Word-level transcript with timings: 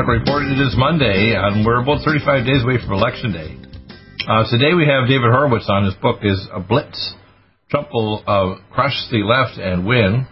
Medical 0.00 0.16
Report. 0.16 0.48
It 0.48 0.56
is 0.56 0.72
Monday, 0.78 1.36
and 1.36 1.60
we're 1.60 1.82
about 1.82 2.00
35 2.00 2.46
days 2.46 2.64
away 2.64 2.80
from 2.80 2.96
Election 2.96 3.36
Day. 3.36 3.52
Uh, 4.24 4.48
today 4.48 4.72
we 4.72 4.88
have 4.88 5.04
David 5.04 5.28
Horowitz 5.28 5.68
on. 5.68 5.84
His 5.84 5.94
book 6.00 6.24
is 6.24 6.40
A 6.56 6.60
Blitz. 6.60 6.96
Trump 7.68 7.92
will 7.92 8.24
uh, 8.24 8.64
crush 8.72 8.96
the 9.12 9.20
left 9.20 9.60
and 9.60 9.84
win. 9.84 10.24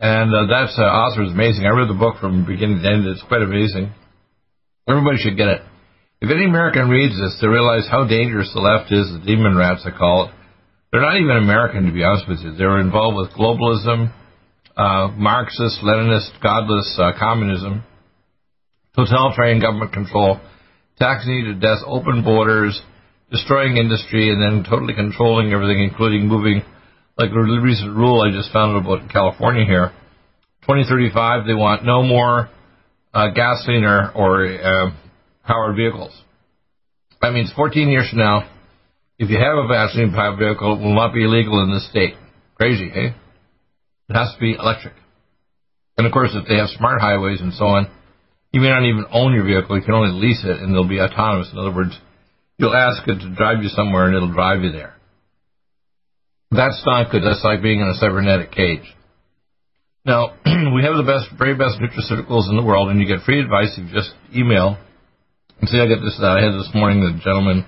And 0.00 0.32
uh, 0.32 0.48
that's 0.48 0.72
uh, 0.78 0.88
author 0.88 1.28
is 1.28 1.32
amazing. 1.32 1.66
I 1.66 1.76
read 1.76 1.92
the 1.92 1.98
book 1.98 2.24
from 2.24 2.46
beginning 2.46 2.80
to 2.80 2.88
end. 2.88 3.04
It's 3.04 3.22
quite 3.28 3.42
amazing. 3.42 3.92
Everybody 4.88 5.18
should 5.18 5.36
get 5.36 5.48
it. 5.48 5.60
If 6.22 6.30
any 6.32 6.46
American 6.46 6.88
reads 6.88 7.20
this, 7.20 7.36
they 7.42 7.48
realize 7.48 7.84
how 7.84 8.08
dangerous 8.08 8.48
the 8.54 8.64
left 8.64 8.88
is, 8.88 9.12
the 9.12 9.20
demon 9.26 9.60
rats 9.60 9.84
I 9.84 9.92
call 9.92 10.28
it. 10.28 10.34
They're 10.90 11.04
not 11.04 11.20
even 11.20 11.36
American, 11.36 11.84
to 11.84 11.92
be 11.92 12.02
honest 12.02 12.24
with 12.28 12.40
you. 12.40 12.56
They're 12.56 12.80
involved 12.80 13.20
with 13.20 13.36
globalism, 13.36 14.08
uh, 14.74 15.12
Marxist, 15.20 15.84
Leninist, 15.84 16.32
godless 16.40 16.96
uh, 16.96 17.12
communism 17.20 17.84
totalitarian 19.04 19.60
government 19.60 19.92
control, 19.92 20.40
taxing 20.98 21.32
you 21.32 21.44
to 21.52 21.54
death, 21.54 21.78
open 21.86 22.22
borders, 22.22 22.80
destroying 23.30 23.76
industry, 23.76 24.30
and 24.30 24.40
then 24.40 24.64
totally 24.68 24.94
controlling 24.94 25.52
everything, 25.52 25.82
including 25.82 26.26
moving, 26.26 26.62
like 27.16 27.30
the 27.30 27.60
recent 27.62 27.96
rule 27.96 28.20
I 28.20 28.30
just 28.30 28.52
found 28.52 28.76
about 28.76 29.10
California 29.10 29.64
here. 29.64 29.92
2035, 30.62 31.46
they 31.46 31.54
want 31.54 31.84
no 31.84 32.02
more 32.02 32.50
uh, 33.14 33.28
gasoline 33.34 33.84
or, 33.84 34.10
or 34.12 34.46
uh, 34.46 34.90
powered 35.44 35.76
vehicles. 35.76 36.12
That 37.22 37.32
means 37.32 37.52
14 37.54 37.88
years 37.88 38.08
from 38.10 38.18
now, 38.18 38.48
if 39.18 39.28
you 39.28 39.36
have 39.36 39.64
a 39.64 39.68
gasoline 39.68 40.12
powered 40.12 40.38
vehicle, 40.38 40.76
it 40.76 40.80
will 40.80 40.94
not 40.94 41.12
be 41.12 41.24
illegal 41.24 41.62
in 41.62 41.72
this 41.72 41.88
state. 41.90 42.14
Crazy, 42.54 42.88
hey? 42.88 43.14
It 44.08 44.14
has 44.14 44.32
to 44.34 44.40
be 44.40 44.54
electric. 44.54 44.94
And 45.96 46.06
of 46.06 46.12
course, 46.12 46.30
if 46.34 46.48
they 46.48 46.56
have 46.56 46.68
smart 46.70 47.00
highways 47.00 47.40
and 47.40 47.52
so 47.52 47.66
on, 47.66 47.90
you 48.52 48.60
may 48.60 48.68
not 48.68 48.82
even 48.82 49.06
own 49.12 49.32
your 49.32 49.44
vehicle. 49.44 49.76
You 49.76 49.84
can 49.84 49.94
only 49.94 50.20
lease 50.20 50.42
it, 50.44 50.60
and 50.60 50.70
it'll 50.70 50.88
be 50.88 51.00
autonomous. 51.00 51.50
In 51.52 51.58
other 51.58 51.74
words, 51.74 51.96
you'll 52.58 52.74
ask 52.74 53.06
it 53.06 53.18
to 53.20 53.34
drive 53.34 53.62
you 53.62 53.68
somewhere, 53.68 54.06
and 54.06 54.16
it'll 54.16 54.32
drive 54.32 54.62
you 54.62 54.72
there. 54.72 54.94
That's 56.50 56.82
not 56.84 57.12
good. 57.12 57.22
That's 57.22 57.44
like 57.44 57.62
being 57.62 57.80
in 57.80 57.88
a 57.88 57.94
cybernetic 57.94 58.50
cage. 58.50 58.82
Now, 60.04 60.34
we 60.74 60.82
have 60.82 60.96
the 60.96 61.06
best, 61.06 61.30
very 61.38 61.54
best 61.54 61.78
nutraceuticals 61.78 62.50
in 62.50 62.56
the 62.56 62.64
world, 62.64 62.90
and 62.90 63.00
you 63.00 63.06
get 63.06 63.24
free 63.24 63.40
advice 63.40 63.70
if 63.78 63.88
you 63.88 63.94
just 63.94 64.10
email 64.34 64.78
and 65.60 65.68
say, 65.68 65.78
I 65.78 65.86
get 65.86 66.00
this. 66.02 66.18
I 66.20 66.42
had 66.42 66.58
this 66.58 66.70
morning 66.74 67.00
the 67.00 67.20
gentleman 67.22 67.66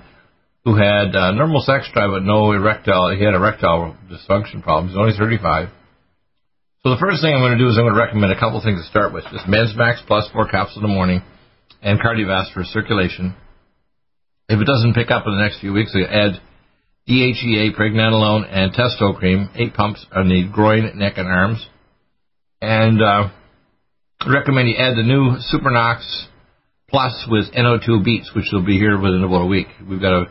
who 0.64 0.74
had 0.76 1.14
uh, 1.14 1.32
normal 1.32 1.60
sex 1.60 1.88
drive 1.92 2.10
but 2.10 2.22
no 2.22 2.52
erectile, 2.52 3.14
he 3.14 3.24
had 3.24 3.34
erectile 3.34 3.96
dysfunction 4.10 4.62
problems. 4.62 4.92
He's 4.92 4.98
only 4.98 5.12
35. 5.18 5.68
So 6.82 6.90
the 6.90 6.98
first 6.98 7.22
thing 7.22 7.30
I'm 7.30 7.46
going 7.46 7.54
to 7.54 7.62
do 7.62 7.70
is 7.70 7.78
I'm 7.78 7.86
going 7.86 7.94
to 7.94 8.00
recommend 8.00 8.32
a 8.34 8.40
couple 8.40 8.58
things 8.58 8.82
to 8.82 8.90
start 8.90 9.14
with. 9.14 9.22
Just 9.30 9.46
Men's 9.46 9.70
Max 9.78 10.02
Plus, 10.04 10.26
four 10.34 10.50
capsules 10.50 10.78
in 10.78 10.82
the 10.82 10.90
morning, 10.90 11.22
and 11.80 12.00
cardiovascular 12.02 12.66
circulation. 12.74 13.36
If 14.48 14.58
it 14.58 14.66
doesn't 14.66 14.94
pick 14.94 15.12
up 15.12 15.22
in 15.24 15.36
the 15.36 15.40
next 15.40 15.60
few 15.60 15.72
weeks, 15.72 15.94
I 15.94 16.10
add 16.10 16.42
DHEA, 17.06 17.78
pregnenolone, 17.78 18.50
and 18.50 18.74
testo 18.74 19.16
cream, 19.16 19.50
eight 19.54 19.74
pumps 19.74 20.04
on 20.10 20.28
the 20.28 20.50
groin, 20.50 20.98
neck, 20.98 21.18
and 21.18 21.28
arms. 21.28 21.64
And 22.60 23.00
uh, 23.00 23.30
I 24.18 24.28
recommend 24.28 24.68
you 24.68 24.74
add 24.74 24.96
the 24.96 25.06
new 25.06 25.38
Supernox 25.54 26.02
Plus 26.90 27.28
with 27.30 27.54
NO2 27.54 28.04
beats, 28.04 28.32
which 28.34 28.46
will 28.52 28.66
be 28.66 28.76
here 28.76 28.98
within 28.98 29.22
about 29.22 29.42
a 29.42 29.46
week. 29.46 29.68
We've 29.88 30.00
got 30.00 30.14
a, 30.14 30.24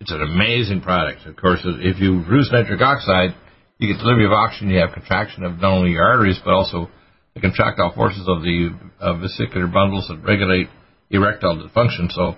it's 0.00 0.12
an 0.12 0.20
amazing 0.20 0.82
product. 0.82 1.24
Of 1.24 1.36
course, 1.36 1.60
if 1.64 1.98
you 2.00 2.22
produce 2.28 2.50
nitric 2.52 2.82
oxide, 2.82 3.34
you 3.78 3.92
get 3.92 4.00
delivery 4.00 4.24
of 4.24 4.32
oxygen, 4.32 4.70
you 4.70 4.80
have 4.80 4.92
contraction 4.92 5.44
of 5.44 5.60
not 5.60 5.72
only 5.72 5.92
your 5.92 6.04
arteries, 6.04 6.40
but 6.44 6.54
also 6.54 6.88
the 7.34 7.40
contractile 7.40 7.92
forces 7.94 8.24
of 8.26 8.42
the 8.42 8.70
uh, 9.00 9.14
vesicular 9.18 9.66
bundles 9.66 10.08
that 10.08 10.22
regulate 10.24 10.68
erectile 11.10 11.56
dysfunction. 11.56 12.10
So, 12.10 12.36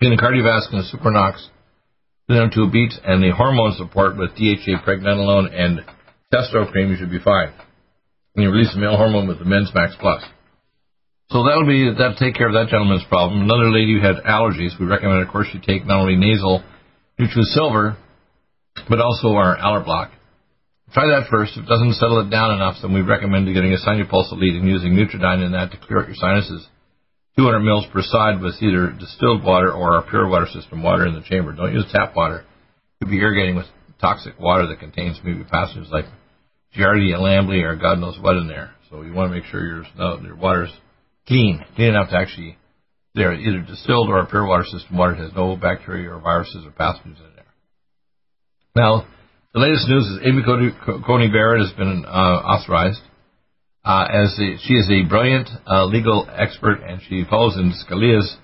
in 0.00 0.10
the 0.10 0.16
cardiovascular 0.16 0.82
supernox, 0.92 1.46
then 2.28 2.50
to 2.54 2.70
beats 2.70 2.98
and 3.04 3.22
the 3.22 3.30
hormone 3.30 3.74
support 3.76 4.16
with 4.16 4.34
DHA, 4.34 4.82
pregnenolone, 4.86 5.52
and 5.52 5.80
testo 6.32 6.70
cream, 6.70 6.90
you 6.90 6.96
should 6.96 7.10
be 7.10 7.20
fine. 7.20 7.52
And 8.34 8.44
you 8.44 8.50
release 8.50 8.72
the 8.72 8.80
male 8.80 8.96
hormone 8.96 9.28
with 9.28 9.38
the 9.38 9.44
Men's 9.44 9.70
Max 9.74 9.94
Plus. 10.00 10.22
So 11.30 11.44
that'll 11.44 11.66
be 11.66 11.92
that'll 11.96 12.16
take 12.16 12.34
care 12.34 12.48
of 12.48 12.54
that 12.54 12.70
gentleman's 12.70 13.04
problem. 13.08 13.42
Another 13.42 13.70
lady 13.70 13.94
who 13.94 14.00
had 14.00 14.16
allergies, 14.24 14.78
we 14.80 14.86
recommend, 14.86 15.22
of 15.22 15.28
course, 15.28 15.46
you 15.54 15.60
take 15.64 15.86
not 15.86 16.00
only 16.00 16.16
nasal 16.16 16.62
Nutrisilver, 17.20 17.96
but 18.88 19.00
also 19.00 19.34
our 19.34 19.56
Allerblock. 19.56 20.10
Try 20.92 21.06
that 21.06 21.30
first. 21.30 21.56
If 21.56 21.64
it 21.64 21.68
doesn't 21.68 21.94
settle 21.94 22.20
it 22.20 22.30
down 22.30 22.54
enough, 22.54 22.76
then 22.82 22.92
we 22.92 23.00
recommend 23.00 23.46
getting 23.54 23.72
a 23.72 23.78
Sinupulse 23.78 24.32
Elite 24.32 24.56
and 24.56 24.66
using 24.68 24.92
Nutriodine 24.92 25.46
in 25.46 25.52
that 25.52 25.70
to 25.70 25.78
clear 25.78 26.02
out 26.02 26.08
your 26.08 26.16
sinuses. 26.16 26.66
200 27.36 27.60
mils 27.60 27.86
per 27.92 28.02
side 28.02 28.40
with 28.40 28.60
either 28.60 28.90
distilled 28.98 29.44
water 29.44 29.72
or 29.72 29.96
our 29.96 30.10
pure 30.10 30.28
water 30.28 30.46
system 30.46 30.82
water 30.82 31.06
in 31.06 31.14
the 31.14 31.22
chamber. 31.22 31.52
Don't 31.52 31.72
use 31.72 31.86
tap 31.92 32.16
water. 32.16 32.44
You'll 33.00 33.10
be 33.10 33.20
irrigating 33.20 33.54
with 33.54 33.66
toxic 34.00 34.38
water 34.40 34.66
that 34.66 34.80
contains 34.80 35.20
maybe 35.22 35.44
pathogens 35.44 35.90
like 35.90 36.06
Giardia 36.76 37.18
lamblia 37.18 37.66
or 37.66 37.76
God 37.76 38.00
knows 38.00 38.18
what 38.20 38.36
in 38.36 38.48
there. 38.48 38.72
So 38.90 39.02
you 39.02 39.12
want 39.12 39.30
to 39.30 39.36
make 39.36 39.44
sure 39.46 39.64
your, 39.64 39.84
your 40.22 40.36
water's 40.36 40.72
clean, 41.28 41.64
clean 41.76 41.90
enough 41.90 42.10
to 42.10 42.16
actually 42.16 42.58
there 43.14 43.32
either 43.32 43.60
distilled 43.60 44.08
or 44.08 44.18
a 44.18 44.26
pure 44.26 44.46
water 44.46 44.64
system 44.64 44.96
water 44.96 45.14
has 45.14 45.32
no 45.34 45.56
bacteria 45.56 46.10
or 46.10 46.20
viruses 46.20 46.64
or 46.66 46.70
pathogens 46.70 47.18
in 47.18 47.34
there. 47.36 47.44
Now, 48.74 49.06
the 49.52 49.60
latest 49.60 49.88
news 49.88 50.06
is 50.06 50.18
Amy 50.24 50.42
Coney 50.44 51.28
Barrett 51.28 51.66
has 51.66 51.72
been 51.76 52.04
uh, 52.06 52.08
authorized 52.08 53.00
uh, 53.84 54.06
as 54.12 54.38
a, 54.38 54.56
she 54.62 54.74
is 54.74 54.88
a 54.90 55.08
brilliant 55.08 55.48
uh, 55.66 55.86
legal 55.86 56.28
expert, 56.32 56.80
and 56.86 57.00
she 57.08 57.24
follows 57.28 57.56
in 57.56 57.72
Scalia's 57.72 58.36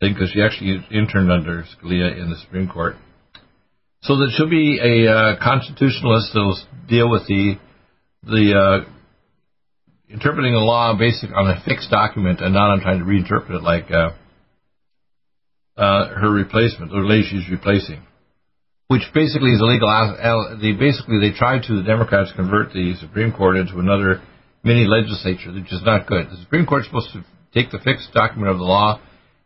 thing 0.00 0.14
because 0.14 0.30
she 0.32 0.42
actually 0.42 0.84
interned 0.90 1.30
under 1.30 1.64
Scalia 1.64 2.20
in 2.20 2.30
the 2.30 2.36
Supreme 2.42 2.68
Court. 2.68 2.96
So 4.02 4.16
that 4.16 4.32
she'll 4.34 4.50
be 4.50 4.80
a 4.82 5.12
uh, 5.12 5.36
constitutionalist 5.44 6.32
that 6.32 6.40
will 6.40 6.58
deal 6.88 7.10
with 7.10 7.26
the 7.28 7.54
the 8.24 8.54
uh, 8.58 8.90
interpreting 10.08 10.54
the 10.54 10.58
law 10.58 10.96
based 10.98 11.24
on 11.24 11.50
a 11.50 11.62
fixed 11.64 11.90
document 11.90 12.40
and 12.40 12.54
not 12.54 12.70
on 12.70 12.80
trying 12.80 12.98
to 12.98 13.04
reinterpret 13.04 13.50
it 13.50 13.62
like 13.62 13.90
uh, 13.90 14.10
her 15.76 16.30
replacement, 16.30 16.92
or 16.92 17.02
the 17.02 17.08
lady 17.08 17.28
she's 17.30 17.48
replacing 17.50 18.02
which 18.90 19.06
basically 19.14 19.52
is 19.52 19.60
illegal. 19.60 19.86
They 20.60 20.72
basically 20.72 21.20
they 21.20 21.30
tried 21.30 21.62
to 21.68 21.76
the 21.76 21.86
Democrats 21.86 22.32
convert 22.34 22.72
the 22.72 22.94
Supreme 22.98 23.30
Court 23.30 23.56
into 23.56 23.78
another 23.78 24.20
mini 24.64 24.84
legislature, 24.84 25.52
which 25.52 25.72
is 25.72 25.82
not 25.84 26.08
good. 26.08 26.26
The 26.26 26.42
Supreme 26.42 26.66
Court 26.66 26.80
is 26.82 26.86
supposed 26.88 27.12
to 27.12 27.24
take 27.54 27.70
the 27.70 27.78
fixed 27.78 28.12
document 28.12 28.50
of 28.50 28.58
the 28.58 28.64
law 28.64 29.00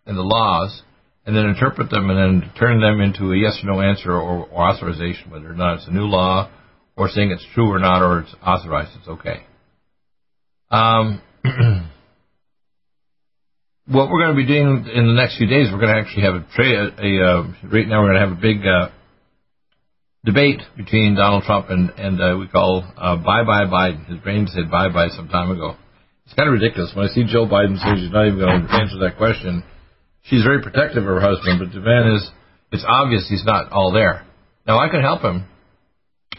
and 0.07 0.17
the 0.17 0.23
laws 0.23 0.83
and 1.27 1.37
then 1.37 1.45
interpret 1.45 1.91
them 1.91 2.09
and 2.09 2.19
then 2.19 2.53
turn 2.59 2.81
them 2.81 3.03
into 3.03 3.33
a 3.33 3.37
yes 3.37 3.61
or 3.63 3.71
no 3.71 3.83
answer 3.83 4.13
or, 4.13 4.47
or 4.47 4.65
authorization, 4.65 5.31
whether 5.31 5.51
or 5.51 5.55
not 5.55 5.77
it's 5.77 5.89
a 5.89 5.93
new 5.93 6.07
law 6.07 6.51
or 6.97 7.11
saying 7.11 7.31
it's 7.31 7.47
true 7.53 7.71
or 7.71 7.79
not 7.79 8.01
or 8.01 8.21
it's 8.21 8.35
authorized. 8.43 8.97
It's 8.99 9.09
okay. 9.09 9.45
Um, 10.71 11.21
what 13.89 14.09
we're 14.09 14.25
going 14.25 14.35
to 14.35 14.43
be 14.43 14.47
doing 14.47 14.89
in 14.91 15.07
the 15.07 15.13
next 15.13 15.37
few 15.37 15.47
days, 15.47 15.69
we're 15.71 15.81
going 15.81 15.95
to 15.95 16.01
actually 16.01 16.23
have 16.23 16.35
a, 16.35 16.47
tra- 16.55 16.93
a 16.97 17.21
uh, 17.21 17.43
right 17.71 17.87
now 17.87 18.01
we're 18.01 18.15
going 18.15 18.21
to 18.23 18.27
have 18.27 18.39
a 18.39 18.41
big 18.41 18.67
uh, 18.67 18.89
debate 20.25 20.61
between 20.77 21.15
Donald 21.15 21.45
Trump 21.45 21.69
and, 21.69 21.91
and 21.91 22.21
uh, 22.21 22.37
we 22.39 22.49
call 22.49 22.85
uh, 22.97 23.17
Bye 23.17 23.45
Bye 23.45 23.69
Biden. 23.69 24.07
His 24.09 24.19
brain 24.19 24.47
said 24.49 24.71
bye 24.71 24.89
bye 24.89 25.09
some 25.09 25.29
time 25.29 25.51
ago. 25.51 25.77
It's 26.25 26.35
kind 26.35 26.49
of 26.49 26.55
ridiculous. 26.55 26.93
When 26.95 27.07
I 27.07 27.13
see 27.13 27.25
Joe 27.25 27.47
Biden 27.47 27.77
say 27.77 28.01
she's 28.01 28.13
not 28.13 28.27
even 28.27 28.41
going 28.41 28.67
to 28.67 28.73
answer 28.73 28.99
that 29.05 29.19
question, 29.19 29.63
she's 30.23 30.43
very 30.43 30.63
protective 30.63 31.05
of 31.05 31.09
her 31.09 31.21
husband, 31.21 31.61
but 31.61 31.73
the 31.73 31.85
man 31.85 32.17
is, 32.17 32.31
it's 32.73 32.85
obvious 32.89 33.29
he's 33.29 33.45
not 33.45 33.71
all 33.73 33.93
there. 33.93 34.25
Now, 34.67 34.81
I 34.81 34.89
could 34.89 35.03
help 35.03 35.21
him. 35.21 35.45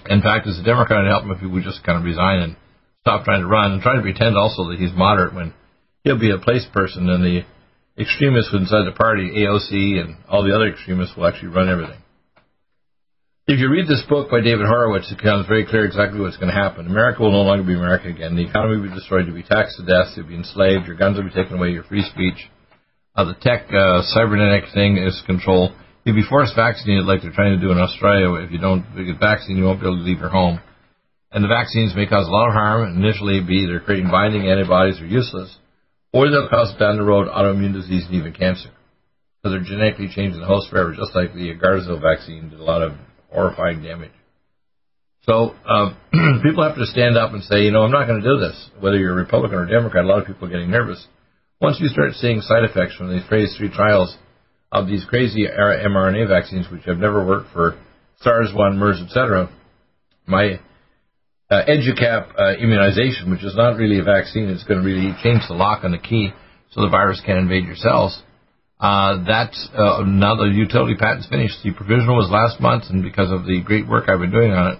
In 0.09 0.21
fact, 0.21 0.47
as 0.47 0.57
a 0.57 0.63
Democrat, 0.63 1.05
I'd 1.05 1.09
help 1.09 1.23
him 1.23 1.31
if 1.31 1.39
he 1.39 1.45
would 1.45 1.63
just 1.63 1.83
kind 1.83 1.97
of 1.99 2.03
resign 2.03 2.41
and 2.41 2.55
stop 3.01 3.25
trying 3.25 3.41
to 3.41 3.47
run 3.47 3.73
and 3.73 3.81
try 3.81 3.95
to 3.95 4.01
pretend 4.01 4.35
also 4.35 4.69
that 4.69 4.79
he's 4.79 4.93
moderate 4.93 5.35
when 5.35 5.53
he'll 6.03 6.19
be 6.19 6.31
a 6.31 6.39
place 6.39 6.65
person 6.73 7.07
and 7.09 7.23
the 7.23 7.45
extremists 8.01 8.53
inside 8.53 8.85
the 8.85 8.97
party, 8.97 9.29
AOC 9.45 10.01
and 10.01 10.17
all 10.27 10.43
the 10.43 10.53
other 10.53 10.69
extremists 10.69 11.15
will 11.15 11.27
actually 11.27 11.49
run 11.49 11.69
everything. 11.69 12.01
If 13.47 13.59
you 13.59 13.69
read 13.69 13.85
this 13.85 14.01
book 14.09 14.31
by 14.31 14.41
David 14.41 14.65
Horowitz, 14.65 15.11
it 15.11 15.17
becomes 15.17 15.45
very 15.45 15.65
clear 15.67 15.85
exactly 15.85 16.19
what's 16.19 16.37
going 16.37 16.49
to 16.49 16.57
happen. 16.57 16.87
America 16.87 17.21
will 17.21 17.31
no 17.31 17.45
longer 17.45 17.63
be 17.63 17.75
America 17.75 18.09
again. 18.09 18.35
The 18.35 18.49
economy 18.49 18.81
will 18.81 18.89
be 18.89 18.95
destroyed. 18.95 19.27
You'll 19.27 19.37
be 19.37 19.45
taxed 19.45 19.77
to 19.77 19.85
death. 19.85 20.17
You'll 20.17 20.25
be 20.25 20.35
enslaved. 20.35 20.87
Your 20.87 20.97
guns 20.97 21.17
will 21.17 21.29
be 21.29 21.35
taken 21.35 21.57
away. 21.57 21.69
Your 21.69 21.83
free 21.83 22.01
speech. 22.01 22.49
Uh, 23.13 23.25
the 23.25 23.37
tech 23.37 23.69
uh, 23.69 24.01
cybernetic 24.17 24.73
thing 24.73 24.97
is 24.97 25.21
control. 25.27 25.77
You'll 26.03 26.17
be 26.17 26.25
forced 26.27 26.55
vaccinated 26.55 27.05
like 27.05 27.21
they're 27.21 27.37
trying 27.37 27.53
to 27.53 27.61
do 27.61 27.71
in 27.71 27.77
Australia. 27.77 28.33
If 28.41 28.49
you 28.49 28.57
don't 28.57 28.81
get 28.97 29.21
vaccinated, 29.21 29.61
you 29.61 29.63
won't 29.63 29.79
be 29.79 29.85
able 29.85 29.97
to 29.97 30.03
leave 30.03 30.19
your 30.19 30.33
home. 30.33 30.59
And 31.31 31.43
the 31.43 31.47
vaccines 31.47 31.93
may 31.95 32.07
cause 32.07 32.25
a 32.27 32.31
lot 32.31 32.49
of 32.49 32.53
harm. 32.53 32.97
Initially, 32.97 33.45
be 33.45 33.69
either 33.69 33.79
creating 33.79 34.09
binding 34.09 34.49
antibodies 34.49 34.99
are 35.01 35.05
useless, 35.05 35.53
or 36.13 36.29
they'll 36.29 36.49
cause 36.49 36.73
down 36.79 36.97
the 36.97 37.03
road 37.03 37.27
autoimmune 37.27 37.73
disease 37.73 38.05
and 38.05 38.15
even 38.15 38.33
cancer. 38.33 38.69
So 39.43 39.51
they're 39.51 39.61
genetically 39.61 40.09
changing 40.09 40.41
the 40.41 40.47
host 40.47 40.71
forever, 40.71 40.95
just 40.95 41.13
like 41.13 41.33
the 41.33 41.53
Gardasil 41.53 42.01
vaccine 42.01 42.49
did 42.49 42.59
a 42.59 42.63
lot 42.63 42.81
of 42.81 42.93
horrifying 43.31 43.83
damage. 43.83 44.11
So 45.23 45.55
um, 45.67 45.97
people 46.43 46.63
have 46.63 46.75
to 46.75 46.85
stand 46.85 47.17
up 47.17 47.33
and 47.33 47.43
say, 47.43 47.61
you 47.63 47.71
know, 47.71 47.81
I'm 47.81 47.91
not 47.91 48.07
going 48.07 48.21
to 48.21 48.27
do 48.27 48.39
this. 48.39 48.69
Whether 48.79 48.97
you're 48.97 49.15
Republican 49.15 49.57
or 49.57 49.65
Democrat, 49.65 50.05
a 50.05 50.07
lot 50.07 50.21
of 50.21 50.27
people 50.27 50.47
are 50.47 50.51
getting 50.51 50.69
nervous. 50.69 51.05
Once 51.59 51.77
you 51.79 51.87
start 51.87 52.13
seeing 52.13 52.41
side 52.41 52.63
effects 52.63 52.95
from 52.95 53.11
these 53.11 53.27
phase 53.29 53.55
three 53.57 53.69
trials 53.69 54.15
of 54.71 54.87
these 54.87 55.05
crazy 55.05 55.45
mRNA 55.47 56.27
vaccines, 56.27 56.67
which 56.71 56.83
have 56.85 56.97
never 56.97 57.25
worked 57.25 57.51
for 57.53 57.79
SARS-1, 58.21 58.75
MERS, 58.75 59.01
etc., 59.01 59.49
my 60.27 60.59
uh, 61.49 61.61
EduCap 61.67 62.39
uh, 62.39 62.57
immunization, 62.57 63.31
which 63.31 63.43
is 63.43 63.55
not 63.55 63.77
really 63.77 63.99
a 63.99 64.03
vaccine, 64.03 64.49
it's 64.49 64.63
going 64.63 64.81
to 64.81 64.85
really 64.85 65.13
change 65.23 65.43
the 65.47 65.53
lock 65.53 65.83
on 65.83 65.91
the 65.91 65.97
key 65.97 66.31
so 66.71 66.81
the 66.81 66.89
virus 66.89 67.21
can't 67.25 67.39
invade 67.39 67.65
your 67.65 67.75
cells. 67.75 68.21
Uh, 68.79 69.23
uh, 69.23 70.03
now 70.05 70.35
the 70.35 70.51
utility 70.53 70.95
patent's 70.99 71.27
finished. 71.27 71.55
The 71.63 71.71
provisional 71.71 72.17
was 72.17 72.29
last 72.29 72.59
month, 72.59 72.83
and 72.89 73.01
because 73.01 73.31
of 73.31 73.45
the 73.45 73.61
great 73.63 73.87
work 73.87 74.09
I've 74.09 74.19
been 74.19 74.31
doing 74.31 74.51
on 74.51 74.73
it, 74.73 74.79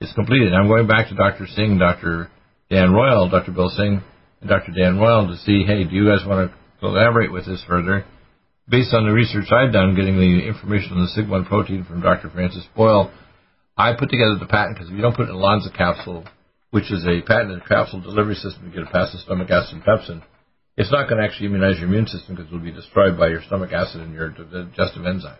it's 0.00 0.12
completed. 0.12 0.52
I'm 0.54 0.68
going 0.68 0.86
back 0.86 1.08
to 1.08 1.14
Dr. 1.14 1.46
Singh, 1.46 1.78
Dr. 1.78 2.30
Dan 2.70 2.92
Royal, 2.92 3.28
Dr. 3.28 3.52
Bill 3.52 3.68
Singh, 3.68 4.02
and 4.40 4.48
Dr. 4.48 4.72
Dan 4.72 4.98
Royal 4.98 5.26
to 5.26 5.36
see, 5.38 5.64
hey, 5.66 5.84
do 5.84 5.94
you 5.94 6.06
guys 6.06 6.26
want 6.26 6.50
to 6.50 6.56
collaborate 6.80 7.32
with 7.32 7.46
this 7.46 7.62
further? 7.66 8.04
Based 8.68 8.94
on 8.94 9.06
the 9.06 9.12
research 9.12 9.50
I've 9.50 9.72
done, 9.72 9.94
getting 9.94 10.16
the 10.16 10.46
information 10.46 10.92
on 10.92 11.02
the 11.02 11.10
Sig1 11.10 11.46
protein 11.46 11.84
from 11.84 12.00
Dr. 12.00 12.30
Francis 12.30 12.66
Boyle, 12.76 13.12
I 13.76 13.92
put 13.98 14.10
together 14.10 14.38
the 14.38 14.46
patent 14.46 14.76
because 14.76 14.88
if 14.88 14.94
you 14.94 15.02
don't 15.02 15.16
put 15.16 15.26
it 15.26 15.30
in 15.30 15.36
a 15.36 15.38
Lonza 15.38 15.76
capsule, 15.76 16.24
which 16.70 16.90
is 16.92 17.04
a 17.06 17.22
patented 17.26 17.66
capsule 17.66 18.00
delivery 18.00 18.34
system 18.34 18.64
to 18.64 18.70
get 18.70 18.86
it 18.86 18.92
past 18.92 19.12
the 19.12 19.18
stomach 19.18 19.50
acid 19.50 19.74
and 19.74 19.84
pepsin, 19.84 20.22
it's 20.76 20.90
not 20.90 21.08
going 21.08 21.20
to 21.20 21.26
actually 21.26 21.46
immunize 21.46 21.78
your 21.78 21.88
immune 21.88 22.06
system 22.06 22.34
because 22.34 22.50
it 22.50 22.54
will 22.54 22.62
be 22.62 22.72
destroyed 22.72 23.18
by 23.18 23.28
your 23.28 23.42
stomach 23.42 23.72
acid 23.72 24.00
and 24.00 24.14
your 24.14 24.30
digestive 24.30 25.02
enzymes. 25.02 25.36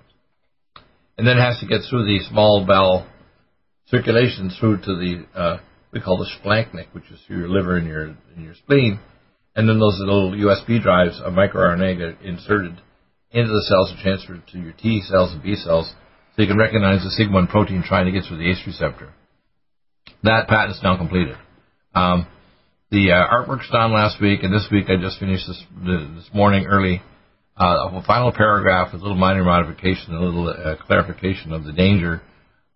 And 1.16 1.26
then 1.26 1.38
it 1.38 1.42
has 1.42 1.60
to 1.60 1.66
get 1.66 1.82
through 1.88 2.04
the 2.04 2.20
small 2.28 2.64
bowel 2.66 3.06
circulation 3.86 4.50
through 4.58 4.78
to 4.78 4.94
the 4.96 5.26
uh, 5.34 5.58
we 5.92 6.00
call 6.00 6.16
the 6.16 6.30
splanchnic, 6.40 6.86
which 6.92 7.10
is 7.10 7.20
through 7.26 7.38
your 7.38 7.48
liver 7.48 7.76
and 7.76 7.86
your 7.86 8.04
and 8.04 8.44
your 8.44 8.54
spleen, 8.54 8.98
and 9.54 9.68
then 9.68 9.78
those 9.78 9.98
little 9.98 10.32
USB 10.32 10.82
drives 10.82 11.20
of 11.20 11.34
microRNA 11.34 11.98
get 11.98 12.26
inserted 12.26 12.80
into 13.30 13.50
the 13.50 13.64
cells 13.68 13.90
and 13.90 14.00
transferred 14.00 14.42
to 14.52 14.58
your 14.58 14.72
T 14.72 15.02
cells 15.02 15.32
and 15.32 15.42
B 15.42 15.54
cells, 15.56 15.92
so 16.34 16.42
you 16.42 16.48
can 16.48 16.58
recognize 16.58 17.02
the 17.02 17.10
sigma 17.10 17.34
1 17.34 17.46
protein 17.48 17.82
trying 17.86 18.06
to 18.06 18.12
get 18.12 18.24
through 18.26 18.38
the 18.38 18.50
ACE 18.50 18.62
receptor. 18.66 19.12
That 20.22 20.48
patent 20.48 20.76
is 20.76 20.82
now 20.82 20.96
completed. 20.96 21.36
Um, 21.94 22.26
the 22.92 23.10
uh, 23.10 23.24
artwork's 23.24 23.70
done 23.72 23.90
last 23.94 24.20
week, 24.20 24.42
and 24.42 24.52
this 24.52 24.68
week 24.70 24.84
I 24.90 25.00
just 25.00 25.18
finished 25.18 25.48
this 25.48 25.64
this 25.82 26.28
morning 26.34 26.66
early. 26.66 27.00
Uh, 27.56 27.88
a 27.88 28.04
final 28.06 28.32
paragraph 28.32 28.92
with 28.92 29.00
a 29.00 29.04
little 29.04 29.16
minor 29.16 29.44
modification, 29.44 30.14
a 30.14 30.20
little 30.20 30.48
uh, 30.48 30.76
clarification 30.84 31.52
of 31.52 31.64
the 31.64 31.72
danger 31.72 32.20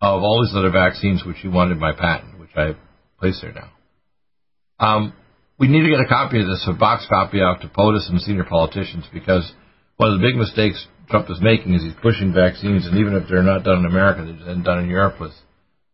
of 0.01 0.23
all 0.23 0.43
these 0.43 0.57
other 0.57 0.71
vaccines 0.71 1.23
which 1.23 1.37
you 1.43 1.51
wanted 1.51 1.79
by 1.79 1.91
patent, 1.93 2.39
which 2.39 2.49
I 2.55 2.73
placed 3.19 3.43
there 3.43 3.53
now. 3.53 3.69
Um, 4.79 5.13
we 5.59 5.67
need 5.67 5.83
to 5.83 5.89
get 5.89 5.99
a 5.99 6.09
copy 6.09 6.41
of 6.41 6.47
this, 6.47 6.65
a 6.67 6.73
box 6.73 7.05
copy 7.07 7.39
out 7.41 7.61
to 7.61 7.67
POTUS 7.67 8.09
and 8.09 8.19
senior 8.21 8.45
politicians, 8.45 9.05
because 9.13 9.51
one 9.97 10.11
of 10.13 10.19
the 10.19 10.27
big 10.27 10.35
mistakes 10.35 10.87
Trump 11.09 11.29
is 11.29 11.41
making 11.41 11.75
is 11.75 11.83
he's 11.83 11.93
pushing 12.01 12.33
vaccines, 12.33 12.87
and 12.87 12.97
even 12.97 13.13
if 13.13 13.29
they're 13.29 13.43
not 13.43 13.63
done 13.63 13.79
in 13.79 13.85
America, 13.85 14.25
they're 14.25 14.63
done 14.63 14.79
in 14.79 14.89
Europe 14.89 15.21
with 15.21 15.33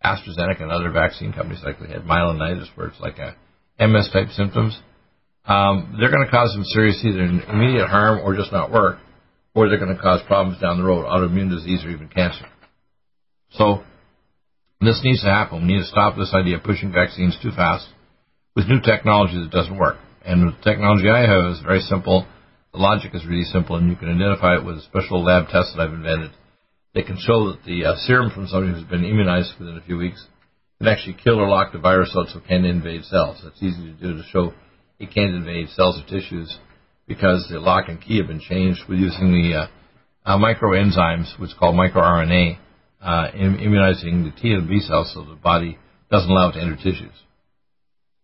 AstraZeneca 0.03 0.61
and 0.61 0.71
other 0.71 0.91
vaccine 0.91 1.33
companies, 1.33 1.61
like 1.63 1.79
they 1.79 1.91
had 1.91 2.03
myelinitis, 2.03 2.67
where 2.75 2.87
it's 2.87 2.99
like 2.99 3.19
a 3.19 3.35
MS 3.79 4.09
type 4.13 4.29
symptoms, 4.29 4.79
um, 5.45 5.97
they're 5.99 6.11
going 6.11 6.25
to 6.25 6.31
cause 6.31 6.51
some 6.53 6.63
serious 6.63 7.01
either 7.03 7.23
immediate 7.23 7.87
harm 7.87 8.19
or 8.23 8.35
just 8.35 8.51
not 8.51 8.71
work, 8.71 8.99
or 9.55 9.67
they're 9.67 9.79
going 9.79 9.95
to 9.95 10.01
cause 10.01 10.21
problems 10.27 10.61
down 10.61 10.77
the 10.77 10.83
road, 10.83 11.05
autoimmune 11.05 11.49
disease 11.49 11.83
or 11.83 11.89
even 11.89 12.07
cancer. 12.07 12.45
So 13.51 13.83
this 14.79 15.01
needs 15.03 15.21
to 15.21 15.29
happen. 15.29 15.67
We 15.67 15.73
need 15.73 15.81
to 15.81 15.87
stop 15.87 16.15
this 16.15 16.33
idea 16.33 16.57
of 16.57 16.63
pushing 16.63 16.91
vaccines 16.91 17.37
too 17.41 17.51
fast 17.51 17.87
with 18.55 18.67
new 18.67 18.79
technology 18.81 19.39
that 19.39 19.51
doesn't 19.51 19.77
work. 19.77 19.97
And 20.25 20.47
the 20.47 20.55
technology 20.63 21.09
I 21.09 21.21
have 21.21 21.51
is 21.51 21.61
very 21.61 21.81
simple. 21.81 22.25
The 22.71 22.79
logic 22.79 23.11
is 23.13 23.25
really 23.25 23.43
simple, 23.43 23.75
and 23.75 23.89
you 23.89 23.95
can 23.95 24.09
identify 24.09 24.55
it 24.55 24.65
with 24.65 24.77
a 24.77 24.81
special 24.81 25.23
lab 25.23 25.47
test 25.49 25.75
that 25.75 25.83
I've 25.83 25.93
invented. 25.93 26.31
They 26.93 27.03
can 27.03 27.17
show 27.19 27.51
that 27.51 27.65
the 27.65 27.85
uh, 27.85 27.95
serum 28.05 28.31
from 28.31 28.47
somebody 28.47 28.73
who's 28.73 28.89
been 28.89 29.03
immunized 29.03 29.53
within 29.59 29.77
a 29.77 29.81
few 29.81 29.97
weeks 29.97 30.25
can 30.83 30.91
actually 30.91 31.17
kill 31.23 31.39
or 31.39 31.47
lock 31.47 31.71
the 31.71 31.79
virus 31.79 32.13
out 32.17 32.27
so 32.27 32.39
it 32.39 32.47
can't 32.47 32.65
invade 32.65 33.05
cells. 33.05 33.39
That's 33.43 33.61
easy 33.63 33.83
to 33.83 33.93
do 33.93 34.17
to 34.17 34.23
show 34.29 34.53
it 34.99 35.13
can't 35.13 35.33
invade 35.33 35.69
cells 35.69 35.99
or 35.99 36.05
tissues 36.05 36.57
because 37.07 37.47
the 37.49 37.59
lock 37.59 37.85
and 37.87 38.01
key 38.01 38.17
have 38.17 38.27
been 38.27 38.41
changed 38.41 38.81
with 38.89 38.99
using 38.99 39.31
the 39.31 39.55
uh, 39.55 39.67
uh, 40.25 40.37
microenzymes, 40.37 41.39
which 41.39 41.51
is 41.51 41.55
called 41.57 41.75
microRNA, 41.75 42.57
uh, 43.01 43.27
immunizing 43.33 44.23
the 44.23 44.31
T 44.41 44.51
and 44.51 44.67
B 44.67 44.79
cells 44.79 45.11
so 45.13 45.23
the 45.23 45.35
body 45.35 45.77
doesn't 46.11 46.29
allow 46.29 46.49
it 46.49 46.53
to 46.53 46.61
enter 46.61 46.75
tissues 46.75 47.15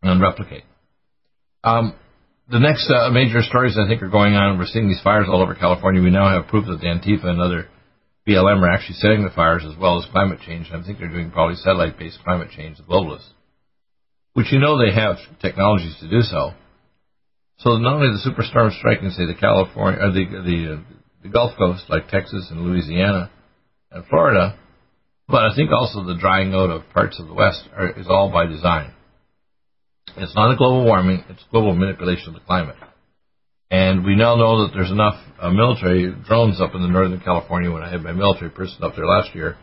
and 0.02 0.22
replicate. 0.22 0.64
Um, 1.64 1.96
the 2.52 2.60
next 2.60 2.90
uh, 2.90 3.10
major 3.10 3.42
stories 3.42 3.78
I 3.78 3.88
think 3.88 4.02
are 4.02 4.10
going 4.10 4.34
on. 4.36 4.58
We're 4.58 4.66
seeing 4.66 4.88
these 4.88 5.02
fires 5.02 5.28
all 5.30 5.42
over 5.42 5.56
California. 5.56 6.02
We 6.02 6.10
now 6.10 6.30
have 6.30 6.48
proof 6.48 6.66
that 6.66 6.80
the 6.80 6.88
Antifa 6.88 7.26
and 7.26 7.40
other 7.40 7.70
BLM 8.30 8.62
are 8.62 8.70
actually 8.70 8.96
setting 8.96 9.24
the 9.24 9.32
fires 9.32 9.64
as 9.66 9.76
well 9.78 9.98
as 9.98 10.06
climate 10.12 10.40
change. 10.46 10.70
I 10.72 10.84
think 10.84 11.00
they're 11.00 11.10
doing 11.10 11.32
probably 11.32 11.56
satellite-based 11.56 12.20
climate 12.24 12.50
change, 12.56 12.78
the 12.78 12.84
globalists, 12.84 13.30
which 14.34 14.52
you 14.52 14.60
know 14.60 14.78
they 14.78 14.94
have 14.94 15.18
technologies 15.42 15.98
to 16.00 16.10
do 16.10 16.22
so. 16.22 16.52
So 17.58 17.78
not 17.78 17.96
only 17.96 18.10
the 18.10 18.30
superstorm 18.30 18.78
striking, 18.78 19.10
say, 19.10 19.26
the 19.26 19.34
California 19.34 20.00
or 20.00 20.12
the 20.12 20.26
the, 20.26 20.74
uh, 20.74 20.96
the 21.24 21.30
Gulf 21.30 21.58
Coast, 21.58 21.86
like 21.90 22.08
Texas 22.08 22.48
and 22.52 22.62
Louisiana 22.62 23.32
and 23.92 24.06
Florida, 24.06 24.58
but 25.28 25.46
I 25.46 25.56
think 25.56 25.72
also 25.72 26.04
the 26.04 26.16
drying 26.16 26.54
out 26.54 26.70
of 26.70 26.90
parts 26.94 27.20
of 27.20 27.28
the 27.28 27.34
West 27.34 27.64
are, 27.76 28.00
is 28.00 28.08
all 28.08 28.32
by 28.32 28.46
design. 28.46 28.94
It's 30.18 30.36
not 30.36 30.54
a 30.54 30.56
global 30.56 30.86
warming; 30.86 31.24
it's 31.30 31.44
global 31.52 31.76
manipulation 31.76 32.30
of 32.30 32.34
the 32.36 32.42
climate. 32.42 32.76
And 33.72 34.04
we 34.04 34.16
now 34.16 34.36
know 34.36 34.66
that 34.66 34.74
there's 34.74 34.92
enough 34.92 35.20
uh, 35.40 35.52
military 35.52 36.14
drones 36.28 36.60
up 36.60 36.74
in 36.74 36.82
the 36.82 36.88
Northern 36.88 37.20
California 37.20 37.72
when 37.72 37.84
I 37.84 37.92
had 37.92 38.02
my 38.02 38.14
military 38.14 38.50
person 38.50 38.84
up 38.84 38.96
there 38.96 39.06
last 39.06 39.36
year 39.36 39.58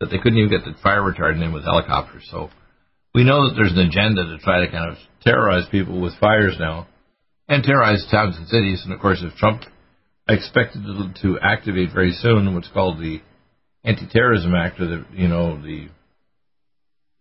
that 0.00 0.10
they 0.10 0.18
couldn't 0.18 0.38
even 0.38 0.50
get 0.50 0.64
the 0.64 0.74
fire 0.82 1.02
retardant 1.02 1.44
in 1.44 1.52
with 1.52 1.62
helicopters. 1.62 2.26
So 2.30 2.50
we 3.14 3.24
know 3.24 3.48
that 3.48 3.54
there's 3.54 3.72
an 3.72 3.78
agenda 3.78 4.24
to 4.24 4.38
try 4.38 4.64
to 4.64 4.72
kind 4.72 4.90
of 4.90 4.98
terrorize 5.22 5.68
people 5.70 6.00
with 6.00 6.18
fires 6.18 6.56
now 6.58 6.88
and 7.48 7.62
terrorize 7.62 8.04
towns 8.10 8.36
and 8.36 8.48
cities. 8.48 8.82
And 8.84 8.92
of 8.92 9.00
course, 9.00 9.22
if 9.22 9.36
Trump 9.36 9.62
expected 10.28 10.82
to, 11.22 11.38
activate 11.40 11.92
very 11.92 12.12
soon 12.12 12.54
what's 12.54 12.68
called 12.68 12.98
the 12.98 13.20
Anti-Terrorism 13.84 14.54
Act, 14.54 14.80
or 14.80 14.86
the 14.86 15.04
you 15.12 15.28
know 15.28 15.60
the 15.62 15.88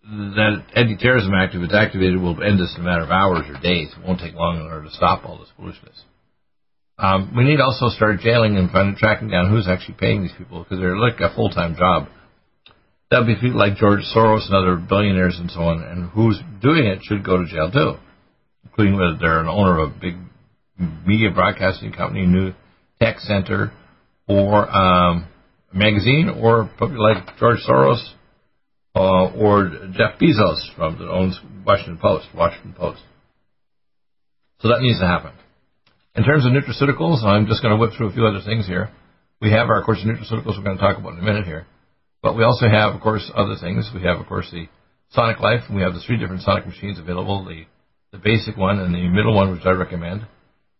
that 0.04 0.66
Anti-Terrorism 0.75 1.34
Act, 1.34 1.56
if 1.56 1.62
it's 1.62 1.74
activated, 1.74 2.20
will 2.20 2.42
end 2.42 2.60
this 2.60 2.74
in 2.75 2.82
a 2.82 2.86
matter 2.86 3.04
of 3.04 3.12
hours 3.12 3.46
or 3.48 3.60
days. 3.62 3.90
It 3.92 4.06
won't 4.06 4.20
take 4.20 4.34
long 4.34 4.58
in 4.58 4.63
order 4.63 4.86
to 4.86 4.92
stop 4.92 5.25
all 5.25 5.38
this 5.38 5.50
foolishness. 5.58 6.04
Um, 6.98 7.34
we 7.36 7.44
need 7.44 7.58
to 7.58 7.64
also 7.64 7.90
start 7.90 8.20
jailing 8.20 8.56
and 8.58 8.70
finding, 8.70 8.96
tracking 8.96 9.30
down 9.30 9.50
who's 9.50 9.68
actually 9.68 9.96
paying 10.00 10.22
these 10.22 10.34
people 10.38 10.64
because 10.64 10.80
they're 10.80 10.98
like 10.98 11.20
a 11.20 11.34
full 11.36 11.50
time 11.50 11.76
job. 11.76 12.08
That 13.10 13.20
would 13.20 13.28
be 13.28 13.36
people 13.36 13.60
like 13.60 13.78
George 13.78 14.02
Soros 14.16 14.46
and 14.46 14.56
other 14.56 14.76
billionaires 14.76 15.38
and 15.40 15.50
so 15.52 15.62
on, 15.62 15.84
and 15.84 16.10
who's 16.10 16.40
doing 16.62 16.86
it 16.86 17.00
should 17.04 17.24
go 17.24 17.38
to 17.38 17.46
jail 17.46 17.72
too, 17.72 17.96
including 18.64 18.96
whether 18.96 19.18
they're 19.20 19.40
an 19.40 19.48
owner 19.48 19.80
of 19.80 19.92
a 19.92 20.00
big 20.00 20.16
media 21.06 21.32
broadcasting 21.32 21.92
company, 21.92 22.26
New 22.26 22.54
Tech 23.02 23.20
Center, 23.20 23.72
or 24.28 24.70
um, 24.70 25.28
a 25.72 25.78
magazine, 25.78 26.30
or 26.30 26.70
like 26.80 27.38
George 27.38 27.60
Soros 27.68 28.04
uh, 28.96 29.32
or 29.34 29.70
Jeff 29.94 30.20
Bezos 30.20 30.76
from 30.76 30.98
that 31.00 31.10
owns 31.10 31.40
Washington 31.66 31.98
Post, 31.98 32.28
Washington 32.36 32.74
Post. 32.74 33.02
So 34.60 34.70
that 34.70 34.82
needs 34.82 35.00
to 35.00 35.08
happen. 35.08 35.32
In 36.15 36.24
terms 36.24 36.46
of 36.46 36.51
nutraceuticals, 36.51 37.24
I'm 37.24 37.48
just 37.48 37.63
going 37.63 37.74
to 37.74 37.79
whip 37.79 37.91
through 37.98 38.10
a 38.10 38.13
few 38.13 38.25
other 38.27 38.41
things 38.46 38.67
here. 38.67 38.89
We 39.41 39.51
have 39.51 39.67
our 39.70 39.79
of 39.79 39.86
course 39.86 40.00
nutraceuticals 40.05 40.58
we're 40.58 40.63
going 40.63 40.77
to 40.77 40.84
talk 40.84 40.98
about 40.98 41.13
in 41.13 41.20
a 41.20 41.24
minute 41.24 41.46
here. 41.46 41.65
But 42.22 42.38
we 42.38 42.43
also 42.43 42.67
have, 42.67 42.93
of 42.93 43.01
course, 43.01 43.29
other 43.36 43.55
things. 43.60 43.89
We 43.93 44.03
have, 44.03 44.20
of 44.20 44.27
course, 44.27 44.48
the 44.51 44.67
Sonic 45.12 45.39
Life, 45.39 45.62
and 45.67 45.75
we 45.75 45.82
have 45.82 45.93
the 45.93 46.01
three 46.05 46.17
different 46.17 46.43
Sonic 46.43 46.65
machines 46.65 47.00
available, 47.00 47.43
the, 47.43 47.65
the 48.12 48.20
basic 48.20 48.55
one 48.55 48.79
and 48.79 48.93
the 48.93 49.08
middle 49.10 49.36
one, 49.36 49.51
which 49.51 49.65
I 49.65 49.72
recommend. 49.72 50.25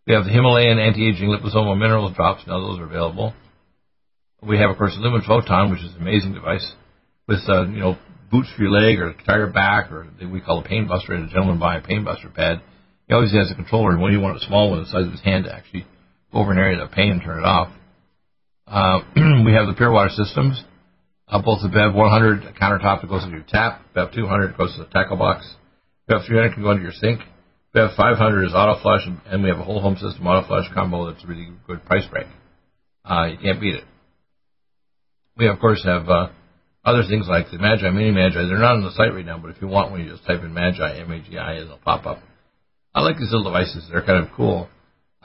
We 0.06 0.14
have 0.14 0.24
the 0.24 0.30
Himalayan 0.30 0.78
anti-aging 0.78 1.28
liposomal 1.28 1.78
mineral 1.78 2.12
drops. 2.12 2.46
Now 2.46 2.60
those 2.60 2.78
are 2.78 2.84
available. 2.84 3.34
We 4.42 4.58
have, 4.58 4.70
of 4.70 4.78
course, 4.78 4.94
the 4.94 5.00
Lumen 5.00 5.22
Photon, 5.26 5.70
which 5.70 5.82
is 5.82 5.94
an 5.94 6.02
amazing 6.02 6.34
device. 6.34 6.72
with 7.26 7.40
uh, 7.48 7.66
you 7.66 7.80
know 7.80 7.98
boots 8.30 8.48
for 8.56 8.62
your 8.62 8.72
leg 8.72 8.98
or 8.98 9.14
tire 9.26 9.46
back 9.50 9.90
or 9.90 10.06
we 10.30 10.40
call 10.40 10.60
a 10.60 10.64
pain 10.64 10.86
buster. 10.86 11.12
And 11.12 11.28
a 11.28 11.32
gentleman 11.32 11.58
buy 11.58 11.78
a 11.78 11.82
pain 11.82 12.04
buster 12.04 12.28
pad. 12.28 12.62
He 13.08 13.14
always 13.14 13.32
has 13.32 13.50
a 13.50 13.54
controller, 13.54 13.90
and 13.90 14.00
when 14.00 14.12
you 14.12 14.20
want 14.20 14.36
a 14.36 14.46
small 14.46 14.70
one 14.70 14.80
the 14.80 14.86
size 14.86 15.06
of 15.06 15.12
his 15.12 15.20
hand 15.20 15.44
to 15.44 15.54
actually 15.54 15.86
go 16.32 16.40
over 16.40 16.52
an 16.52 16.58
area 16.58 16.82
of 16.82 16.90
pain 16.90 17.12
and 17.12 17.22
turn 17.22 17.38
it 17.38 17.44
off. 17.44 17.68
Uh, 18.66 19.00
we 19.44 19.52
have 19.52 19.66
the 19.66 19.74
pure 19.76 19.92
water 19.92 20.10
systems. 20.10 20.62
Uh, 21.28 21.40
both 21.40 21.62
the 21.62 21.68
Bev 21.68 21.94
100 21.94 22.54
countertop 22.60 23.00
that 23.00 23.08
goes 23.08 23.24
into 23.24 23.36
your 23.36 23.46
tap, 23.48 23.80
Bev 23.94 24.12
200 24.12 24.56
goes 24.58 24.74
to 24.76 24.84
the 24.84 24.90
tackle 24.90 25.16
box, 25.16 25.54
Bev 26.06 26.20
300 26.26 26.52
can 26.52 26.62
go 26.62 26.70
into 26.72 26.82
your 26.82 26.92
sink, 26.92 27.20
Bev 27.72 27.90
500 27.96 28.44
is 28.44 28.52
auto 28.54 28.80
flush, 28.82 29.00
and 29.26 29.42
we 29.42 29.48
have 29.48 29.58
a 29.58 29.64
whole 29.64 29.80
home 29.80 29.96
system 29.96 30.26
auto 30.26 30.46
flush 30.46 30.66
combo 30.74 31.10
that's 31.10 31.24
a 31.24 31.26
really 31.26 31.48
good 31.66 31.84
price 31.86 32.04
break. 32.10 32.26
Uh, 33.04 33.24
you 33.24 33.38
can't 33.38 33.60
beat 33.60 33.74
it. 33.74 33.84
We 35.36 35.48
of 35.48 35.58
course 35.58 35.82
have 35.84 36.08
uh, 36.08 36.28
other 36.84 37.02
things 37.08 37.26
like 37.26 37.46
the 37.50 37.58
Magi 37.58 37.88
Mini 37.90 38.10
Magi. 38.10 38.34
They're 38.34 38.58
not 38.58 38.76
on 38.76 38.84
the 38.84 38.92
site 38.92 39.14
right 39.14 39.24
now, 39.24 39.38
but 39.38 39.50
if 39.50 39.56
you 39.62 39.68
want 39.68 39.90
one, 39.90 40.04
you 40.04 40.10
just 40.10 40.26
type 40.26 40.42
in 40.42 40.52
Magi 40.52 41.00
M-A-G-I, 41.00 41.52
and 41.52 41.64
it'll 41.64 41.78
pop 41.78 42.04
up. 42.06 42.18
I 42.94 43.02
like 43.02 43.18
these 43.18 43.34
little 43.34 43.50
devices; 43.50 43.90
they're 43.90 44.06
kind 44.06 44.22
of 44.22 44.30
cool. 44.38 44.70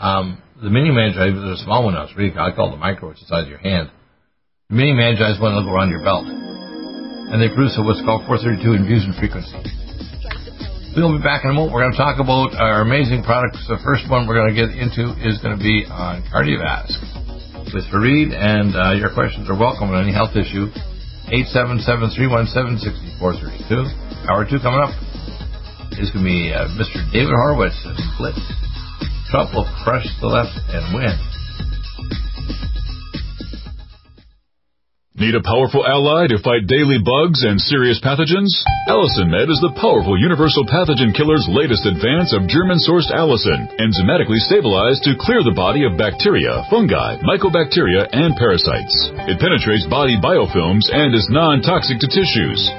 Um, 0.02 0.42
the 0.58 0.74
Mini 0.74 0.90
Magi, 0.90 1.22
there's 1.22 1.62
a 1.62 1.64
small 1.64 1.86
one 1.86 1.94
I 1.94 2.02
was 2.02 2.10
really 2.18 2.34
I 2.34 2.50
call 2.50 2.70
it 2.70 2.72
the 2.74 2.82
micro. 2.82 3.14
It's 3.14 3.22
the 3.22 3.30
size 3.30 3.46
of 3.46 3.54
your 3.54 3.62
hand. 3.62 3.94
The 4.70 4.76
Mini 4.76 4.94
Magi 4.98 5.22
is 5.30 5.38
one 5.38 5.54
that'll 5.54 5.70
go 5.70 5.78
around 5.78 5.94
your 5.94 6.02
belt, 6.02 6.26
and 6.26 7.38
they 7.38 7.54
produce 7.54 7.78
what's 7.78 8.02
called 8.02 8.26
432 8.26 8.74
infusion 8.74 9.14
frequency. 9.22 9.54
We'll 10.98 11.14
be 11.14 11.22
back 11.22 11.46
in 11.46 11.54
a 11.54 11.56
moment. 11.56 11.70
We're 11.70 11.86
going 11.86 11.94
to 11.94 12.02
talk 12.02 12.18
about 12.18 12.58
our 12.58 12.82
amazing 12.82 13.22
products. 13.22 13.62
The 13.70 13.78
first 13.86 14.10
one 14.10 14.26
we're 14.26 14.42
going 14.42 14.50
to 14.50 14.58
get 14.58 14.74
into 14.74 15.14
is 15.22 15.38
going 15.38 15.54
to 15.54 15.62
be 15.62 15.86
on 15.86 16.26
cardiovascular 16.34 17.70
with 17.70 17.86
Fareed, 17.94 18.34
and 18.34 18.74
uh, 18.74 18.98
your 18.98 19.14
questions 19.14 19.46
are 19.46 19.54
welcome 19.54 19.94
on 19.94 20.02
any 20.02 20.10
health 20.10 20.34
issue. 20.34 20.74
877-317-6432. 21.30 24.26
Hour 24.26 24.50
two 24.50 24.58
coming 24.58 24.82
up 24.82 24.90
is 25.98 26.12
going 26.12 26.22
to 26.22 26.30
be 26.30 26.54
uh, 26.54 26.70
Mr. 26.78 27.02
David 27.12 27.34
Horowitz 27.34 27.80
and 27.86 27.98
Blitz. 28.18 28.42
Trump 29.30 29.54
will 29.54 29.70
crush 29.84 30.06
the 30.22 30.28
left 30.28 30.58
and 30.70 30.94
win. 30.94 31.18
Need 35.20 35.36
a 35.36 35.44
powerful 35.44 35.84
ally 35.84 36.32
to 36.32 36.40
fight 36.40 36.64
daily 36.64 36.96
bugs 36.96 37.44
and 37.44 37.60
serious 37.60 38.00
pathogens? 38.00 38.56
Allicin 38.88 39.28
Med 39.28 39.52
is 39.52 39.60
the 39.60 39.76
powerful 39.76 40.16
universal 40.16 40.64
pathogen 40.64 41.12
killer's 41.12 41.44
latest 41.52 41.84
advance 41.84 42.32
of 42.32 42.48
German-sourced 42.48 43.12
allicin, 43.12 43.68
enzymatically 43.84 44.40
stabilized 44.48 45.04
to 45.04 45.20
clear 45.20 45.44
the 45.44 45.52
body 45.52 45.84
of 45.84 46.00
bacteria, 46.00 46.64
fungi, 46.72 47.20
mycobacteria, 47.20 48.08
and 48.16 48.32
parasites. 48.40 49.12
It 49.28 49.44
penetrates 49.44 49.92
body 49.92 50.16
biofilms 50.16 50.88
and 50.88 51.12
is 51.12 51.28
non-toxic 51.28 52.00
to 52.00 52.08
tissues. 52.08 52.79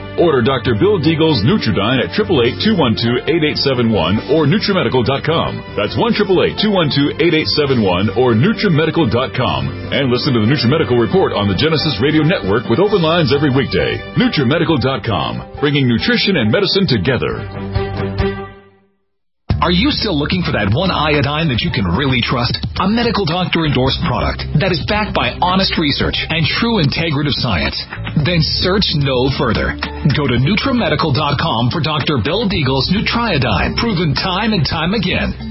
Order 0.19 0.43
Dr. 0.43 0.75
Bill 0.75 0.99
Deagle's 0.99 1.39
Nutriodine 1.47 2.03
at 2.03 2.11
888-212-8871 2.19 4.27
or 4.33 4.43
NutriMedical.com. 4.49 5.77
That's 5.77 5.95
1-888-212-8871 5.95 8.17
or 8.17 8.33
NutriMedical.com. 8.35 9.93
And 9.93 10.09
listen 10.11 10.33
to 10.33 10.41
the 10.43 10.49
NutriMedical 10.51 10.99
Report 10.99 11.31
on 11.33 11.47
the 11.47 11.55
Genesis 11.55 12.01
Radio 12.01 12.23
Network 12.23 12.67
with 12.67 12.79
open 12.79 13.01
lines 13.01 13.31
every 13.31 13.55
weekday. 13.55 13.95
NutriMedical.com, 14.19 15.59
bringing 15.61 15.87
nutrition 15.87 16.35
and 16.37 16.51
medicine 16.51 16.87
together. 16.87 17.37
Are 19.61 19.69
you 19.69 19.93
still 19.93 20.17
looking 20.17 20.41
for 20.41 20.57
that 20.57 20.73
one 20.73 20.89
iodine 20.89 21.45
that 21.53 21.61
you 21.61 21.69
can 21.69 21.85
really 21.85 22.17
trust? 22.17 22.57
A 22.81 22.89
medical 22.89 23.29
doctor 23.29 23.61
endorsed 23.61 24.01
product 24.09 24.41
that 24.57 24.73
is 24.73 24.81
backed 24.89 25.13
by 25.13 25.37
honest 25.37 25.77
research 25.77 26.17
and 26.17 26.41
true 26.57 26.81
integrative 26.81 27.37
science? 27.37 27.77
Then 28.25 28.39
search 28.61 28.85
no 28.95 29.29
further. 29.37 29.73
Go 30.13 30.23
to 30.29 30.37
NutriMedical.com 30.37 31.69
for 31.73 31.81
Dr. 31.81 32.21
Bill 32.23 32.45
Deagle's 32.45 32.93
Nutriodine, 32.93 33.75
proven 33.77 34.13
time 34.13 34.53
and 34.53 34.65
time 34.65 34.93
again 34.93 35.50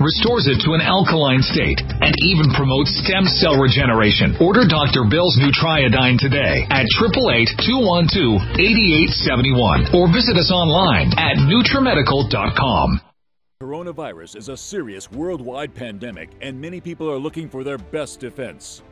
restores 0.00 0.46
it 0.46 0.60
to 0.66 0.74
an 0.74 0.82
alkaline 0.82 1.42
state, 1.42 1.80
and 1.82 2.14
even 2.24 2.50
promotes 2.54 2.96
stem 3.04 3.26
cell 3.26 3.58
regeneration. 3.60 4.36
Order 4.40 4.66
Dr. 4.66 5.04
Bill's 5.06 5.38
Nutriodine 5.38 6.18
today 6.18 6.66
at 6.70 6.86
888-212-8871 6.98 9.94
or 9.94 10.08
visit 10.10 10.36
us 10.36 10.50
online 10.50 11.12
at 11.18 11.36
NutriMedical.com. 11.42 13.00
Coronavirus 13.60 14.36
is 14.36 14.48
a 14.48 14.56
serious 14.56 15.10
worldwide 15.10 15.74
pandemic, 15.74 16.30
and 16.40 16.60
many 16.60 16.80
people 16.80 17.10
are 17.10 17.18
looking 17.18 17.48
for 17.48 17.64
their 17.64 17.76
best 17.76 18.20
defense. 18.20 18.82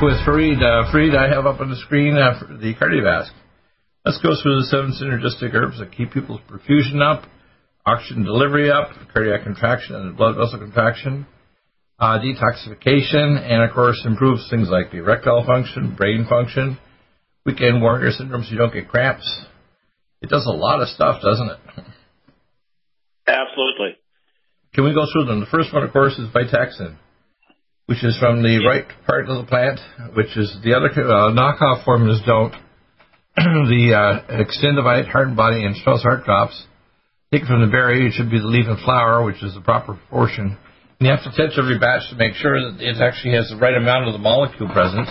With 0.00 0.24
Fareed. 0.24 0.62
Uh, 0.62 0.92
Fareed, 0.94 1.16
I 1.16 1.34
have 1.34 1.44
up 1.44 1.60
on 1.60 1.70
the 1.70 1.76
screen 1.76 2.16
uh, 2.16 2.38
the 2.60 2.72
KardioVasc. 2.74 3.30
Let's 4.04 4.20
go 4.22 4.30
through 4.40 4.60
the 4.60 4.66
seven 4.70 4.94
synergistic 4.94 5.52
herbs 5.54 5.80
that 5.80 5.90
keep 5.90 6.12
people's 6.12 6.40
perfusion 6.48 7.02
up, 7.02 7.24
oxygen 7.84 8.22
delivery 8.22 8.70
up, 8.70 8.90
cardiac 9.12 9.42
contraction 9.42 9.96
and 9.96 10.16
blood 10.16 10.36
vessel 10.36 10.60
contraction, 10.60 11.26
uh, 11.98 12.20
detoxification, 12.20 13.42
and 13.42 13.68
of 13.68 13.74
course 13.74 14.00
improves 14.06 14.48
things 14.48 14.68
like 14.70 14.94
erectile 14.94 15.44
function, 15.44 15.96
brain 15.96 16.26
function, 16.28 16.78
weekend 17.44 17.82
warrior 17.82 18.12
syndrome 18.12 18.44
so 18.44 18.52
you 18.52 18.58
don't 18.58 18.72
get 18.72 18.88
cramps. 18.88 19.26
It 20.22 20.30
does 20.30 20.46
a 20.46 20.56
lot 20.56 20.80
of 20.80 20.86
stuff, 20.88 21.20
doesn't 21.22 21.50
it? 21.50 21.58
Absolutely. 23.26 23.98
Can 24.74 24.84
we 24.84 24.94
go 24.94 25.06
through 25.12 25.24
them? 25.24 25.40
The 25.40 25.46
first 25.46 25.74
one, 25.74 25.82
of 25.82 25.92
course, 25.92 26.16
is 26.18 26.28
Vitaxin 26.32 26.98
which 27.88 28.04
is 28.04 28.20
from 28.20 28.44
the 28.44 28.60
right 28.68 28.84
part 29.08 29.32
of 29.32 29.40
the 29.40 29.48
plant, 29.48 29.80
which 30.12 30.36
is 30.36 30.52
the 30.60 30.76
other 30.76 30.92
uh, 30.92 31.32
knockoff 31.32 31.88
formulas 31.88 32.20
don't. 32.28 32.52
the 33.36 33.96
uh, 33.96 34.28
Extendivite 34.28 35.08
Heart 35.08 35.28
and 35.28 35.36
Body 35.36 35.64
and 35.64 35.74
Strauss 35.74 36.02
Heart 36.02 36.24
Drops. 36.24 36.52
Take 37.32 37.42
it 37.42 37.48
from 37.48 37.64
the 37.64 37.72
berry. 37.72 38.04
It 38.04 38.12
should 38.12 38.28
be 38.28 38.40
the 38.40 38.46
leaf 38.46 38.68
and 38.68 38.76
flower, 38.84 39.24
which 39.24 39.40
is 39.42 39.54
the 39.54 39.64
proper 39.64 39.96
proportion. 39.96 40.58
And 41.00 41.02
you 41.06 41.08
have 41.08 41.24
to 41.24 41.32
test 41.32 41.56
every 41.56 41.80
batch 41.80 42.04
to 42.12 42.16
make 42.20 42.36
sure 42.36 42.60
that 42.60 42.76
it 42.76 43.00
actually 43.00 43.40
has 43.40 43.48
the 43.48 43.56
right 43.56 43.76
amount 43.76 44.04
of 44.04 44.12
the 44.12 44.20
molecule 44.20 44.68
present. 44.68 45.08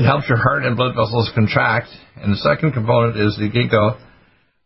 It 0.00 0.08
helps 0.08 0.24
your 0.24 0.40
heart 0.40 0.64
and 0.64 0.80
blood 0.80 0.96
vessels 0.96 1.32
contract. 1.34 1.92
And 2.16 2.32
the 2.32 2.40
second 2.40 2.72
component 2.72 3.20
is 3.20 3.36
the 3.36 3.52
ginkgo, 3.52 4.00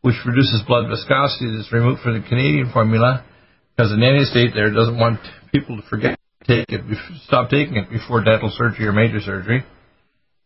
which 0.07 0.23
reduces 0.23 0.63
blood 0.71 0.87
viscosity 0.87 1.51
that's 1.51 1.73
removed 1.75 2.03
from 2.07 2.15
the 2.15 2.29
Canadian 2.29 2.71
formula 2.71 3.27
because 3.75 3.91
the 3.91 3.99
nanny 3.99 4.23
state 4.23 4.55
there 4.55 4.71
doesn't 4.71 4.99
want 4.99 5.19
people 5.51 5.75
to 5.81 5.83
forget 5.89 6.18
take 6.49 6.67
it, 6.69 6.81
stop 7.27 7.51
taking 7.51 7.77
it 7.77 7.91
before 7.91 8.25
dental 8.25 8.51
surgery 8.57 8.87
or 8.87 8.93
major 8.93 9.21
surgery. 9.21 9.65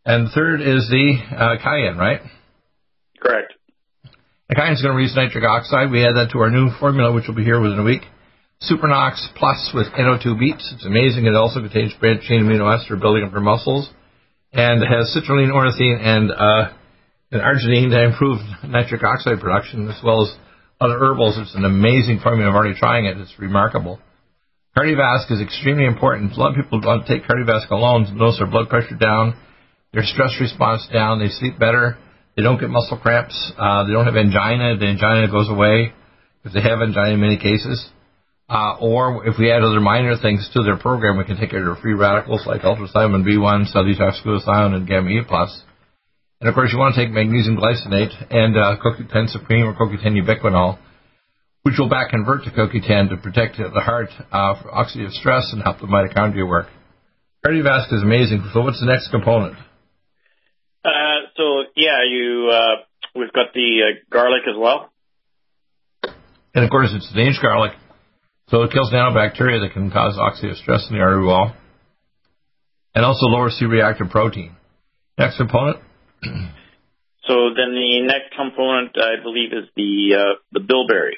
And 0.05 0.29
third 0.35 0.61
is 0.61 0.89
the 0.91 1.15
uh, 1.31 1.63
cayenne, 1.63 1.97
right? 1.97 2.19
Correct. 3.21 3.53
The 4.49 4.55
cayenne 4.55 4.73
is 4.73 4.81
going 4.81 4.91
to 4.91 4.97
release 4.97 5.15
nitric 5.15 5.45
oxide. 5.45 5.89
We 5.89 6.05
add 6.05 6.15
that 6.15 6.31
to 6.33 6.39
our 6.39 6.51
new 6.51 6.69
formula, 6.79 7.13
which 7.13 7.27
will 7.27 7.35
be 7.35 7.45
here 7.45 7.59
within 7.59 7.79
a 7.79 7.83
week. 7.83 8.03
Supernox 8.69 9.15
Plus 9.35 9.71
with 9.73 9.87
NO2 9.87 10.39
beets. 10.39 10.71
It's 10.75 10.85
amazing. 10.85 11.25
It 11.25 11.35
also 11.35 11.59
contains 11.59 11.93
branched 11.99 12.27
chain 12.27 12.43
amino 12.43 12.71
acids 12.73 12.87
for 12.87 12.97
building 12.97 13.23
up 13.23 13.31
your 13.31 13.41
muscles, 13.41 13.89
and 14.51 14.83
it 14.83 14.87
has 14.87 15.15
citrulline, 15.15 15.51
ornithine, 15.51 15.99
and 15.99 16.31
uh, 16.31 16.71
and 17.31 17.41
arginine 17.41 17.89
to 17.89 18.03
improve 18.03 18.39
nitric 18.63 19.03
oxide 19.03 19.39
production, 19.39 19.89
as 19.89 19.99
well 20.03 20.23
as 20.23 20.35
other 20.79 20.97
herbals. 20.97 21.37
It's 21.37 21.55
an 21.55 21.65
amazing 21.65 22.19
formula. 22.21 22.49
I'm 22.49 22.55
already 22.55 22.77
trying 22.77 23.05
it. 23.05 23.17
It's 23.17 23.33
remarkable. 23.37 23.99
KardioVasc 24.75 25.31
is 25.31 25.41
extremely 25.41 25.85
important. 25.85 26.33
A 26.33 26.39
lot 26.39 26.57
of 26.57 26.63
people 26.63 26.81
to 26.81 27.05
take 27.07 27.29
KardioVasc 27.29 27.69
alone. 27.69 28.05
To 28.05 28.13
notice 28.13 28.39
their 28.39 28.49
blood 28.49 28.69
pressure 28.69 28.95
down, 28.95 29.35
their 29.93 30.01
stress 30.03 30.33
response 30.41 30.87
down, 30.91 31.19
they 31.19 31.29
sleep 31.29 31.59
better, 31.59 31.97
they 32.35 32.41
don't 32.41 32.59
get 32.59 32.69
muscle 32.69 32.97
cramps, 32.97 33.37
uh, 33.57 33.85
they 33.85 33.93
don't 33.93 34.05
have 34.05 34.15
angina, 34.15 34.75
the 34.77 34.87
angina 34.87 35.29
goes 35.29 35.47
away 35.47 35.93
if 36.43 36.53
they 36.53 36.61
have 36.61 36.81
angina 36.81 37.13
in 37.13 37.21
many 37.21 37.37
cases. 37.37 37.87
Uh, 38.49 38.75
or 38.81 39.27
if 39.27 39.35
we 39.37 39.51
add 39.51 39.61
other 39.61 39.79
minor 39.79 40.17
things 40.17 40.49
to 40.53 40.63
their 40.63 40.77
program, 40.77 41.17
we 41.17 41.23
can 41.23 41.37
take 41.37 41.51
care 41.51 41.69
of 41.69 41.77
free 41.79 41.93
radicals 41.93 42.45
like 42.47 42.61
ultrathymine 42.61 43.23
B1, 43.23 43.71
cellulose 43.71 44.43
and 44.47 44.87
gamma 44.87 45.09
E+. 45.09 45.21
And 46.41 46.49
of 46.49 46.55
course, 46.55 46.71
you 46.73 46.79
want 46.79 46.95
to 46.95 47.01
take 47.05 47.13
magnesium 47.13 47.57
glycinate 47.57 48.11
and 48.33 48.57
uh, 48.57 48.75
CoQ10 48.83 49.29
Supreme 49.29 49.67
or 49.67 49.73
CoQ10 49.75 50.19
ubiquinol 50.25 50.79
which 51.63 51.75
will 51.79 51.89
back 51.89 52.09
convert 52.09 52.43
to 52.43 52.51
CoQ10 52.51 53.09
to 53.09 53.17
protect 53.17 53.57
the 53.57 53.81
heart 53.81 54.09
uh, 54.31 54.61
from 54.61 54.71
oxidative 54.71 55.11
stress 55.11 55.49
and 55.53 55.63
help 55.63 55.79
the 55.79 55.87
mitochondria 55.87 56.47
work. 56.47 56.67
Cardiovascular 57.45 57.93
is 57.93 58.03
amazing. 58.03 58.49
So 58.53 58.61
what's 58.61 58.79
the 58.79 58.85
next 58.85 59.09
component? 59.11 59.57
Uh, 60.85 61.27
so 61.35 61.63
yeah, 61.75 62.03
you 62.07 62.49
uh, 62.51 62.75
we've 63.15 63.31
got 63.31 63.53
the 63.53 63.81
uh, 63.83 63.99
garlic 64.11 64.43
as 64.47 64.55
well. 64.57 64.91
And 66.53 66.63
of 66.63 66.69
course, 66.69 66.89
it's 66.93 67.09
the 67.11 67.15
Danish 67.19 67.39
garlic, 67.41 67.71
so 68.49 68.61
it 68.63 68.71
kills 68.71 68.91
nanobacteria 68.93 69.61
that 69.65 69.71
can 69.73 69.89
cause 69.89 70.15
oxidative 70.17 70.57
stress 70.61 70.85
in 70.89 70.95
the 70.95 71.01
artery 71.01 71.25
wall, 71.25 71.53
and 72.93 73.03
also 73.03 73.25
lower 73.25 73.49
C-reactive 73.49 74.09
protein. 74.09 74.55
Next 75.17 75.37
component. 75.37 75.77
so 76.23 77.33
then 77.55 77.73
the 77.73 78.01
next 78.05 78.35
component, 78.35 78.95
I 78.97 79.21
believe, 79.23 79.51
is 79.53 79.69
the 79.75 80.15
uh, 80.19 80.33
the 80.51 80.59
bilberry. 80.59 81.17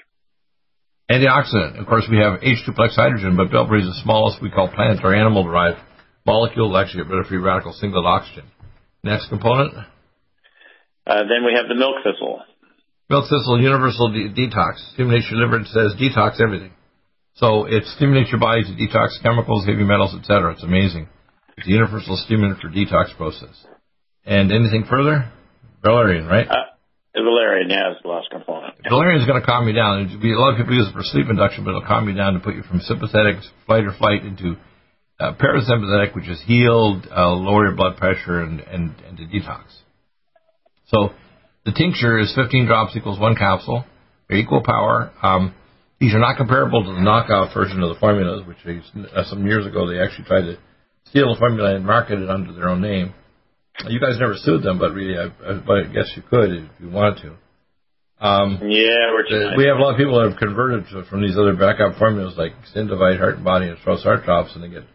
Antioxidant. 1.11 1.79
Of 1.79 1.85
course, 1.85 2.07
we 2.09 2.17
have 2.17 2.41
H2-plex 2.41 2.95
hydrogen, 2.95 3.37
but 3.37 3.51
bilberry 3.51 3.81
is 3.81 3.87
the 3.87 4.01
smallest 4.03 4.41
we 4.41 4.49
call 4.49 4.67
plant 4.69 5.01
or 5.03 5.13
animal-derived 5.13 5.77
molecule 6.25 6.71
to 6.71 6.77
actually 6.77 7.03
get 7.03 7.11
rid 7.11 7.19
of 7.19 7.27
free 7.27 7.37
radical 7.37 7.73
singlet 7.73 8.05
oxygen. 8.05 8.45
Next 9.03 9.29
component. 9.29 9.73
Uh, 11.05 11.21
then 11.29 11.45
we 11.45 11.53
have 11.55 11.67
the 11.69 11.75
milk 11.75 11.97
thistle. 12.03 12.41
Milk 13.09 13.25
thistle 13.25 13.61
universal 13.61 14.09
de- 14.11 14.33
detox. 14.33 14.81
Stimulates 14.93 15.27
your 15.29 15.45
liver. 15.45 15.61
It 15.61 15.67
says 15.67 15.93
detox 16.01 16.41
everything. 16.41 16.71
So 17.35 17.65
it 17.65 17.83
stimulates 17.95 18.31
your 18.31 18.39
body 18.39 18.63
to 18.63 18.69
detox 18.69 19.21
chemicals, 19.21 19.65
heavy 19.65 19.83
metals, 19.83 20.15
etc. 20.17 20.53
It's 20.53 20.63
amazing. 20.63 21.07
It's 21.57 21.67
a 21.67 21.69
universal 21.69 22.17
stimulant 22.17 22.59
for 22.59 22.69
detox 22.69 23.15
process. 23.15 23.53
And 24.25 24.51
anything 24.51 24.85
further? 24.89 25.31
Valerian, 25.83 26.25
right? 26.25 26.47
Uh, 26.47 26.74
valerian, 27.23 27.69
yeah, 27.69 27.91
is 27.91 27.97
the 28.03 28.09
last 28.09 28.29
component. 28.29 28.75
Valerian 28.87 29.21
is 29.21 29.27
going 29.27 29.39
to 29.39 29.45
calm 29.45 29.67
you 29.67 29.73
down. 29.73 30.03
A 30.03 30.41
lot 30.41 30.53
of 30.53 30.57
people 30.57 30.75
use 30.75 30.87
it 30.87 30.93
for 30.93 31.03
sleep 31.03 31.27
induction, 31.29 31.63
but 31.63 31.71
it'll 31.71 31.87
calm 31.87 32.09
you 32.09 32.15
down 32.15 32.33
to 32.33 32.39
put 32.39 32.55
you 32.55 32.63
from 32.63 32.79
sympathetic 32.81 33.37
flight 33.65 33.83
or 33.85 33.93
flight 33.93 34.25
into 34.25 34.57
uh, 35.19 35.33
parasympathetic, 35.33 36.15
which 36.15 36.27
is 36.27 36.41
healed, 36.45 37.07
uh, 37.15 37.31
lower 37.31 37.67
your 37.67 37.75
blood 37.75 37.97
pressure, 37.97 38.41
and, 38.41 38.59
and, 38.59 38.95
and 39.07 39.17
to 39.17 39.23
detox. 39.23 39.63
So 40.87 41.09
the 41.65 41.71
tincture 41.71 42.19
is 42.19 42.33
15 42.35 42.65
drops 42.65 42.95
equals 42.95 43.19
one 43.19 43.35
capsule. 43.35 43.85
They're 44.27 44.37
equal 44.37 44.63
power. 44.63 45.11
Um, 45.21 45.55
these 45.99 46.13
are 46.13 46.19
not 46.19 46.37
comparable 46.37 46.83
to 46.83 46.93
the 46.93 47.01
knockout 47.01 47.53
version 47.53 47.81
of 47.81 47.89
the 47.89 47.99
formulas, 47.99 48.45
which 48.45 48.57
they, 48.65 48.81
uh, 49.15 49.23
some 49.25 49.45
years 49.45 49.65
ago 49.65 49.87
they 49.87 49.99
actually 49.99 50.25
tried 50.25 50.41
to 50.41 50.57
steal 51.07 51.33
the 51.33 51.39
formula 51.39 51.75
and 51.75 51.85
market 51.85 52.19
it 52.19 52.29
under 52.29 52.51
their 52.53 52.69
own 52.69 52.81
name. 52.81 53.13
You 53.83 53.99
guys 53.99 54.17
never 54.19 54.35
sued 54.35 54.63
them, 54.63 54.79
but 54.79 54.93
really, 54.93 55.17
I, 55.17 55.27
but 55.65 55.77
I 55.77 55.83
guess 55.91 56.11
you 56.15 56.23
could 56.23 56.49
if 56.49 56.69
you 56.79 56.89
wanted 56.89 57.21
to. 57.23 57.29
Um, 58.25 58.59
yeah, 58.63 59.11
the, 59.27 59.53
we 59.57 59.67
have 59.67 59.75
a 59.75 59.81
lot 59.83 59.93
of 59.93 59.97
people 59.97 60.17
that 60.17 60.31
have 60.31 60.39
converted 60.39 60.85
to, 60.91 61.03
from 61.09 61.21
these 61.21 61.37
other 61.37 61.53
backup 61.53 61.99
formulas 61.99 62.35
like 62.37 62.53
Extendivite, 62.63 63.19
Heart 63.19 63.35
and 63.35 63.43
Body, 63.43 63.67
and 63.67 63.77
Strauss 63.79 64.03
Heart 64.03 64.23
Drops, 64.23 64.55
and 64.55 64.63
they 64.63 64.69
get, 64.69 64.87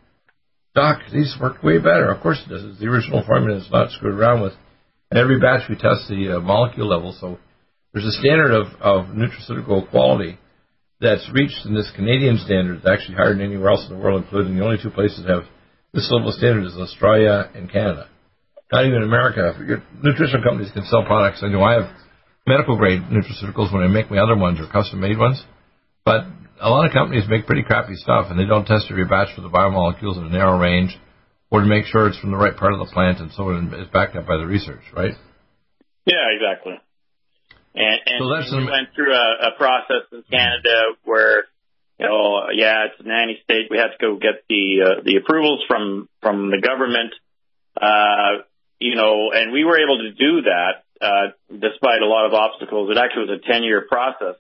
Doc, 0.75 1.01
these 1.13 1.37
work 1.39 1.63
way 1.63 1.77
better. 1.77 2.11
Of 2.11 2.23
course 2.23 2.41
it 2.45 2.49
does. 2.49 2.65
It's 2.65 2.81
the 2.81 2.87
original 2.87 3.23
formula. 3.27 3.61
It's 3.61 3.71
not 3.71 3.91
screwed 3.91 4.19
around 4.19 4.41
with. 4.41 4.55
And 5.11 5.21
every 5.21 5.39
batch 5.39 5.69
we 5.69 5.77
test 5.77 6.09
the 6.09 6.37
uh, 6.37 6.41
molecule 6.41 6.89
level, 6.89 7.15
so 7.21 7.39
there's 7.93 8.07
a 8.07 8.13
standard 8.13 8.53
of, 8.53 8.67
of 8.81 9.07
nutraceutical 9.13 9.91
quality 9.91 10.39
that's 11.01 11.29
reached 11.33 11.67
in 11.67 11.75
this 11.75 11.91
Canadian 11.95 12.39
standard. 12.39 12.79
It's 12.79 12.87
actually 12.87 13.17
higher 13.17 13.35
than 13.35 13.43
anywhere 13.43 13.71
else 13.71 13.87
in 13.89 13.97
the 13.97 14.03
world, 14.03 14.23
including 14.23 14.57
the 14.57 14.65
only 14.65 14.79
two 14.83 14.91
places 14.91 15.25
that 15.27 15.35
have 15.35 15.45
this 15.93 16.09
level 16.11 16.29
of 16.29 16.35
standard 16.35 16.65
is 16.65 16.77
Australia 16.77 17.51
and 17.55 17.71
Canada 17.71 18.09
not 18.73 18.85
even 18.85 18.99
in 18.99 19.03
America. 19.03 19.55
Your 19.67 19.83
nutrition 20.03 20.43
companies 20.43 20.71
can 20.73 20.85
sell 20.87 21.05
products. 21.05 21.43
I 21.43 21.49
know 21.49 21.63
I 21.63 21.75
have 21.75 21.91
medical 22.47 22.77
grade 22.77 23.03
nutraceuticals 23.11 23.73
when 23.73 23.83
I 23.83 23.89
make 23.89 24.11
my 24.11 24.19
other 24.19 24.37
ones 24.37 24.59
or 24.61 24.67
custom 24.71 25.01
made 25.01 25.19
ones, 25.19 25.43
but 26.05 26.25
a 26.61 26.69
lot 26.69 26.87
of 26.87 26.93
companies 26.93 27.25
make 27.29 27.47
pretty 27.47 27.63
crappy 27.63 27.95
stuff 27.97 28.27
and 28.31 28.39
they 28.39 28.45
don't 28.45 28.67
test 28.67 28.87
every 28.91 29.07
batch 29.07 29.35
for 29.35 29.41
the 29.41 29.49
biomolecules 29.49 30.19
in 30.19 30.27
a 30.27 30.31
narrow 30.31 30.59
range 30.59 30.97
or 31.51 31.61
to 31.61 31.67
make 31.67 31.87
sure 31.87 32.07
it's 32.07 32.19
from 32.19 32.31
the 32.31 32.37
right 32.37 32.57
part 32.57 32.73
of 32.73 32.79
the 32.79 32.91
plant 32.93 33.19
and 33.19 33.33
so 33.33 33.51
on 33.51 33.73
is 33.75 33.89
backed 33.93 34.17
up 34.17 34.27
by 34.27 34.37
the 34.37 34.47
research, 34.47 34.83
right? 34.95 35.13
Yeah, 36.07 36.27
exactly. 36.35 36.75
And, 37.75 38.01
and, 38.07 38.19
so 38.19 38.29
that's 38.35 38.51
we 38.51 38.65
went 38.65 38.95
through 38.95 39.15
a, 39.15 39.49
a 39.49 39.57
process 39.57 40.11
in 40.13 40.23
Canada 40.31 40.99
where 41.05 41.45
you 42.01 42.07
know, 42.07 42.49
yeah, 42.55 42.87
it's 42.87 42.99
a 42.99 43.07
nanny 43.07 43.39
state. 43.45 43.69
We 43.71 43.77
had 43.77 43.93
to 43.93 44.01
go 44.01 44.17
get 44.17 44.49
the 44.49 44.81
uh, 44.81 45.03
the 45.05 45.17
approvals 45.17 45.61
from 45.69 46.09
from 46.23 46.51
the 46.51 46.59
government. 46.59 47.13
Uh, 47.77 48.43
you 48.81 48.97
know, 48.97 49.31
and 49.33 49.53
we 49.53 49.65
were 49.65 49.79
able 49.79 49.99
to 49.99 50.11
do 50.13 50.43
that 50.49 50.83
uh, 51.01 51.33
despite 51.53 52.03
a 52.03 52.07
lot 52.07 52.27
of 52.27 52.33
obstacles. 52.33 52.91
It 52.91 52.99
actually 52.99 53.29
was 53.29 53.41
a 53.45 53.53
10 53.53 53.63
year 53.63 53.87
process. 53.87 54.37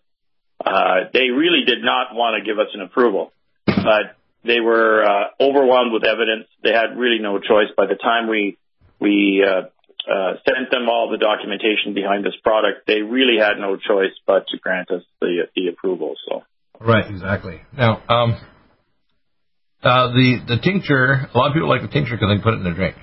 Uh, 0.65 1.09
they 1.13 1.31
really 1.31 1.65
did 1.67 1.83
not 1.83 2.15
want 2.15 2.41
to 2.41 2.45
give 2.45 2.59
us 2.59 2.69
an 2.75 2.81
approval, 2.81 3.33
but 3.67 4.17
they 4.45 4.61
were 4.61 5.05
uh, 5.05 5.25
overwhelmed 5.41 5.93
with 5.93 6.05
evidence. 6.05 6.49
They 6.63 6.73
had 6.73 6.97
really 6.97 7.19
no 7.21 7.39
choice. 7.39 7.69
By 7.77 7.87
the 7.87 7.95
time 7.95 8.29
we 8.29 8.59
we 9.01 9.45
uh, 9.47 9.69
uh, 10.11 10.33
sent 10.45 10.71
them 10.71 10.89
all 10.89 11.09
the 11.11 11.17
documentation 11.17 11.95
behind 11.95 12.25
this 12.25 12.37
product, 12.43 12.87
they 12.87 13.01
really 13.01 13.39
had 13.39 13.59
no 13.59 13.77
choice 13.77 14.13
but 14.27 14.47
to 14.49 14.59
grant 14.59 14.91
us 14.91 15.03
the 15.21 15.49
the 15.57 15.69
approval. 15.69 16.15
So 16.29 16.43
right, 16.79 17.09
exactly. 17.09 17.63
Now, 17.73 18.03
um, 18.09 18.37
uh, 19.83 20.09
the 20.09 20.41
the 20.47 20.57
tincture. 20.63 21.29
A 21.33 21.39
lot 21.39 21.49
of 21.49 21.55
people 21.55 21.71
like 21.71 21.83
the 21.83 21.89
tincture 21.89 22.17
because 22.17 22.37
they 22.37 22.43
put 22.43 22.53
it 22.53 22.59
in 22.59 22.65
their 22.65 22.75
drink. 22.75 22.97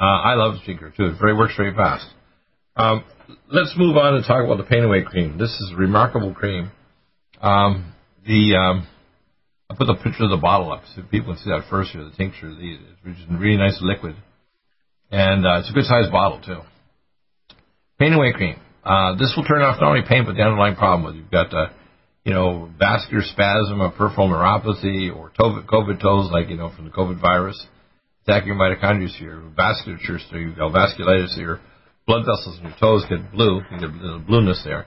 Uh, 0.00 0.04
I 0.04 0.34
love 0.34 0.54
Tinker 0.64 0.92
too. 0.96 1.08
It 1.08 1.20
very 1.20 1.36
works 1.36 1.54
very 1.56 1.74
fast. 1.74 2.06
Um, 2.74 3.04
let's 3.52 3.74
move 3.76 3.96
on 3.98 4.14
and 4.14 4.24
talk 4.24 4.42
about 4.42 4.56
the 4.56 4.64
Pain 4.64 4.82
Away 4.82 5.02
cream. 5.02 5.36
This 5.36 5.50
is 5.50 5.72
a 5.74 5.76
remarkable 5.76 6.32
cream. 6.32 6.70
Um, 7.42 7.92
the 8.26 8.56
um, 8.56 8.88
I 9.70 9.74
put 9.74 9.86
the 9.86 9.94
picture 9.94 10.24
of 10.24 10.30
the 10.30 10.36
bottle 10.36 10.72
up 10.72 10.82
so 10.94 11.02
people 11.02 11.34
can 11.34 11.44
see 11.44 11.50
that 11.50 11.68
first 11.70 11.92
here, 11.92 12.02
the 12.02 12.10
tincture. 12.16 12.48
Which 12.48 13.16
is 13.16 13.24
really 13.30 13.56
nice 13.56 13.78
liquid. 13.80 14.16
And 15.10 15.46
uh, 15.46 15.60
it's 15.60 15.70
a 15.70 15.72
good 15.72 15.84
sized 15.84 16.10
bottle, 16.10 16.40
too. 16.40 16.60
Pain 17.98 18.12
away 18.12 18.32
cream. 18.32 18.56
Uh, 18.82 19.16
this 19.16 19.32
will 19.36 19.44
turn 19.44 19.62
off 19.62 19.80
not 19.80 19.90
only 19.90 20.02
pain, 20.08 20.24
but 20.24 20.34
the 20.34 20.42
underlying 20.42 20.74
problem. 20.74 21.04
Whether 21.04 21.18
you've 21.18 21.30
got, 21.30 21.54
uh, 21.54 21.68
you 22.24 22.32
know, 22.32 22.70
vascular 22.78 23.22
spasm 23.22 23.80
or 23.80 23.90
peripheral 23.90 24.28
neuropathy 24.28 25.14
or 25.14 25.30
COVID 25.36 26.00
toes, 26.00 26.30
like, 26.32 26.48
you 26.48 26.56
know, 26.56 26.72
from 26.74 26.86
the 26.86 26.90
COVID 26.90 27.20
virus, 27.20 27.66
attacking 28.24 28.48
your 28.48 28.56
mitochondria, 28.56 29.08
so 29.08 29.24
your 29.24 29.42
vasculature, 29.56 30.18
so 30.30 30.36
you've 30.36 30.56
vasculitis, 30.56 31.34
so 31.34 31.40
your 31.40 31.60
blood 32.06 32.22
vessels 32.26 32.58
in 32.58 32.64
your 32.64 32.76
toes 32.78 33.04
get 33.08 33.32
blue, 33.32 33.62
you 33.70 33.78
get 33.78 33.88
a 33.88 33.92
little 33.92 34.20
blueness 34.20 34.62
there. 34.64 34.86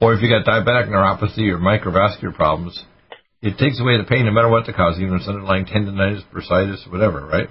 Or 0.00 0.14
if 0.14 0.22
you 0.22 0.30
got 0.30 0.46
diabetic 0.46 0.88
neuropathy 0.88 1.52
or 1.52 1.58
microvascular 1.58 2.34
problems, 2.34 2.82
it 3.42 3.58
takes 3.58 3.80
away 3.80 3.96
the 3.98 4.04
pain 4.08 4.24
no 4.24 4.32
matter 4.32 4.48
what 4.48 4.66
the 4.66 4.72
cause, 4.72 4.98
even 4.98 5.14
if 5.14 5.20
it's 5.20 5.28
underlying 5.28 5.66
tendonitis, 5.66 6.22
bursitis, 6.32 6.90
whatever, 6.90 7.26
right? 7.26 7.48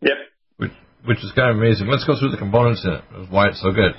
Yep. 0.00 0.16
Which, 0.58 0.72
which 1.04 1.18
is 1.18 1.32
kind 1.34 1.50
of 1.50 1.56
amazing. 1.56 1.86
Let's 1.86 2.04
go 2.04 2.18
through 2.18 2.30
the 2.30 2.36
components 2.36 2.84
in 2.84 2.92
it, 2.92 3.30
why 3.30 3.48
it's 3.48 3.62
so 3.62 3.70
good. 3.70 3.92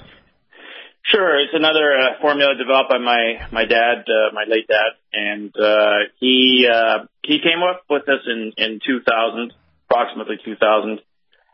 Sure, 1.06 1.40
it's 1.40 1.54
another 1.54 1.92
uh, 2.00 2.22
formula 2.22 2.56
developed 2.58 2.90
by 2.90 2.98
my 2.98 3.48
my 3.52 3.66
dad, 3.66 4.08
uh, 4.08 4.32
my 4.34 4.46
late 4.48 4.68
dad, 4.68 4.96
and 5.12 5.54
uh, 5.54 6.08
he 6.22 6.66
uh, 6.72 7.06
he 7.22 7.40
came 7.44 7.62
up 7.62 7.84
with 7.90 8.06
this 8.06 8.24
in 8.26 8.54
in 8.56 8.80
2000, 8.80 9.52
approximately 9.90 10.38
2000. 10.44 11.00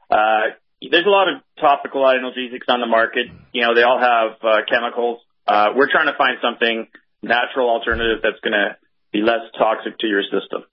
Uh, 0.10 0.56
there's 0.82 1.06
a 1.06 1.10
lot 1.10 1.28
of 1.28 1.44
topical 1.60 2.04
analgesics 2.04 2.68
on 2.68 2.80
the 2.80 2.88
market. 2.88 3.28
You 3.52 3.68
know, 3.68 3.76
they 3.76 3.84
all 3.84 4.00
have 4.00 4.40
uh, 4.42 4.64
chemicals. 4.70 5.20
Uh, 5.48 5.76
we're 5.76 5.92
trying 5.92 6.08
to 6.08 6.18
find 6.18 6.38
something 6.42 6.88
natural 7.22 7.70
alternative 7.70 8.24
that's 8.24 8.40
going 8.40 8.54
to 8.54 8.78
be 9.12 9.22
less 9.22 9.44
toxic 9.58 9.98
to 10.00 10.08
your 10.08 10.24
system. 10.24 10.64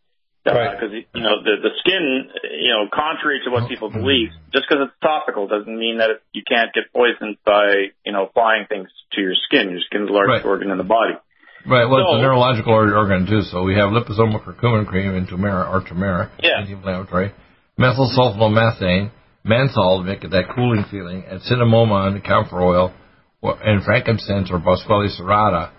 Because 0.47 0.95
uh, 0.95 1.03
you 1.11 1.25
know 1.27 1.43
the 1.43 1.59
the 1.59 1.75
skin, 1.83 2.31
you 2.63 2.71
know, 2.71 2.87
contrary 2.87 3.43
to 3.45 3.51
what 3.51 3.67
people 3.69 3.91
believe, 3.91 4.31
just 4.55 4.71
because 4.71 4.87
it's 4.87 4.95
topical 5.03 5.49
doesn't 5.49 5.77
mean 5.77 5.99
that 5.99 6.11
it, 6.11 6.23
you 6.31 6.47
can't 6.47 6.71
get 6.73 6.87
poisoned 6.95 7.37
by 7.45 7.91
you 8.07 8.13
know 8.13 8.31
applying 8.31 8.71
things 8.71 8.87
to 9.19 9.21
your 9.21 9.35
skin. 9.35 9.75
Your 9.75 9.83
skin's 9.91 10.07
the 10.07 10.15
largest 10.15 10.45
right. 10.45 10.49
organ 10.49 10.71
in 10.71 10.79
the 10.79 10.87
body. 10.87 11.19
Right. 11.67 11.91
Well, 11.91 11.99
it's 11.99 12.19
a 12.19 12.23
neurological 12.23 12.75
organ 12.75 13.27
too. 13.27 13.43
So 13.43 13.65
we 13.65 13.75
have 13.75 13.91
liposomal 13.91 14.39
curcumin 14.39 14.87
cream 14.87 15.17
and 15.17 15.27
turmeric 15.27 15.67
or 15.67 15.83
turmeric, 15.83 16.31
yeah. 16.39 16.63
anti-inflammatory, 16.63 17.35
methyl 17.79 18.13
sulfonylmethane, 18.17 19.11
menthol 19.45 19.99
to 19.99 20.05
make 20.05 20.25
it 20.25 20.31
that 20.31 20.55
cooling 20.55 20.85
feeling, 20.91 21.25
and 21.29 21.41
cinnamomum, 21.43 22.15
and 22.15 22.25
camphor 22.25 22.63
oil, 22.63 22.95
and 23.43 23.85
frankincense 23.85 24.51
or 24.51 24.59
boswellia 24.59 25.09
serrata, 25.19 25.71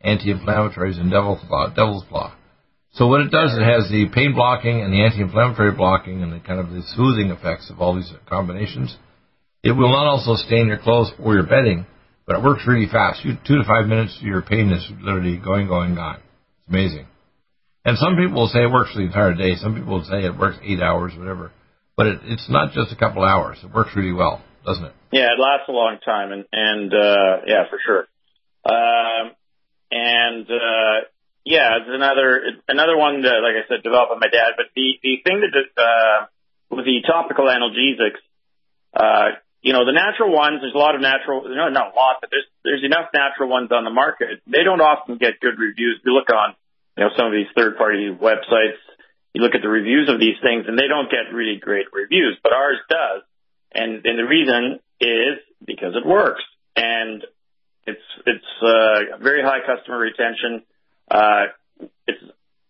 anti-inflammatories, 0.00 1.00
and 1.00 1.10
devil's 1.10 1.40
claw. 1.48 1.68
Devil's 1.68 2.04
claw. 2.08 2.34
So 2.92 3.08
what 3.08 3.20
it 3.20 3.30
does, 3.30 3.52
it 3.52 3.62
has 3.62 3.90
the 3.90 4.06
pain 4.14 4.34
blocking 4.34 4.80
and 4.80 4.92
the 4.92 5.02
anti-inflammatory 5.02 5.72
blocking 5.72 6.22
and 6.22 6.32
the 6.32 6.40
kind 6.40 6.60
of 6.60 6.70
the 6.70 6.82
soothing 6.94 7.30
effects 7.30 7.68
of 7.70 7.80
all 7.80 7.94
these 7.94 8.10
combinations. 8.28 8.96
It 9.62 9.72
will 9.72 9.90
not 9.90 10.06
also 10.06 10.34
stain 10.36 10.68
your 10.68 10.78
clothes 10.78 11.10
or 11.22 11.34
your 11.34 11.42
bedding, 11.42 11.86
but 12.26 12.36
it 12.36 12.42
works 12.42 12.62
really 12.66 12.86
fast. 12.90 13.24
You, 13.24 13.32
two 13.46 13.56
to 13.58 13.64
five 13.64 13.86
minutes, 13.86 14.18
your 14.22 14.40
pain 14.42 14.70
is 14.70 14.88
literally 15.02 15.36
going, 15.36 15.68
going, 15.68 15.94
gone. 15.94 16.16
It's 16.16 16.68
amazing. 16.68 17.06
And 17.86 17.96
some 17.98 18.16
people 18.18 18.34
will 18.34 18.50
say 18.50 18.66
it 18.66 18.72
works 18.74 18.90
for 18.90 18.98
the 18.98 19.06
entire 19.06 19.32
day. 19.32 19.54
Some 19.54 19.78
people 19.78 20.02
will 20.02 20.04
say 20.04 20.26
it 20.26 20.36
works 20.36 20.58
eight 20.66 20.82
hours, 20.82 21.14
whatever. 21.14 21.52
But 21.96 22.06
it, 22.08 22.18
it's 22.24 22.50
not 22.50 22.74
just 22.74 22.90
a 22.90 22.96
couple 22.96 23.22
hours. 23.22 23.58
It 23.62 23.72
works 23.72 23.94
really 23.94 24.12
well, 24.12 24.42
doesn't 24.66 24.84
it? 24.84 24.92
Yeah, 25.12 25.30
it 25.30 25.38
lasts 25.38 25.70
a 25.70 25.72
long 25.72 26.02
time, 26.04 26.32
and 26.32 26.44
and 26.50 26.92
uh, 26.92 27.46
yeah, 27.46 27.70
for 27.70 27.78
sure. 27.78 28.04
Um, 28.66 29.30
and 29.92 30.50
uh, 30.50 31.06
yeah, 31.46 31.78
it's 31.78 31.86
another 31.86 32.58
another 32.66 32.98
one 32.98 33.22
that, 33.22 33.38
like 33.38 33.54
I 33.54 33.62
said, 33.70 33.86
developed 33.86 34.18
by 34.18 34.18
my 34.18 34.34
dad. 34.34 34.58
But 34.58 34.74
the 34.74 34.98
the 35.00 35.22
thing 35.22 35.46
that 35.46 35.54
uh, 35.78 36.26
with 36.74 36.84
the 36.84 37.06
topical 37.06 37.46
analgesics, 37.46 38.18
uh, 38.98 39.38
you 39.62 39.72
know, 39.72 39.86
the 39.86 39.94
natural 39.94 40.34
ones. 40.34 40.58
There's 40.60 40.74
a 40.74 40.78
lot 40.78 40.96
of 40.96 41.00
natural, 41.00 41.46
no, 41.46 41.70
not 41.70 41.94
a 41.94 41.96
lot, 41.96 42.18
but 42.20 42.34
there's 42.34 42.50
there's 42.66 42.82
enough 42.82 43.14
natural 43.14 43.48
ones 43.48 43.70
on 43.70 43.84
the 43.84 43.94
market. 43.94 44.42
They 44.44 44.66
don't 44.66 44.82
often 44.82 45.18
get 45.18 45.38
good 45.38 45.54
reviews. 45.54 46.02
You 46.04 46.12
look 46.12 46.34
on, 46.34 46.58
you 46.96 47.04
know, 47.04 47.10
some 47.16 47.26
of 47.26 47.32
these 47.32 47.50
third 47.56 47.76
party 47.76 48.10
websites. 48.10 48.80
You 49.34 49.42
look 49.42 49.54
at 49.54 49.62
the 49.62 49.68
reviews 49.68 50.08
of 50.08 50.18
these 50.18 50.40
things, 50.42 50.64
and 50.66 50.78
they 50.78 50.88
don't 50.88 51.10
get 51.10 51.34
really 51.34 51.58
great 51.60 51.86
reviews, 51.92 52.38
but 52.42 52.52
ours 52.52 52.78
does. 52.88 53.22
And 53.74 54.04
and 54.06 54.18
the 54.18 54.24
reason 54.24 54.80
is 55.00 55.38
because 55.64 55.94
it 55.94 56.06
works, 56.06 56.42
and 56.74 57.22
it's 57.86 58.06
it's 58.24 58.52
uh, 58.62 59.18
very 59.20 59.42
high 59.42 59.60
customer 59.66 59.98
retention 59.98 60.64
uh, 61.10 61.46
it's 62.06 62.22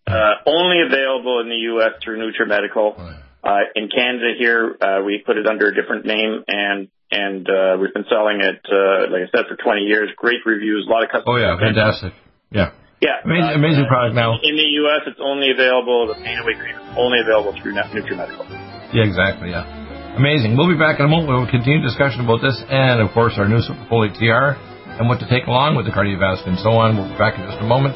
uh, 0.06 0.32
only 0.46 0.82
available 0.86 1.40
in 1.40 1.48
the 1.48 1.60
U.S. 1.74 2.02
through 2.02 2.18
NutriMedical. 2.18 3.22
Uh, 3.42 3.58
in 3.74 3.88
Canada 3.88 4.32
here, 4.38 4.76
uh, 4.80 5.02
we 5.04 5.22
put 5.24 5.36
it 5.36 5.46
under 5.46 5.68
a 5.68 5.74
different 5.74 6.04
name 6.04 6.44
and 6.48 6.88
and 7.08 7.48
uh, 7.48 7.76
we've 7.80 7.94
been 7.94 8.04
selling 8.10 8.40
it, 8.40 8.66
uh, 8.66 9.08
like 9.12 9.22
I 9.22 9.30
said, 9.30 9.46
for 9.46 9.54
20 9.54 9.82
years. 9.82 10.10
Great 10.16 10.40
reviews, 10.44 10.86
a 10.88 10.90
lot 10.90 11.04
of 11.04 11.10
customers. 11.10 11.26
Oh 11.28 11.36
yeah, 11.36 11.56
fantastic. 11.56 12.12
Yeah. 12.50 12.72
Yeah. 13.00 13.20
Amazing, 13.24 13.52
uh, 13.52 13.60
amazing 13.60 13.86
product 13.86 14.14
now. 14.16 14.40
In 14.40 14.56
the 14.56 14.68
U.S., 14.88 15.04
it's 15.06 15.20
only 15.20 15.52
available, 15.52 16.08
the 16.08 16.16
pain 16.24 16.38
away 16.40 16.56
cream 16.56 16.76
is 16.76 16.96
only 16.96 17.20
available 17.20 17.52
through 17.60 17.76
NutriMedical. 17.76 18.48
Yeah, 18.94 19.04
exactly, 19.04 19.50
yeah. 19.50 19.68
Amazing. 20.16 20.56
We'll 20.56 20.72
be 20.72 20.80
back 20.80 20.98
in 20.98 21.04
a 21.04 21.12
moment. 21.12 21.28
We'll 21.28 21.50
continue 21.52 21.84
discussion 21.84 22.24
about 22.24 22.40
this 22.40 22.56
and, 22.72 23.04
of 23.04 23.12
course, 23.12 23.36
our 23.36 23.44
new 23.44 23.60
Superfolate 23.60 24.16
TR 24.16 24.56
and 24.96 25.08
what 25.12 25.20
to 25.20 25.28
take 25.28 25.44
along 25.44 25.76
with 25.76 25.84
the 25.84 25.92
cardiovascular 25.92 26.56
and 26.56 26.60
so 26.64 26.72
on. 26.72 26.96
We'll 26.96 27.12
be 27.12 27.20
back 27.20 27.36
in 27.36 27.44
just 27.44 27.60
a 27.60 27.68
moment. 27.68 27.92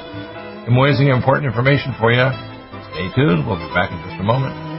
Amazing 0.68 1.08
important 1.08 1.48
information 1.48 1.96
for 1.96 2.12
you. 2.12 2.28
Stay 2.92 3.08
tuned. 3.16 3.48
We'll 3.48 3.56
be 3.56 3.72
back 3.72 3.88
in 3.88 3.96
just 4.04 4.20
a 4.20 4.26
moment. 4.26 4.69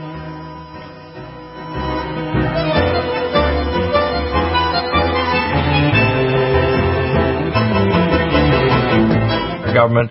Government 9.82 10.10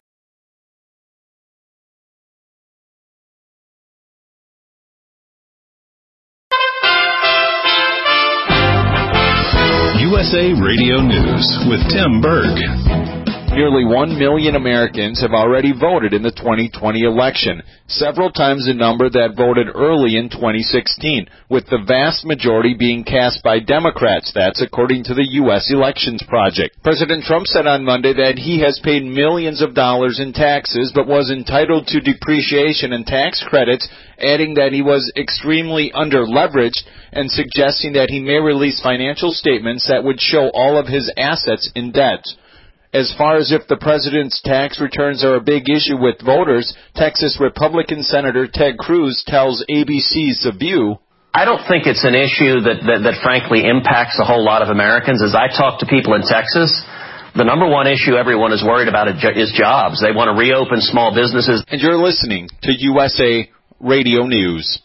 Radio 10.49 11.01
News 11.01 11.45
with 11.69 11.81
Tim 11.87 12.19
Berg. 12.19 13.10
Nearly 13.51 13.83
1 13.83 14.17
million 14.17 14.55
Americans 14.55 15.19
have 15.19 15.33
already 15.33 15.73
voted 15.77 16.13
in 16.13 16.23
the 16.23 16.31
2020 16.31 17.01
election, 17.01 17.61
several 17.85 18.31
times 18.31 18.65
the 18.65 18.73
number 18.73 19.09
that 19.09 19.35
voted 19.35 19.67
early 19.75 20.15
in 20.15 20.29
2016, 20.29 21.27
with 21.49 21.67
the 21.67 21.83
vast 21.85 22.23
majority 22.23 22.75
being 22.79 23.03
cast 23.03 23.43
by 23.43 23.59
Democrats. 23.59 24.31
That's 24.33 24.61
according 24.61 25.03
to 25.03 25.13
the 25.13 25.27
U.S. 25.43 25.67
Elections 25.69 26.23
Project. 26.29 26.81
President 26.81 27.25
Trump 27.25 27.45
said 27.45 27.67
on 27.67 27.83
Monday 27.83 28.13
that 28.13 28.39
he 28.39 28.61
has 28.61 28.79
paid 28.85 29.03
millions 29.03 29.61
of 29.61 29.75
dollars 29.75 30.21
in 30.21 30.31
taxes, 30.31 30.93
but 30.95 31.05
was 31.05 31.29
entitled 31.29 31.87
to 31.87 31.99
depreciation 31.99 32.93
and 32.93 33.05
tax 33.05 33.43
credits, 33.45 33.85
adding 34.17 34.53
that 34.53 34.71
he 34.71 34.81
was 34.81 35.11
extremely 35.17 35.91
under-leveraged 35.91 36.87
and 37.11 37.29
suggesting 37.29 37.99
that 37.99 38.09
he 38.09 38.23
may 38.23 38.39
release 38.39 38.79
financial 38.81 39.31
statements 39.35 39.89
that 39.91 40.05
would 40.05 40.21
show 40.21 40.49
all 40.53 40.77
of 40.79 40.87
his 40.87 41.11
assets 41.17 41.69
in 41.75 41.91
debt. 41.91 42.23
As 42.93 43.13
far 43.17 43.37
as 43.37 43.51
if 43.51 43.67
the 43.67 43.77
president's 43.77 44.41
tax 44.43 44.81
returns 44.81 45.23
are 45.23 45.35
a 45.35 45.41
big 45.41 45.69
issue 45.69 45.97
with 45.97 46.21
voters, 46.25 46.75
Texas 46.95 47.37
Republican 47.39 48.03
Senator 48.03 48.47
Ted 48.51 48.77
Cruz 48.77 49.23
tells 49.25 49.63
ABC's 49.69 50.43
The 50.43 50.53
View 50.57 50.97
I 51.33 51.45
don't 51.45 51.63
think 51.63 51.87
it's 51.87 52.03
an 52.03 52.11
issue 52.11 52.67
that, 52.67 52.83
that, 52.83 52.99
that 53.07 53.23
frankly 53.23 53.63
impacts 53.63 54.19
a 54.19 54.27
whole 54.27 54.43
lot 54.43 54.59
of 54.61 54.67
Americans. 54.67 55.23
As 55.23 55.31
I 55.31 55.47
talk 55.47 55.79
to 55.79 55.87
people 55.87 56.11
in 56.13 56.27
Texas, 56.27 56.67
the 57.39 57.47
number 57.47 57.71
one 57.71 57.87
issue 57.87 58.19
everyone 58.19 58.51
is 58.51 58.59
worried 58.59 58.91
about 58.91 59.07
is 59.07 59.55
jobs. 59.55 60.03
They 60.03 60.11
want 60.11 60.27
to 60.27 60.35
reopen 60.35 60.83
small 60.83 61.15
businesses. 61.15 61.63
And 61.71 61.79
you're 61.79 61.95
listening 61.95 62.49
to 62.67 62.71
USA 62.75 63.47
Radio 63.79 64.27
News. 64.27 64.83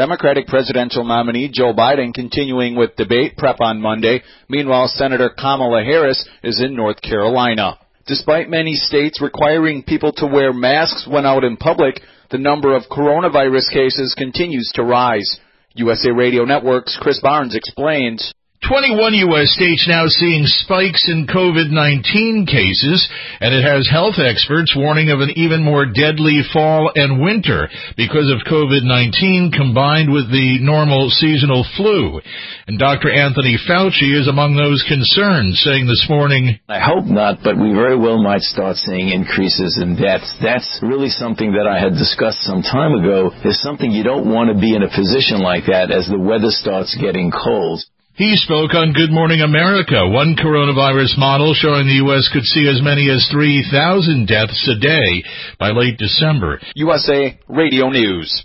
Democratic 0.00 0.46
presidential 0.46 1.04
nominee 1.04 1.50
Joe 1.52 1.74
Biden 1.74 2.14
continuing 2.14 2.74
with 2.74 2.96
debate 2.96 3.36
prep 3.36 3.60
on 3.60 3.82
Monday. 3.82 4.22
Meanwhile, 4.48 4.88
Senator 4.88 5.28
Kamala 5.28 5.84
Harris 5.84 6.26
is 6.42 6.58
in 6.58 6.74
North 6.74 7.02
Carolina. 7.02 7.78
Despite 8.06 8.48
many 8.48 8.76
states 8.76 9.20
requiring 9.20 9.82
people 9.82 10.10
to 10.12 10.26
wear 10.26 10.54
masks 10.54 11.06
when 11.06 11.26
out 11.26 11.44
in 11.44 11.58
public, 11.58 12.00
the 12.30 12.38
number 12.38 12.74
of 12.74 12.84
coronavirus 12.90 13.70
cases 13.74 14.14
continues 14.16 14.72
to 14.76 14.84
rise. 14.84 15.38
USA 15.74 16.12
Radio 16.12 16.46
Network's 16.46 16.96
Chris 16.98 17.20
Barnes 17.20 17.54
explains. 17.54 18.32
21 18.70 19.14
U.S. 19.32 19.50
states 19.56 19.88
now 19.88 20.06
seeing 20.06 20.44
spikes 20.44 21.08
in 21.08 21.26
COVID-19 21.26 22.46
cases, 22.46 23.02
and 23.40 23.50
it 23.50 23.66
has 23.66 23.88
health 23.90 24.20
experts 24.20 24.76
warning 24.76 25.10
of 25.10 25.18
an 25.18 25.32
even 25.34 25.64
more 25.64 25.86
deadly 25.86 26.38
fall 26.52 26.92
and 26.94 27.20
winter 27.20 27.68
because 27.96 28.30
of 28.30 28.46
COVID-19 28.46 29.50
combined 29.56 30.12
with 30.12 30.30
the 30.30 30.62
normal 30.62 31.10
seasonal 31.10 31.66
flu. 31.74 32.20
And 32.68 32.78
Dr. 32.78 33.10
Anthony 33.10 33.58
Fauci 33.58 34.14
is 34.14 34.28
among 34.28 34.54
those 34.54 34.84
concerned, 34.86 35.56
saying 35.56 35.88
this 35.88 36.06
morning, 36.08 36.60
I 36.68 36.78
hope 36.78 37.06
not, 37.06 37.42
but 37.42 37.58
we 37.58 37.72
very 37.72 37.98
well 37.98 38.22
might 38.22 38.46
start 38.46 38.76
seeing 38.76 39.08
increases 39.08 39.80
in 39.82 39.96
deaths. 39.96 40.30
That's 40.38 40.78
really 40.80 41.10
something 41.10 41.58
that 41.58 41.66
I 41.66 41.82
had 41.82 41.98
discussed 41.98 42.46
some 42.46 42.62
time 42.62 42.92
ago, 42.92 43.32
is 43.42 43.60
something 43.62 43.90
you 43.90 44.04
don't 44.04 44.30
want 44.30 44.54
to 44.54 44.60
be 44.60 44.76
in 44.76 44.84
a 44.86 44.94
position 44.94 45.40
like 45.40 45.66
that 45.66 45.90
as 45.90 46.06
the 46.06 46.20
weather 46.20 46.54
starts 46.54 46.94
getting 46.94 47.32
cold. 47.32 47.82
He 48.14 48.36
spoke 48.36 48.74
on 48.74 48.92
Good 48.92 49.10
Morning 49.10 49.40
America, 49.40 50.06
one 50.06 50.36
coronavirus 50.36 51.16
model 51.16 51.54
showing 51.54 51.86
the 51.86 52.02
U.S. 52.04 52.28
could 52.32 52.44
see 52.44 52.68
as 52.68 52.82
many 52.82 53.08
as 53.08 53.26
3,000 53.32 54.26
deaths 54.26 54.68
a 54.68 54.78
day 54.78 55.22
by 55.58 55.70
late 55.70 55.96
December. 55.96 56.60
USA 56.74 57.38
Radio 57.48 57.88
News. 57.88 58.44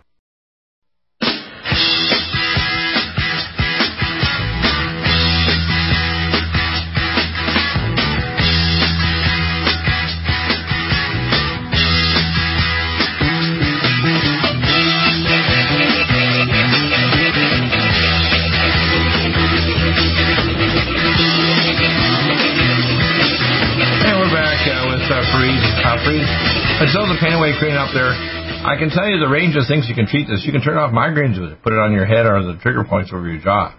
The 26.91 27.23
pain 27.23 27.31
away 27.31 27.55
cream 27.55 27.79
up 27.79 27.95
there, 27.95 28.11
I 28.11 28.75
can 28.75 28.91
tell 28.91 29.07
you 29.07 29.15
the 29.15 29.31
range 29.31 29.55
of 29.55 29.63
things 29.63 29.87
you 29.87 29.95
can 29.95 30.11
treat 30.11 30.27
this. 30.27 30.43
You 30.43 30.51
can 30.51 30.59
turn 30.59 30.75
off 30.75 30.91
migraines 30.91 31.39
with 31.39 31.55
it, 31.55 31.63
put 31.63 31.71
it 31.71 31.79
on 31.79 31.95
your 31.95 32.03
head 32.03 32.27
or 32.27 32.43
the 32.43 32.59
trigger 32.59 32.83
points 32.83 33.15
over 33.15 33.23
your 33.31 33.39
jaw. 33.39 33.71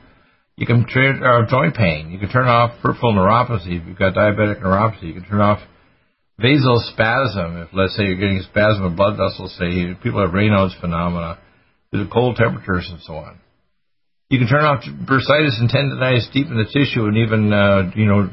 You 0.56 0.64
can 0.64 0.88
treat 0.88 1.20
uh, 1.20 1.44
joint 1.44 1.76
pain. 1.76 2.08
You 2.08 2.18
can 2.18 2.32
turn 2.32 2.48
off 2.48 2.80
peripheral 2.80 3.12
neuropathy 3.12 3.76
if 3.76 3.86
you've 3.86 4.00
got 4.00 4.16
diabetic 4.16 4.64
neuropathy. 4.64 5.12
You 5.12 5.20
can 5.20 5.28
turn 5.28 5.44
off 5.44 5.60
vasospasm 6.40 7.60
if, 7.60 7.68
let's 7.76 7.94
say, 8.00 8.08
you're 8.08 8.16
getting 8.16 8.40
a 8.40 8.48
spasm 8.48 8.88
of 8.88 8.96
blood 8.96 9.20
vessels. 9.20 9.52
Say 9.60 9.92
people 10.02 10.24
have 10.24 10.32
Raynaud's 10.32 10.74
phenomena 10.80 11.38
to 11.92 12.08
cold 12.10 12.36
temperatures 12.40 12.88
and 12.90 13.00
so 13.04 13.20
on. 13.20 13.38
You 14.30 14.40
can 14.40 14.48
turn 14.48 14.64
off 14.64 14.88
bursitis 14.88 15.60
and 15.60 15.68
tendonitis 15.68 16.32
deep 16.32 16.48
in 16.48 16.56
the 16.56 16.64
tissue, 16.64 17.04
and 17.04 17.18
even 17.20 17.52
uh, 17.52 17.92
you 17.94 18.06
know 18.06 18.32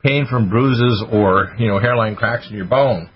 pain 0.00 0.26
from 0.30 0.48
bruises 0.48 1.02
or 1.10 1.56
you 1.58 1.66
know 1.66 1.80
hairline 1.80 2.14
cracks 2.14 2.46
in 2.48 2.56
your 2.56 2.66
bone 2.66 3.10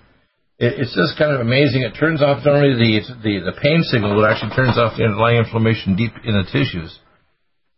it's 0.66 0.94
just 0.94 1.18
kind 1.18 1.33
of 1.33 1.40
amazing. 1.40 1.83
It 1.83 1.98
turns 1.98 2.22
off 2.22 2.44
not 2.44 2.57
only 2.57 2.74
the, 2.74 3.00
the, 3.22 3.53
the 3.53 3.57
pain 3.61 3.83
signal, 3.83 4.16
it 4.22 4.29
actually 4.29 4.55
turns 4.55 4.79
off 4.79 4.96
the 4.96 5.05
underlying 5.05 5.38
inflammation 5.38 5.96
deep 5.96 6.12
in 6.24 6.33
the 6.33 6.44
tissues 6.44 6.98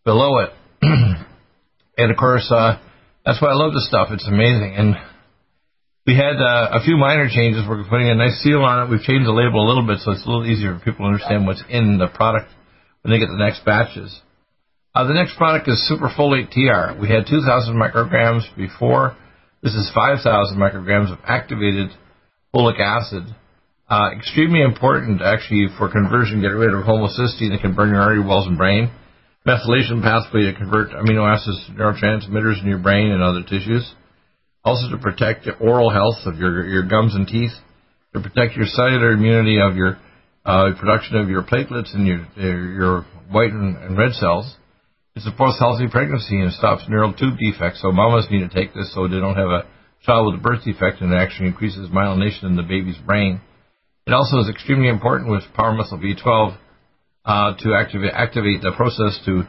below 0.05 0.39
it. 0.39 0.51
and 0.83 2.11
of 2.11 2.17
course, 2.17 2.47
uh, 2.51 2.79
that's 3.25 3.43
why 3.43 3.51
I 3.51 3.55
love 3.55 3.73
this 3.73 3.89
stuff. 3.89 4.09
It's 4.13 4.29
amazing. 4.29 4.75
And 4.77 4.95
we 6.07 6.15
had 6.15 6.39
uh, 6.39 6.79
a 6.79 6.85
few 6.85 6.97
minor 6.97 7.29
changes. 7.29 7.67
We're 7.67 7.83
putting 7.89 8.09
a 8.09 8.15
nice 8.15 8.39
seal 8.43 8.63
on 8.63 8.87
it. 8.87 8.91
We've 8.91 9.03
changed 9.03 9.27
the 9.27 9.35
label 9.35 9.65
a 9.65 9.69
little 9.69 9.87
bit 9.87 9.99
so 9.99 10.13
it's 10.13 10.25
a 10.25 10.29
little 10.31 10.47
easier 10.47 10.79
for 10.79 10.85
people 10.85 11.05
to 11.05 11.11
understand 11.11 11.47
what's 11.47 11.65
in 11.69 11.99
the 11.99 12.07
product 12.07 12.53
when 13.03 13.11
they 13.11 13.19
get 13.19 13.29
the 13.29 13.43
next 13.43 13.65
batches. 13.65 14.21
Uh, 14.95 15.05
the 15.05 15.13
next 15.13 15.37
product 15.37 15.69
is 15.69 15.83
Superfolate 15.91 16.55
TR. 16.55 16.99
We 16.99 17.09
had 17.09 17.27
2,000 17.29 17.75
micrograms 17.75 18.47
before. 18.57 19.17
This 19.63 19.75
is 19.75 19.91
5,000 19.93 20.57
micrograms 20.57 21.13
of 21.13 21.19
activated 21.27 21.91
folic 22.55 22.81
acid. 22.81 23.25
Uh, 23.89 24.11
extremely 24.17 24.63
important, 24.63 25.23
actually, 25.23 25.67
for 25.79 25.91
conversion, 25.91 26.41
get 26.41 26.49
rid 26.49 26.75
of 26.75 26.83
homocysteine 26.83 27.55
that 27.55 27.61
can 27.63 27.75
burn 27.75 27.91
your 27.91 28.03
artery 28.03 28.25
walls 28.25 28.47
and 28.47 28.59
brain. 28.59 28.91
Methylation 29.47 30.03
pathway 30.03 30.43
to 30.43 30.55
convert 30.59 30.91
amino 30.91 31.23
acids 31.23 31.67
to 31.67 31.73
neurotransmitters 31.73 32.61
in 32.61 32.69
your 32.69 32.81
brain 32.81 33.13
and 33.13 33.23
other 33.23 33.43
tissues. 33.43 33.95
Also 34.65 34.91
to 34.91 34.99
protect 34.99 35.45
the 35.45 35.55
oral 35.59 35.91
health 35.91 36.27
of 36.27 36.37
your, 36.37 36.67
your 36.67 36.83
gums 36.83 37.15
and 37.15 37.29
teeth. 37.29 37.53
To 38.15 38.21
protect 38.21 38.57
your 38.57 38.67
cellular 38.67 39.13
immunity 39.13 39.61
of 39.61 39.77
your 39.77 39.99
uh, 40.45 40.71
production 40.81 41.17
of 41.17 41.29
your 41.29 41.43
platelets 41.43 41.95
and 41.95 42.07
your, 42.07 42.27
your 42.37 43.07
white 43.31 43.53
and, 43.53 43.77
and 43.77 43.97
red 43.97 44.13
cells. 44.15 44.57
It 45.15 45.23
supports 45.23 45.59
healthy 45.61 45.87
pregnancy 45.89 46.41
and 46.41 46.53
stops 46.53 46.83
neural 46.89 47.13
tube 47.13 47.39
defects. 47.39 47.83
So 47.83 47.93
mamas 47.93 48.27
need 48.31 48.49
to 48.49 48.49
take 48.49 48.75
this 48.75 48.93
so 48.95 49.07
they 49.07 49.21
don't 49.21 49.37
have 49.37 49.49
a 49.49 49.67
child 50.05 50.27
with 50.27 50.41
a 50.41 50.43
birth 50.43 50.65
defect 50.65 51.01
and 51.01 51.13
it 51.13 51.17
actually 51.17 51.49
increases 51.49 51.91
myelination 51.91 52.45
in 52.45 52.57
the 52.57 52.63
baby's 52.63 52.99
brain. 52.99 53.41
It 54.07 54.13
also 54.13 54.39
is 54.39 54.49
extremely 54.49 54.89
important 54.89 55.31
with 55.31 55.43
power 55.55 55.73
muscle 55.73 55.99
B12 55.99 56.57
uh, 57.25 57.57
to 57.59 57.75
activate, 57.75 58.13
activate 58.13 58.63
the 58.63 58.73
process 58.77 59.19
to 59.27 59.43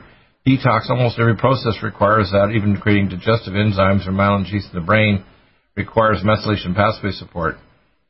detox. 0.47 0.89
Almost 0.89 1.19
every 1.19 1.37
process 1.37 1.83
requires 1.83 2.31
that, 2.31 2.51
even 2.55 2.77
creating 2.77 3.09
digestive 3.09 3.53
enzymes 3.53 4.07
or 4.07 4.11
myelin 4.11 4.45
sheaths 4.49 4.67
in 4.73 4.79
the 4.79 4.85
brain 4.85 5.23
requires 5.75 6.23
methylation 6.25 6.75
pathway 6.75 7.11
support. 7.11 7.55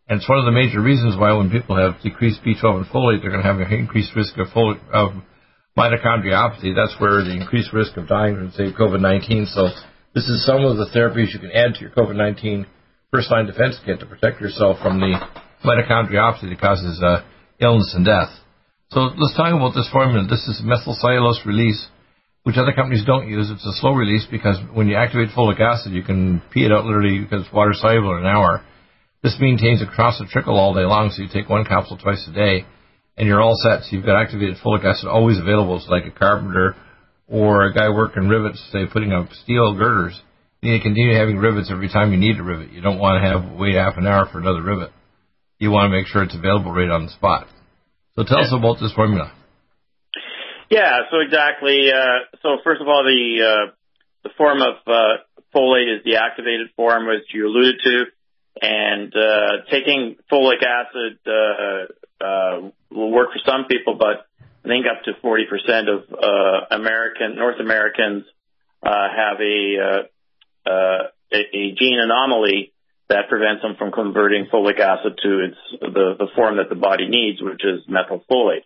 And 0.07 0.21
it's 0.21 0.29
one 0.29 0.39
of 0.39 0.45
the 0.45 0.55
major 0.55 0.81
reasons 0.81 1.17
why 1.17 1.35
when 1.35 1.51
people 1.51 1.75
have 1.75 2.01
decreased 2.01 2.39
B12 2.45 2.63
and 2.63 2.85
folate, 2.85 3.21
they're 3.21 3.31
going 3.31 3.43
to 3.43 3.51
have 3.51 3.59
an 3.59 3.73
increased 3.73 4.15
risk 4.15 4.37
of, 4.37 4.47
folate, 4.55 4.79
of 4.93 5.11
mitochondriopathy. 5.77 6.71
That's 6.73 6.95
where 6.97 7.25
the 7.25 7.35
increased 7.35 7.73
risk 7.73 7.97
of 7.97 8.07
dying 8.07 8.35
from, 8.35 8.51
say, 8.51 8.71
COVID-19. 8.71 9.53
So 9.53 9.67
this 10.17 10.33
is 10.33 10.43
some 10.49 10.65
of 10.65 10.81
the 10.81 10.89
therapies 10.89 11.29
you 11.29 11.37
can 11.37 11.53
add 11.53 11.77
to 11.77 11.81
your 11.85 11.93
COVID-19 11.93 12.65
first 13.13 13.29
line 13.29 13.45
defense 13.45 13.77
kit 13.85 13.99
to 13.99 14.07
protect 14.07 14.41
yourself 14.41 14.81
from 14.81 14.97
the 14.97 15.13
mitochondriopathy 15.61 16.49
that 16.49 16.57
causes 16.59 16.97
uh, 17.05 17.21
illness 17.61 17.93
and 17.93 18.03
death. 18.03 18.33
So 18.89 19.13
let's 19.13 19.37
talk 19.37 19.53
about 19.53 19.77
this 19.77 19.87
formula. 19.93 20.25
This 20.25 20.41
is 20.49 20.65
methylcellulose 20.65 21.45
release, 21.45 21.85
which 22.41 22.57
other 22.57 22.73
companies 22.73 23.05
don't 23.05 23.29
use. 23.29 23.51
It's 23.51 23.63
a 23.63 23.77
slow 23.77 23.93
release 23.93 24.25
because 24.25 24.57
when 24.73 24.87
you 24.87 24.97
activate 24.97 25.37
folic 25.37 25.61
acid, 25.61 25.93
you 25.93 26.01
can 26.01 26.41
pee 26.49 26.65
it 26.65 26.71
out 26.71 26.85
literally 26.89 27.19
because 27.21 27.45
it's 27.45 27.53
water 27.53 27.77
soluble 27.77 28.17
in 28.17 28.25
an 28.25 28.25
hour. 28.25 28.65
This 29.21 29.37
maintains 29.39 29.83
a 29.83 29.95
constant 29.95 30.31
trickle 30.31 30.57
all 30.57 30.73
day 30.73 30.89
long, 30.89 31.11
so 31.11 31.21
you 31.21 31.29
take 31.31 31.47
one 31.47 31.63
capsule 31.63 32.01
twice 32.01 32.25
a 32.27 32.33
day. 32.33 32.65
and 33.17 33.27
you're 33.27 33.41
all 33.41 33.53
set. 33.61 33.83
So 33.83 33.95
you've 33.95 34.05
got 34.05 34.19
activated 34.19 34.57
folic 34.65 34.83
acid 34.83 35.09
always 35.09 35.37
available. 35.37 35.77
It's 35.77 35.87
like 35.87 36.05
a 36.05 36.11
carpenter 36.11 36.75
or 37.27 37.65
a 37.65 37.73
guy 37.73 37.89
working 37.89 38.27
rivets, 38.27 38.63
say 38.71 38.85
putting 38.91 39.11
up 39.11 39.29
steel 39.43 39.75
girders. 39.77 40.19
You 40.61 40.71
need 40.71 40.79
to 40.79 40.83
continue 40.83 41.15
having 41.15 41.37
rivets 41.37 41.69
every 41.71 41.89
time 41.89 42.11
you 42.11 42.17
need 42.17 42.39
a 42.39 42.43
rivet. 42.43 42.71
You 42.71 42.81
don't 42.81 42.99
want 42.99 43.21
to 43.21 43.29
have 43.29 43.57
wait 43.57 43.75
half 43.75 43.97
an 43.97 44.07
hour 44.07 44.27
for 44.31 44.39
another 44.39 44.63
rivet. 44.63 44.91
You 45.59 45.71
want 45.71 45.91
to 45.91 45.97
make 45.97 46.07
sure 46.07 46.23
it's 46.23 46.35
available 46.35 46.71
right 46.71 46.89
on 46.89 47.05
the 47.05 47.11
spot. 47.11 47.47
So 48.15 48.23
tell 48.23 48.39
us 48.39 48.53
about 48.53 48.79
this 48.79 48.93
formula. 48.93 49.31
Yeah, 50.69 51.05
so 51.11 51.19
exactly. 51.19 51.89
Uh, 51.93 52.25
so 52.41 52.57
first 52.63 52.81
of 52.81 52.87
all, 52.87 53.03
the 53.03 53.43
uh, 53.43 53.71
the 54.23 54.29
form 54.37 54.61
of 54.61 54.75
uh, 54.87 55.23
folate 55.55 55.95
is 55.95 56.03
the 56.03 56.17
activated 56.17 56.67
form, 56.75 57.07
as 57.09 57.21
you 57.33 57.47
alluded 57.47 57.75
to, 57.83 58.05
and 58.61 59.13
uh, 59.15 59.69
taking 59.71 60.15
folic 60.31 60.63
acid 60.65 61.19
uh, 61.25 62.23
uh, 62.23 62.69
will 62.91 63.11
work 63.11 63.29
for 63.31 63.39
some 63.45 63.65
people, 63.69 63.97
but 63.97 64.25
I 64.63 64.67
think 64.67 64.85
up 64.85 65.03
to 65.03 65.13
40% 65.23 65.87
of 65.87 66.13
uh, 66.13 66.75
American 66.75 67.35
North 67.35 67.59
Americans 67.59 68.25
uh, 68.83 68.89
have 68.89 69.39
a, 69.39 69.77
uh, 69.79 70.69
uh, 70.69 71.03
a 71.31 71.75
gene 71.77 71.99
anomaly 72.01 72.73
that 73.09 73.29
prevents 73.29 73.61
them 73.61 73.75
from 73.77 73.91
converting 73.91 74.47
folic 74.51 74.79
acid 74.79 75.17
to 75.23 75.45
its 75.45 75.57
the, 75.79 76.15
the 76.19 76.27
form 76.35 76.57
that 76.57 76.69
the 76.69 76.75
body 76.75 77.07
needs, 77.07 77.41
which 77.41 77.63
is 77.63 77.87
methylfolate. 77.87 78.63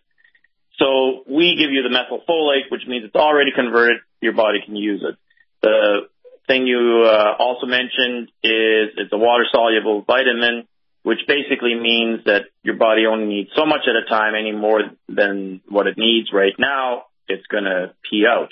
So 0.80 1.24
we 1.30 1.56
give 1.60 1.70
you 1.70 1.84
the 1.84 1.94
methylfolate, 1.94 2.72
which 2.72 2.82
means 2.88 3.06
it's 3.06 3.16
already 3.16 3.52
converted. 3.56 3.98
Your 4.20 4.34
body 4.34 4.60
can 4.66 4.76
use 4.76 5.04
it. 5.08 5.16
The 5.62 6.08
thing 6.48 6.66
you 6.66 7.04
uh, 7.06 7.36
also 7.38 7.68
mentioned 7.68 8.30
is 8.44 8.98
it's 8.98 9.14
a 9.14 9.18
water 9.18 9.46
soluble 9.52 10.02
vitamin, 10.02 10.68
which 11.04 11.20
basically 11.28 11.76
means 11.76 12.26
that 12.26 12.44
your 12.64 12.76
body 12.76 13.06
only 13.06 13.26
needs 13.26 13.50
so 13.56 13.66
much 13.66 13.82
at 13.88 13.96
a 13.96 14.08
time 14.08 14.34
any 14.36 14.52
more 14.52 14.82
than 15.10 15.62
what 15.68 15.88
it 15.88 15.98
needs 15.98 16.30
right 16.34 16.54
now. 16.60 17.04
It's 17.28 17.46
going 17.48 17.64
to 17.64 17.94
pee 18.10 18.26
out. 18.28 18.52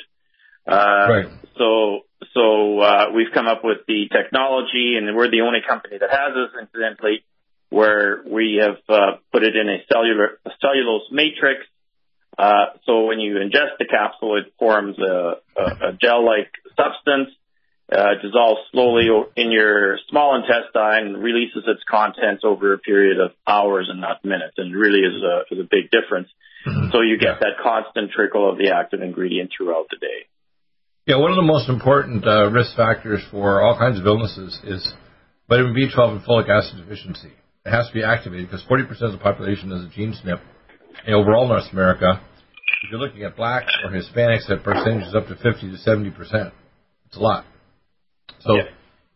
Uh, 0.68 1.08
right. 1.10 1.28
So, 1.58 2.02
so, 2.34 2.80
uh, 2.80 3.06
we've 3.16 3.32
come 3.34 3.48
up 3.48 3.62
with 3.64 3.80
the 3.88 4.08
technology 4.12 4.96
and 4.98 5.16
we're 5.16 5.32
the 5.32 5.42
only 5.42 5.60
company 5.68 5.98
that 6.00 6.10
has 6.10 6.34
this 6.34 6.62
incidentally 6.62 7.24
where 7.70 8.22
we 8.26 8.62
have, 8.62 8.78
uh, 8.90 9.18
put 9.32 9.44
it 9.44 9.56
in 9.56 9.70
a 9.70 9.78
cellular, 9.92 10.40
a 10.46 10.52
cellulose 10.62 11.10
matrix 11.12 11.66
uh, 12.40 12.72
so 12.86 13.04
when 13.04 13.20
you 13.20 13.36
ingest 13.36 13.76
the 13.80 13.86
capsule, 13.86 14.38
it 14.38 14.54
forms 14.58 14.98
a, 14.98 15.44
a, 15.60 15.90
a 15.90 15.98
gel-like 16.02 16.52
substance, 16.78 17.36
uh, 17.92 18.22
dissolves 18.22 18.62
slowly 18.72 19.08
in 19.36 19.52
your 19.52 19.98
small 20.10 20.36
intestine, 20.36 21.18
releases 21.18 21.64
its 21.66 21.82
contents 21.90 22.44
over 22.46 22.74
a 22.74 22.78
period 22.78 23.20
of 23.20 23.32
hours 23.48 23.88
and 23.90 24.00
not 24.00 24.24
minutes, 24.24 24.56
and 24.58 24.76
really 24.76 25.00
is 25.00 25.24
a, 25.24 25.54
is 25.54 25.60
a 25.60 25.68
big 25.70 25.90
difference. 25.90 26.30
Mm-hmm. 26.68 26.92
So 26.92 27.02
you 27.02 27.18
get 27.18 27.40
yeah. 27.42 27.50
that 27.50 27.64
constant 27.64 28.12
trickle 28.12 28.50
of 28.50 28.58
the 28.58 28.72
active 28.76 29.02
ingredient 29.02 29.52
throughout 29.56 29.88
the 29.90 29.98
day. 29.98 30.30
Yeah, 31.08 31.18
one 31.18 31.32
of 31.32 31.38
the 31.38 31.42
most 31.42 31.70
important 31.70 32.28
uh, 32.28 32.52
risk 32.52 32.76
factors 32.76 33.24
for 33.32 33.62
all 33.62 33.78
kinds 33.78 34.00
of 34.00 34.06
illnesses 34.06 34.60
is 34.64 34.94
vitamin 35.48 35.74
B12 35.74 36.18
and 36.18 36.22
folic 36.22 36.50
acid 36.50 36.78
deficiency. 36.78 37.32
It 37.66 37.72
has 37.72 37.88
to 37.88 37.94
be 37.94 38.04
activated 38.04 38.48
because 38.52 38.64
40% 38.70 38.86
of 39.02 39.12
the 39.14 39.18
population 39.18 39.72
has 39.72 39.84
a 39.86 39.90
gene 39.90 40.14
SNP. 40.14 40.40
And 41.06 41.16
overall 41.16 41.48
North 41.48 41.72
America, 41.72 42.22
if 42.84 42.92
you're 42.92 43.00
looking 43.00 43.24
at 43.24 43.36
blacks 43.36 43.74
or 43.84 43.90
Hispanics, 43.90 44.48
that 44.48 44.64
percentage 44.64 45.08
is 45.08 45.16
up 45.16 45.28
to 45.28 45.36
50 45.36 45.72
to 45.72 45.78
70 45.78 46.12
percent. 46.12 46.54
It's 47.08 47.18
a 47.18 47.20
lot. 47.20 47.46
So 48.42 48.56
yeah. 48.56 48.64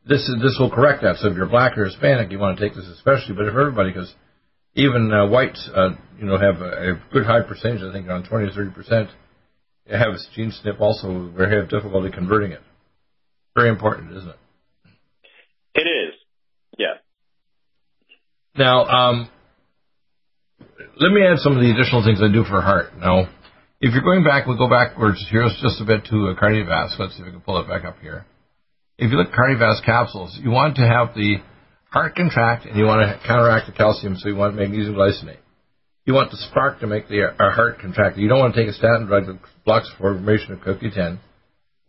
this 0.05 0.21
is, 0.21 0.35
this 0.41 0.57
will 0.59 0.71
correct 0.71 1.03
that. 1.03 1.17
So 1.17 1.29
if 1.29 1.35
you're 1.35 1.47
black 1.47 1.77
or 1.77 1.85
Hispanic, 1.85 2.31
you 2.31 2.39
want 2.39 2.57
to 2.57 2.63
take 2.63 2.75
this 2.75 2.85
especially. 2.87 3.35
But 3.35 3.47
if 3.47 3.55
everybody, 3.55 3.91
because 3.91 4.13
even 4.75 5.11
uh, 5.11 5.27
whites, 5.27 5.69
uh, 5.75 5.89
you 6.17 6.25
know, 6.25 6.37
have 6.37 6.61
a, 6.61 6.93
a, 6.93 7.01
good 7.11 7.25
high 7.25 7.41
percentage, 7.41 7.81
I 7.81 7.91
think 7.91 8.07
around 8.07 8.25
20 8.25 8.47
to 8.47 8.53
30 8.53 8.71
percent, 8.71 9.09
have 9.89 10.13
a 10.13 10.17
gene 10.35 10.51
SNP 10.51 10.79
also 10.79 11.29
where 11.31 11.49
they 11.49 11.55
have 11.55 11.69
difficulty 11.69 12.09
converting 12.11 12.51
it. 12.51 12.61
Very 13.55 13.69
important, 13.69 14.15
isn't 14.17 14.29
it? 14.29 14.37
It 15.75 15.87
is. 15.87 16.13
Yeah. 16.77 16.95
Now, 18.55 18.85
um, 18.85 19.29
let 20.99 21.11
me 21.11 21.25
add 21.25 21.39
some 21.39 21.55
of 21.55 21.61
the 21.61 21.71
additional 21.71 22.03
things 22.03 22.19
I 22.21 22.31
do 22.31 22.43
for 22.43 22.61
heart. 22.61 22.97
Now, 22.97 23.27
if 23.81 23.93
you're 23.93 24.03
going 24.03 24.23
back, 24.23 24.47
we'll 24.47 24.57
go 24.57 24.69
backwards 24.69 25.25
here 25.29 25.47
just 25.61 25.81
a 25.81 25.85
bit 25.85 26.05
to 26.05 26.27
a 26.27 26.35
KardioVasc. 26.35 26.99
Let's 26.99 27.15
see 27.15 27.21
if 27.21 27.25
we 27.25 27.31
can 27.31 27.41
pull 27.41 27.59
it 27.59 27.67
back 27.67 27.83
up 27.83 27.99
here. 28.01 28.25
If 28.97 29.11
you 29.11 29.17
look 29.17 29.29
at 29.29 29.33
KardioVasc 29.33 29.85
capsules, 29.85 30.37
you 30.41 30.51
want 30.51 30.75
to 30.75 30.83
have 30.83 31.15
the 31.15 31.37
heart 31.89 32.15
contract 32.15 32.65
and 32.65 32.77
you 32.77 32.85
want 32.85 33.01
to 33.01 33.27
counteract 33.27 33.67
the 33.67 33.73
calcium, 33.73 34.15
so 34.17 34.29
you 34.29 34.35
want 34.35 34.55
magnesium 34.55 34.95
glycinate. 34.95 35.37
You 36.05 36.13
want 36.13 36.31
the 36.31 36.37
spark 36.37 36.79
to 36.81 36.87
make 36.87 37.07
the 37.07 37.23
uh, 37.23 37.51
heart 37.51 37.79
contract. 37.79 38.17
You 38.17 38.27
don't 38.27 38.39
want 38.39 38.53
to 38.55 38.61
take 38.61 38.69
a 38.69 38.73
statin 38.73 39.07
drug 39.07 39.25
that 39.27 39.39
blocks 39.65 39.89
formation 39.97 40.53
of 40.53 40.59
CoQ10. 40.59 41.19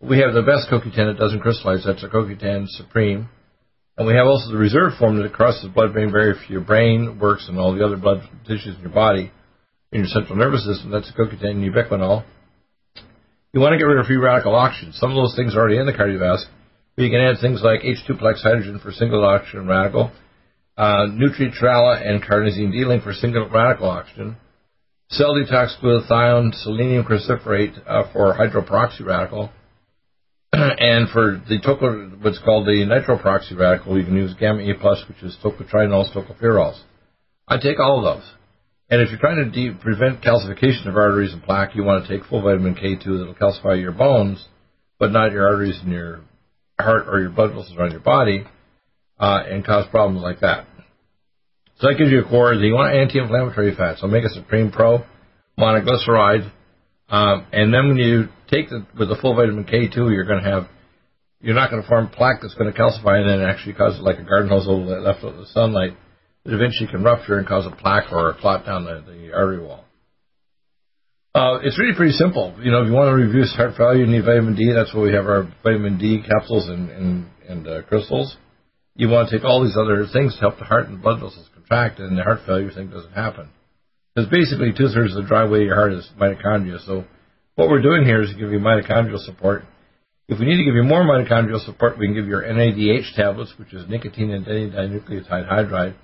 We 0.00 0.20
have 0.20 0.34
the 0.34 0.42
best 0.42 0.70
CoQ10 0.70 1.12
that 1.12 1.18
doesn't 1.18 1.40
crystallize. 1.40 1.84
That's 1.84 2.02
a 2.04 2.08
CoQ10 2.08 2.68
Supreme. 2.68 3.28
And 3.96 4.06
we 4.06 4.14
have 4.14 4.26
also 4.26 4.50
the 4.50 4.58
reserve 4.58 4.92
form 4.98 5.22
that 5.22 5.32
crosses 5.32 5.62
the 5.62 5.68
blood-brain 5.68 6.10
barrier 6.10 6.34
for 6.34 6.52
your 6.52 6.62
brain, 6.62 7.18
works, 7.20 7.46
and 7.48 7.58
all 7.58 7.74
the 7.74 7.84
other 7.84 7.96
blood 7.96 8.22
tissues 8.46 8.76
in 8.76 8.82
your 8.82 8.90
body 8.90 9.30
in 9.92 10.00
your 10.00 10.08
central 10.08 10.36
nervous 10.36 10.66
system. 10.66 10.90
That's 10.90 11.10
CoQ10 11.12 11.44
and 11.44 11.74
ubiquinol. 11.74 12.24
You 13.52 13.60
want 13.60 13.72
to 13.72 13.78
get 13.78 13.84
rid 13.84 14.00
of 14.00 14.06
free 14.06 14.16
radical 14.16 14.54
oxygen. 14.54 14.92
Some 14.94 15.10
of 15.10 15.16
those 15.16 15.36
things 15.36 15.54
are 15.54 15.60
already 15.60 15.78
in 15.78 15.86
the 15.86 15.92
cardiovascular. 15.92 16.50
But 16.96 17.02
you 17.02 17.11
can 17.11 17.20
add 17.20 17.40
things 17.40 17.61
like 17.62 17.80
H2-plex 17.80 18.42
hydrogen 18.42 18.78
for 18.83 18.92
single 18.92 19.24
oxygen 19.24 19.66
radical, 19.66 20.12
uh, 20.76 21.07
Nutritrala 21.11 22.07
and 22.07 22.22
carnosine 22.22 22.72
D-link 22.72 23.02
for 23.02 23.12
single 23.12 23.48
radical 23.48 23.88
oxygen, 23.88 24.37
cell 25.11 25.35
detox 25.35 25.80
glutathione, 25.83 26.54
selenium 26.54 27.04
cruciferate 27.04 27.76
uh, 27.87 28.04
for 28.12 28.35
hydroperoxy 28.35 29.04
radical, 29.04 29.50
and 30.52 31.09
for 31.11 31.42
the 31.48 31.59
toco, 31.61 32.22
what's 32.22 32.38
called 32.44 32.66
the 32.66 32.85
nitroperoxy 32.87 33.59
radical, 33.59 33.98
you 33.98 34.04
can 34.04 34.16
use 34.16 34.35
gamma 34.38 34.61
E 34.61 34.72
plus, 34.80 35.02
which 35.09 35.22
is 35.22 35.37
tocotrienols, 35.42 36.14
tocopherols. 36.14 36.80
I 37.48 37.59
take 37.59 37.80
all 37.80 37.98
of 37.98 38.16
those. 38.16 38.30
And 38.90 39.02
if 39.02 39.11
you're 39.11 39.18
trying 39.18 39.44
to 39.44 39.50
de- 39.50 39.76
prevent 39.78 40.22
calcification 40.22 40.87
of 40.87 40.96
arteries 40.96 41.33
and 41.33 41.42
plaque, 41.42 41.74
you 41.74 41.83
want 41.83 42.07
to 42.07 42.16
take 42.18 42.28
full 42.28 42.42
vitamin 42.42 42.76
K2 42.76 43.04
that'll 43.04 43.35
calcify 43.35 43.80
your 43.80 43.92
bones, 43.92 44.46
but 44.98 45.11
not 45.11 45.33
your 45.33 45.48
arteries 45.48 45.80
and 45.83 45.90
your 45.90 46.20
heart 46.78 47.06
or 47.08 47.20
your 47.20 47.30
blood 47.30 47.50
vessels 47.50 47.76
around 47.76 47.92
your 47.92 48.00
body, 48.00 48.44
uh, 49.18 49.42
and 49.48 49.64
cause 49.64 49.87
problems 49.90 50.22
like 50.22 50.40
that. 50.40 50.66
So 51.78 51.88
that 51.88 51.98
gives 51.98 52.10
you 52.10 52.20
a 52.24 52.28
core. 52.28 52.54
You 52.54 52.74
want 52.74 52.94
anti-inflammatory 52.94 53.74
fats, 53.74 54.02
Omega 54.02 54.28
Supreme 54.28 54.70
Pro, 54.70 55.04
monoglyceride, 55.58 56.50
um, 57.08 57.46
and 57.52 57.72
then 57.72 57.88
when 57.88 57.96
you 57.96 58.28
take 58.48 58.70
the 58.70 58.87
with 58.98 59.08
the 59.08 59.16
full 59.20 59.34
vitamin 59.34 59.64
K2, 59.64 59.96
you're 59.96 60.24
going 60.24 60.42
to 60.42 60.50
have 60.50 60.68
you're 61.40 61.54
not 61.54 61.70
going 61.70 61.82
to 61.82 61.88
form 61.88 62.08
plaque 62.08 62.40
that's 62.40 62.54
going 62.54 62.72
to 62.72 62.78
calcify 62.78 63.20
and 63.20 63.28
then 63.28 63.46
actually 63.46 63.74
cause 63.74 64.00
like 64.00 64.18
a 64.18 64.24
garden 64.24 64.48
hose 64.48 64.66
left 64.66 65.22
out 65.22 65.34
in 65.34 65.40
the 65.40 65.46
sunlight 65.46 65.92
that 66.44 66.54
eventually 66.54 66.90
can 66.90 67.04
rupture 67.04 67.38
and 67.38 67.46
cause 67.46 67.66
a 67.66 67.70
plaque 67.70 68.10
or 68.10 68.30
a 68.30 68.34
clot 68.34 68.64
down 68.64 68.84
the, 68.84 69.04
the 69.06 69.32
artery 69.32 69.60
wall. 69.60 69.84
Uh, 71.35 71.59
it's 71.62 71.79
really 71.81 71.97
pretty 71.97 72.12
simple. 72.12 72.55
You 72.62 72.70
know, 72.70 72.83
if 72.83 72.87
you 72.87 72.94
want 72.94 73.11
to 73.11 73.18
reduce 73.18 73.53
heart 73.55 73.75
failure, 73.77 74.05
you 74.05 74.07
need 74.07 74.25
vitamin 74.25 74.55
D. 74.55 74.70
That's 74.73 74.94
why 74.94 75.03
we 75.03 75.12
have 75.14 75.27
our 75.27 75.51
vitamin 75.64 75.99
D 75.99 76.23
capsules 76.23 76.68
and, 76.68 76.90
and, 76.90 77.27
and 77.49 77.66
uh, 77.66 77.83
crystals. 77.83 78.37
You 78.94 79.09
want 79.09 79.29
to 79.29 79.37
take 79.37 79.44
all 79.44 79.64
these 79.64 79.77
other 79.77 80.07
things 80.12 80.35
to 80.35 80.40
help 80.40 80.59
the 80.59 80.64
heart 80.64 80.87
and 80.87 81.03
blood 81.03 81.18
vessels 81.18 81.49
contract, 81.53 81.99
and 81.99 82.16
the 82.16 82.23
heart 82.23 82.40
failure 82.47 82.70
thing 82.70 82.88
doesn't 82.88 83.12
happen. 83.12 83.49
Because 84.14 84.31
basically, 84.31 84.70
two 84.70 84.87
thirds 84.94 85.16
of 85.16 85.27
the 85.27 85.35
weight 85.51 85.62
of 85.62 85.66
your 85.66 85.75
heart 85.75 85.92
is 85.92 86.09
mitochondria. 86.16 86.79
So, 86.87 87.05
what 87.57 87.68
we're 87.68 87.83
doing 87.83 88.05
here 88.05 88.23
is 88.23 88.31
give 88.35 88.53
you 88.53 88.61
mitochondrial 88.61 89.18
support. 89.18 89.64
If 90.29 90.38
we 90.38 90.47
need 90.47 90.59
to 90.59 90.64
give 90.64 90.77
you 90.77 90.85
more 90.85 91.03
mitochondrial 91.03 91.64
support, 91.66 91.99
we 91.99 92.07
can 92.07 92.14
give 92.14 92.27
you 92.27 92.31
your 92.31 92.44
NADH 92.44 93.16
tablets, 93.16 93.53
which 93.59 93.75
is 93.75 93.87
nicotinamide 93.87 94.73
dinucleotide 94.73 95.51
hydride 95.51 95.94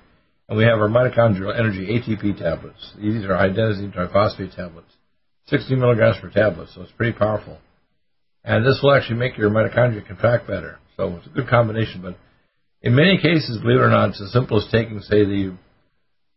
and 0.51 0.59
we 0.59 0.65
have 0.65 0.81
our 0.81 0.89
mitochondrial 0.89 1.57
energy 1.57 1.87
ATP 1.87 2.37
tablets. 2.37 2.93
These 3.01 3.25
are 3.25 3.39
adenosine 3.39 3.95
triphosphate 3.95 4.55
tablets, 4.57 4.93
60 5.51 5.75
milligrams 5.75 6.17
per 6.21 6.31
tablet, 6.31 6.69
so 6.75 6.83
it's 6.83 6.93
pretty 6.93 7.17
powerful. 7.19 7.59
And 8.45 8.65
this 8.65 8.81
will 8.83 8.95
actually 8.95 9.19
make 9.19 9.37
your 9.37 9.51
mitochondria 9.51 10.07
contract 10.07 10.47
better. 10.47 10.79
So 10.97 11.17
it's 11.17 11.27
a 11.27 11.31
good 11.31 11.49
combination. 11.49 12.01
But 12.01 12.17
in 12.81 12.95
many 12.95 13.19
cases, 13.19 13.59
believe 13.61 13.81
it 13.81 13.83
or 13.83 13.91
not, 13.91 14.11
it's 14.11 14.23
as 14.23 14.33
simple 14.33 14.59
as 14.59 14.71
taking, 14.71 15.01
say, 15.01 15.25
the, 15.25 15.57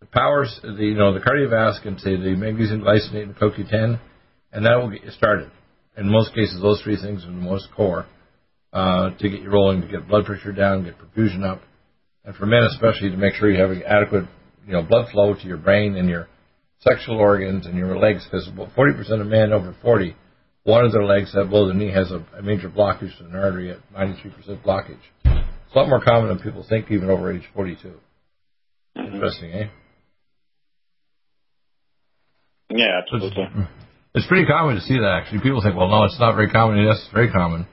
the 0.02 0.06
powers, 0.08 0.60
the 0.62 0.84
you 0.84 0.96
know, 0.96 1.14
the 1.14 1.20
cardiovascular, 1.20 2.00
say 2.00 2.18
the 2.18 2.36
magnesium 2.36 2.82
glycinate 2.82 3.24
and 3.24 3.36
CoQ10, 3.36 4.00
and 4.52 4.66
that 4.66 4.76
will 4.76 4.90
get 4.90 5.04
you 5.04 5.12
started. 5.12 5.50
In 5.96 6.10
most 6.10 6.34
cases, 6.34 6.60
those 6.62 6.82
three 6.82 6.98
things 6.98 7.24
are 7.24 7.28
the 7.28 7.34
most 7.34 7.68
core 7.76 8.08
uh, 8.74 9.12
to 9.12 9.30
get 9.30 9.42
you 9.42 9.50
rolling, 9.50 9.82
to 9.82 9.88
get 9.88 10.08
blood 10.08 10.26
pressure 10.26 10.52
down, 10.52 10.84
get 10.84 10.96
perfusion 10.98 11.44
up, 11.44 11.62
and 12.26 12.36
for 12.36 12.46
men 12.46 12.64
especially 12.64 13.12
to 13.12 13.18
make 13.18 13.36
sure 13.36 13.52
you 13.52 13.62
have 13.62 13.72
adequate, 13.86 14.26
you 14.66 14.74
know, 14.74 14.82
blood 14.82 15.10
flow 15.12 15.36
to 15.36 15.46
your 15.46 15.58
brain 15.58 15.96
and 15.96 16.10
your 16.10 16.28
sexual 16.84 17.18
organs 17.18 17.66
and 17.66 17.78
your 17.78 17.98
legs, 17.98 18.26
because 18.30 18.48
40% 18.48 19.22
of 19.22 19.28
men 19.28 19.54
over 19.54 19.76
40, 19.82 20.16
one 20.64 20.86
of 20.86 20.92
their 20.92 21.06
legs 21.06 21.34
that 21.34 21.50
below 21.50 21.68
the 21.68 21.74
knee 21.74 21.92
has 21.92 22.12
a, 22.12 22.26
a 22.38 22.42
major 22.42 22.70
blockage 22.70 23.18
to 23.18 23.26
an 23.26 23.36
artery 23.36 23.72
at 23.72 23.78
93% 23.94 24.64
blockage. 24.64 24.98
It's 25.26 25.76
a 25.76 25.80
lot 25.80 25.90
more 25.90 26.04
common 26.04 26.30
than 26.30 26.40
people 26.40 26.66
think, 26.68 26.92
even 26.92 27.10
over 27.10 27.32
age 27.32 27.44
42. 27.54 27.88
Mm-hmm. 27.88 29.16
Interesting, 29.16 29.52
eh? 29.52 29.68
Yeah, 32.70 33.02
absolutely. 33.02 33.44
It's, 33.44 33.70
it's, 34.16 34.28
pretty 34.28 34.48
common 34.48 34.76
to 34.76 34.82
see 34.82 34.98
that 34.98 35.20
actually. 35.22 35.42
People 35.42 35.62
think, 35.62 35.76
well, 35.76 35.90
no, 35.90 36.06
it's 36.06 36.20
not 36.20 36.36
very 36.36 36.50
common. 36.50 36.84
Yes, 36.84 36.98
it's 37.04 37.14
very 37.14 37.32
common. 37.32 37.68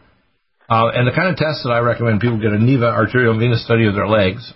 Uh, 0.69 0.89
and 0.95 1.07
the 1.07 1.13
kind 1.13 1.29
of 1.29 1.37
tests 1.37 1.65
that 1.65 1.71
I 1.71 1.79
recommend 1.81 2.21
people 2.21 2.39
get 2.39 2.53
a 2.53 2.59
NIVA 2.59 2.87
arterial 2.87 3.39
venous 3.39 3.65
study 3.65 3.87
of 3.87 3.95
their 3.95 4.07
legs. 4.07 4.53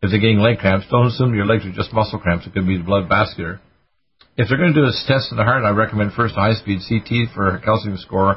If 0.00 0.10
they're 0.10 0.20
getting 0.20 0.38
leg 0.38 0.58
cramps, 0.58 0.86
don't 0.90 1.08
assume 1.08 1.34
your 1.34 1.46
legs 1.46 1.66
are 1.66 1.72
just 1.72 1.92
muscle 1.92 2.20
cramps. 2.20 2.46
It 2.46 2.52
could 2.52 2.66
be 2.66 2.78
blood 2.78 3.08
vascular. 3.08 3.60
If 4.36 4.48
they're 4.48 4.58
going 4.58 4.72
to 4.72 4.80
do 4.80 4.86
a 4.86 4.92
test 5.06 5.32
of 5.32 5.36
the 5.36 5.42
heart, 5.42 5.64
I 5.64 5.70
recommend 5.70 6.12
first 6.12 6.34
a 6.36 6.40
high-speed 6.40 6.86
CT 6.88 7.34
for 7.34 7.56
a 7.56 7.60
calcium 7.60 7.96
score. 7.98 8.34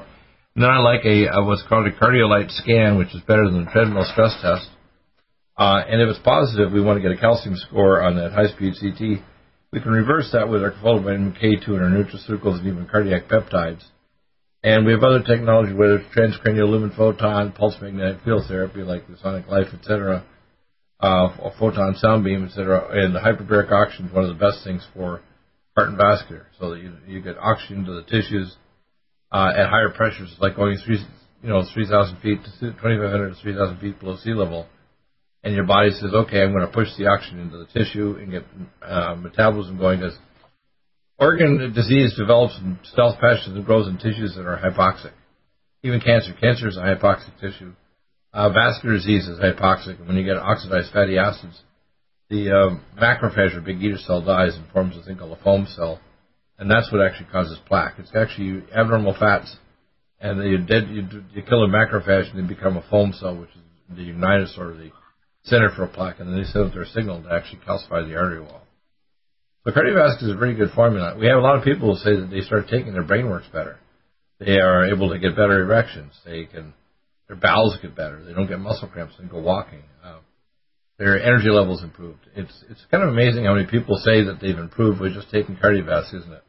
And 0.55 0.63
then 0.63 0.69
I 0.69 0.79
like 0.79 1.05
a, 1.05 1.27
a 1.27 1.45
what's 1.45 1.63
called 1.69 1.85
a 1.85 1.91
Cardiolite 1.91 2.49
scan, 2.49 2.97
which 2.97 3.13
is 3.13 3.21
better 3.21 3.45
than 3.45 3.65
the 3.65 3.71
treadmill 3.71 4.05
stress 4.11 4.35
test. 4.41 4.67
Uh, 5.55 5.83
and 5.87 6.01
if 6.01 6.09
it's 6.09 6.25
positive, 6.25 6.71
we 6.71 6.81
want 6.81 6.97
to 6.97 7.07
get 7.07 7.15
a 7.15 7.21
calcium 7.21 7.55
score 7.55 8.01
on 8.01 8.15
that 8.15 8.31
high-speed 8.31 8.73
CT. 8.81 9.21
We 9.71 9.79
can 9.79 9.91
reverse 9.91 10.31
that 10.33 10.49
with 10.49 10.63
our 10.63 10.73
vitamin 10.81 11.33
K2 11.33 11.67
and 11.67 11.81
our 11.81 11.89
nutraceuticals 11.89 12.59
and 12.59 12.67
even 12.67 12.87
cardiac 12.87 13.29
peptides. 13.29 13.83
And 14.63 14.85
we 14.85 14.93
have 14.93 15.03
other 15.03 15.21
technology, 15.21 15.73
whether 15.73 15.97
it's 15.97 16.15
transcranial 16.15 16.69
lumen 16.69 16.91
photon, 16.97 17.51
pulse 17.51 17.75
magnetic 17.79 18.23
field 18.23 18.43
therapy 18.47 18.81
like 18.81 19.07
the 19.07 19.17
Sonic 19.21 19.47
Life, 19.47 19.67
etc., 19.73 20.25
uh, 21.01 21.29
photon 21.59 21.95
sound 21.95 22.23
beam, 22.23 22.45
etc., 22.45 22.87
and 22.91 23.15
the 23.15 23.19
hyperbaric 23.19 23.71
oxygen 23.71 24.07
is 24.07 24.13
one 24.13 24.23
of 24.23 24.29
the 24.29 24.39
best 24.39 24.63
things 24.63 24.85
for 24.93 25.21
heart 25.75 25.89
and 25.89 25.97
vascular, 25.97 26.47
so 26.59 26.71
that 26.71 26.79
you, 26.81 26.93
you 27.07 27.21
get 27.21 27.37
oxygen 27.37 27.85
to 27.85 27.93
the 27.93 28.03
tissues 28.03 28.55
uh, 29.31 29.51
at 29.55 29.69
higher 29.69 29.89
pressures, 29.89 30.35
like 30.39 30.55
going 30.55 30.77
three, 30.85 30.99
you 31.41 31.49
know, 31.49 31.63
3,000 31.73 32.17
feet 32.17 32.39
to 32.43 32.51
2,500 32.59 33.29
to 33.29 33.41
3,000 33.41 33.79
feet 33.79 33.99
below 33.99 34.17
sea 34.17 34.33
level, 34.33 34.67
and 35.43 35.55
your 35.55 35.65
body 35.65 35.89
says, 35.91 36.13
okay, 36.13 36.43
I'm 36.43 36.51
going 36.51 36.65
to 36.65 36.71
push 36.71 36.89
the 36.97 37.07
oxygen 37.07 37.39
into 37.39 37.57
the 37.57 37.65
tissue 37.65 38.17
and 38.19 38.31
get 38.31 38.43
uh, 38.85 39.15
metabolism 39.15 39.77
going. 39.77 39.99
Because 39.99 40.17
organ 41.17 41.73
disease 41.73 42.15
develops 42.15 42.57
in 42.59 42.77
stealth 42.83 43.19
patches 43.19 43.47
and 43.47 43.65
grows 43.65 43.87
in 43.87 43.97
tissues 43.97 44.35
that 44.35 44.45
are 44.45 44.59
hypoxic. 44.59 45.13
Even 45.83 45.99
cancer, 45.99 46.33
cancer 46.39 46.67
is 46.67 46.77
a 46.77 46.81
hypoxic 46.81 47.39
tissue. 47.39 47.73
Uh, 48.33 48.49
vascular 48.49 48.95
disease 48.95 49.27
is 49.27 49.39
hypoxic, 49.39 50.05
when 50.07 50.15
you 50.15 50.23
get 50.23 50.37
oxidized 50.37 50.93
fatty 50.93 51.17
acids, 51.17 51.61
the 52.29 52.49
um, 52.49 52.81
macrophage 52.97 53.55
or 53.55 53.61
big 53.61 53.81
eater 53.83 53.97
cell 53.97 54.21
dies 54.21 54.55
and 54.55 54.71
forms 54.71 54.95
a 54.95 55.03
thing 55.03 55.17
called 55.17 55.37
a 55.37 55.43
foam 55.43 55.67
cell, 55.75 55.99
and 56.57 56.71
that's 56.71 56.89
what 56.91 57.05
actually 57.05 57.29
causes 57.29 57.59
plaque. 57.67 57.95
It's 57.97 58.15
actually 58.15 58.63
abnormal 58.73 59.15
fats, 59.19 59.57
and 60.21 60.41
you 60.49 60.59
dead 60.59 60.87
you, 60.89 61.23
you 61.33 61.41
kill 61.41 61.65
a 61.65 61.67
macrophage 61.67 62.31
and 62.33 62.41
they 62.41 62.53
become 62.55 62.77
a 62.77 62.85
foam 62.89 63.11
cell, 63.11 63.37
which 63.37 63.49
is 63.49 63.97
the 63.97 64.03
unitus 64.03 64.57
or 64.57 64.77
the 64.77 64.91
center 65.43 65.69
for 65.75 65.83
a 65.83 65.89
plaque, 65.89 66.21
and 66.21 66.29
then 66.29 66.37
they 66.37 66.47
send 66.47 66.67
out 66.67 66.73
their 66.73 66.85
signal 66.85 67.21
to 67.21 67.33
actually 67.33 67.59
calcify 67.67 68.07
the 68.07 68.15
artery 68.15 68.39
wall. 68.39 68.61
So 69.65 69.73
cardiovascular 69.73 70.23
is 70.23 70.35
a 70.35 70.37
pretty 70.37 70.55
good 70.55 70.71
formula. 70.71 71.17
We 71.19 71.27
have 71.27 71.37
a 71.37 71.41
lot 71.41 71.57
of 71.57 71.65
people 71.65 71.93
who 71.93 71.99
say 71.99 72.15
that 72.15 72.29
they 72.31 72.41
start 72.41 72.69
taking 72.69 72.93
their 72.93 73.03
brain 73.03 73.29
works 73.29 73.47
better. 73.51 73.77
They 74.39 74.57
are 74.57 74.89
able 74.89 75.09
to 75.09 75.19
get 75.19 75.35
better 75.35 75.61
erections. 75.61 76.13
They 76.25 76.45
can 76.45 76.73
their 77.31 77.39
bowels 77.39 77.77
get 77.81 77.95
better. 77.95 78.21
They 78.21 78.33
don't 78.33 78.47
get 78.47 78.59
muscle 78.59 78.89
cramps. 78.89 79.13
They 79.17 79.25
go 79.25 79.39
walking. 79.39 79.83
Uh, 80.03 80.19
their 80.99 81.15
energy 81.15 81.47
levels 81.47 81.81
improved. 81.81 82.19
It's 82.35 82.51
it's 82.69 82.83
kind 82.91 83.03
of 83.03 83.09
amazing 83.09 83.45
how 83.45 83.55
many 83.55 83.67
people 83.67 83.95
say 84.03 84.27
that 84.27 84.39
they've 84.41 84.57
improved 84.57 84.99
with 84.99 85.13
just 85.13 85.31
taking 85.31 85.55
KardioVasc, 85.55 86.13
isn't 86.13 86.33
it? 86.33 86.43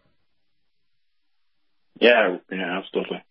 Yeah, 2.00 2.36
yeah, 2.50 2.80
absolutely. 2.82 3.22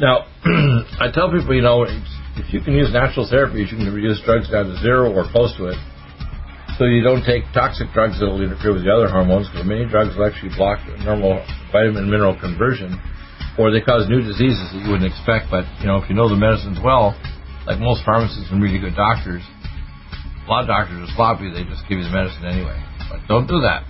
Now, 0.00 0.26
I 0.98 1.14
tell 1.14 1.30
people, 1.30 1.54
you 1.54 1.62
know, 1.62 1.86
if 1.86 2.52
you 2.52 2.60
can 2.62 2.74
use 2.74 2.90
natural 2.90 3.30
therapies, 3.30 3.70
you 3.70 3.78
can 3.78 3.94
reduce 3.94 4.20
drugs 4.26 4.50
down 4.50 4.74
to 4.74 4.76
zero 4.82 5.14
or 5.14 5.30
close 5.30 5.54
to 5.58 5.70
it. 5.70 5.78
So 6.78 6.84
you 6.86 7.04
don't 7.04 7.22
take 7.22 7.44
toxic 7.54 7.86
drugs 7.94 8.18
that 8.18 8.26
will 8.26 8.42
interfere 8.42 8.74
with 8.74 8.82
the 8.82 8.90
other 8.90 9.06
hormones, 9.06 9.46
because 9.46 9.68
many 9.68 9.86
drugs 9.86 10.16
will 10.18 10.26
actually 10.26 10.50
block 10.56 10.82
normal 11.06 11.46
vitamin 11.70 12.10
mineral 12.10 12.34
conversion, 12.34 12.98
or 13.58 13.70
they 13.70 13.80
cause 13.80 14.08
new 14.08 14.22
diseases 14.22 14.72
that 14.72 14.80
you 14.84 14.90
wouldn't 14.90 15.10
expect. 15.10 15.50
But 15.50 15.64
you 15.80 15.86
know, 15.86 15.96
if 15.98 16.08
you 16.08 16.14
know 16.14 16.28
the 16.28 16.36
medicines 16.36 16.78
well, 16.82 17.16
like 17.66 17.78
most 17.78 18.04
pharmacists 18.04 18.50
and 18.50 18.62
really 18.62 18.78
good 18.78 18.96
doctors, 18.96 19.42
a 20.46 20.50
lot 20.50 20.62
of 20.62 20.68
doctors 20.68 21.08
are 21.08 21.12
sloppy. 21.14 21.50
They 21.50 21.64
just 21.64 21.86
give 21.88 21.98
you 21.98 22.04
the 22.04 22.14
medicine 22.14 22.44
anyway. 22.44 22.78
But 23.10 23.20
don't 23.28 23.46
do 23.46 23.60
that. 23.60 23.84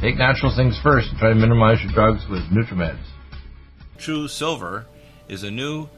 Take 0.00 0.16
natural 0.16 0.54
things 0.54 0.78
first 0.82 1.10
and 1.10 1.18
try 1.18 1.28
to 1.30 1.34
minimize 1.34 1.82
your 1.82 1.92
drugs 1.92 2.26
with 2.28 2.42
NutriMeds. 2.50 3.04
Nutrisilver 3.96 4.84
is 5.28 5.42
a 5.44 5.50
new 5.50 5.88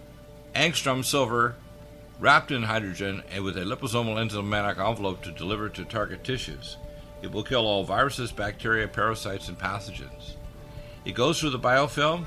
angstrom 0.55 1.05
silver 1.05 1.57
wrapped 2.21 2.51
in 2.51 2.63
hydrogen 2.63 3.23
and 3.31 3.45
with 3.45 3.57
a 3.57 3.61
liposomal 3.61 4.17
enzymatic 4.17 4.79
envelope 4.79 5.23
to 5.23 5.33
deliver 5.33 5.69
to 5.69 5.85
target 5.85 6.25
tissues. 6.25 6.77
It 7.23 7.33
will 7.33 7.43
kill 7.43 7.67
all 7.67 7.85
viruses, 7.85 8.33
bacteria, 8.33 8.87
parasites, 8.89 9.49
and 9.49 9.59
pathogens. 9.59 10.35
It 11.05 11.15
goes 11.15 11.41
through 11.41 11.51
the 11.51 11.59
biofilm 11.59 12.27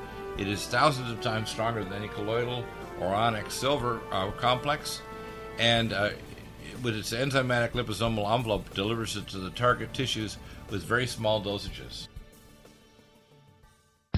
It 0.41 0.47
is 0.47 0.65
thousands 0.65 1.11
of 1.11 1.21
times 1.21 1.51
stronger 1.51 1.83
than 1.83 1.93
any 1.93 2.07
colloidal 2.07 2.65
or 2.99 3.09
ionic 3.09 3.51
silver 3.51 4.01
uh, 4.11 4.31
complex, 4.31 4.99
and 5.59 5.93
uh, 5.93 6.09
with 6.81 6.95
its 6.95 7.13
enzymatic 7.13 7.73
liposomal 7.73 8.27
envelope 8.35 8.73
delivers 8.73 9.15
it 9.15 9.27
to 9.27 9.37
the 9.37 9.51
target 9.51 9.93
tissues 9.93 10.39
with 10.71 10.81
very 10.81 11.05
small 11.05 11.43
dosages. 11.43 12.07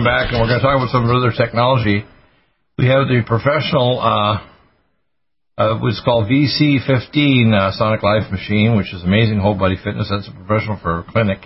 Coming 0.00 0.08
back, 0.08 0.32
and 0.32 0.40
we're 0.40 0.48
going 0.48 0.60
to 0.60 0.64
talk 0.64 0.76
about 0.76 0.88
some 0.90 1.04
other 1.04 1.32
technology. 1.36 2.04
We 2.78 2.86
have 2.86 3.08
the 3.08 3.20
professional, 3.26 4.00
uh, 4.00 4.40
uh, 5.60 5.78
what's 5.78 6.00
called 6.02 6.24
VC15 6.24 7.52
uh, 7.52 7.72
Sonic 7.72 8.02
Life 8.02 8.32
machine, 8.32 8.76
which 8.76 8.94
is 8.94 9.02
amazing 9.02 9.40
whole 9.40 9.58
body 9.58 9.76
fitness. 9.76 10.08
That's 10.10 10.28
a 10.28 10.32
professional 10.32 10.78
for 10.80 11.00
a 11.00 11.04
clinic, 11.04 11.40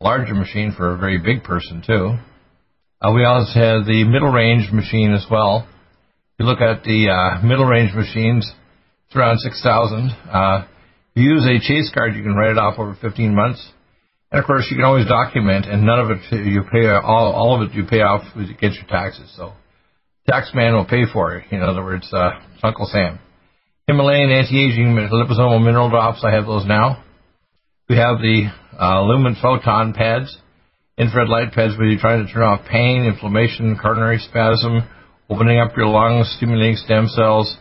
larger 0.00 0.34
machine 0.34 0.72
for 0.74 0.94
a 0.94 0.98
very 0.98 1.18
big 1.18 1.44
person 1.44 1.82
too. 1.86 2.16
Uh, 3.02 3.12
we 3.12 3.24
also 3.24 3.52
have 3.52 3.84
the 3.84 4.04
middle 4.04 4.32
range 4.32 4.72
machine 4.72 5.12
as 5.12 5.26
well. 5.30 5.68
If 5.68 6.40
you 6.40 6.46
look 6.46 6.60
at 6.60 6.84
the 6.84 7.10
uh, 7.12 7.44
middle 7.44 7.66
range 7.66 7.94
machines, 7.94 8.50
it's 9.06 9.16
around 9.16 9.38
6,000. 9.40 10.10
Uh, 10.32 10.64
if 11.14 11.22
you 11.22 11.34
use 11.34 11.44
a 11.44 11.60
chase 11.60 11.90
card, 11.92 12.14
you 12.14 12.22
can 12.22 12.34
write 12.34 12.52
it 12.52 12.58
off 12.58 12.78
over 12.78 12.96
15 13.00 13.34
months. 13.34 13.73
And 14.34 14.42
of 14.42 14.48
course, 14.48 14.66
you 14.68 14.76
can 14.76 14.84
always 14.84 15.06
document, 15.06 15.66
and 15.66 15.86
none 15.86 16.00
of 16.00 16.10
it 16.10 16.18
you 16.32 16.64
pay 16.72 16.88
all 16.90 17.30
all 17.30 17.54
of 17.54 17.70
it 17.70 17.72
you 17.72 17.84
pay 17.86 18.00
off 18.00 18.24
against 18.34 18.78
your 18.82 18.88
taxes. 18.88 19.32
So, 19.36 19.52
tax 20.28 20.50
man 20.52 20.74
will 20.74 20.86
pay 20.86 21.04
for 21.06 21.36
it. 21.36 21.52
In 21.52 21.62
other 21.62 21.84
words, 21.84 22.12
uh, 22.12 22.30
Uncle 22.64 22.86
Sam. 22.90 23.20
Himalayan 23.86 24.32
anti-aging 24.32 24.86
liposomal 24.90 25.64
mineral 25.64 25.88
drops. 25.88 26.24
I 26.24 26.32
have 26.32 26.46
those 26.46 26.66
now. 26.66 27.04
We 27.88 27.94
have 27.94 28.18
the 28.18 28.50
uh, 28.76 29.04
Lumen 29.04 29.36
photon 29.40 29.92
pads, 29.92 30.36
infrared 30.98 31.28
light 31.28 31.52
pads, 31.52 31.78
where 31.78 31.86
you're 31.86 32.00
trying 32.00 32.26
to 32.26 32.32
turn 32.32 32.42
off 32.42 32.66
pain, 32.66 33.04
inflammation, 33.04 33.78
coronary 33.80 34.18
spasm, 34.18 34.82
opening 35.30 35.60
up 35.60 35.76
your 35.76 35.86
lungs, 35.86 36.34
stimulating 36.38 36.74
stem 36.74 37.06
cells. 37.06 37.56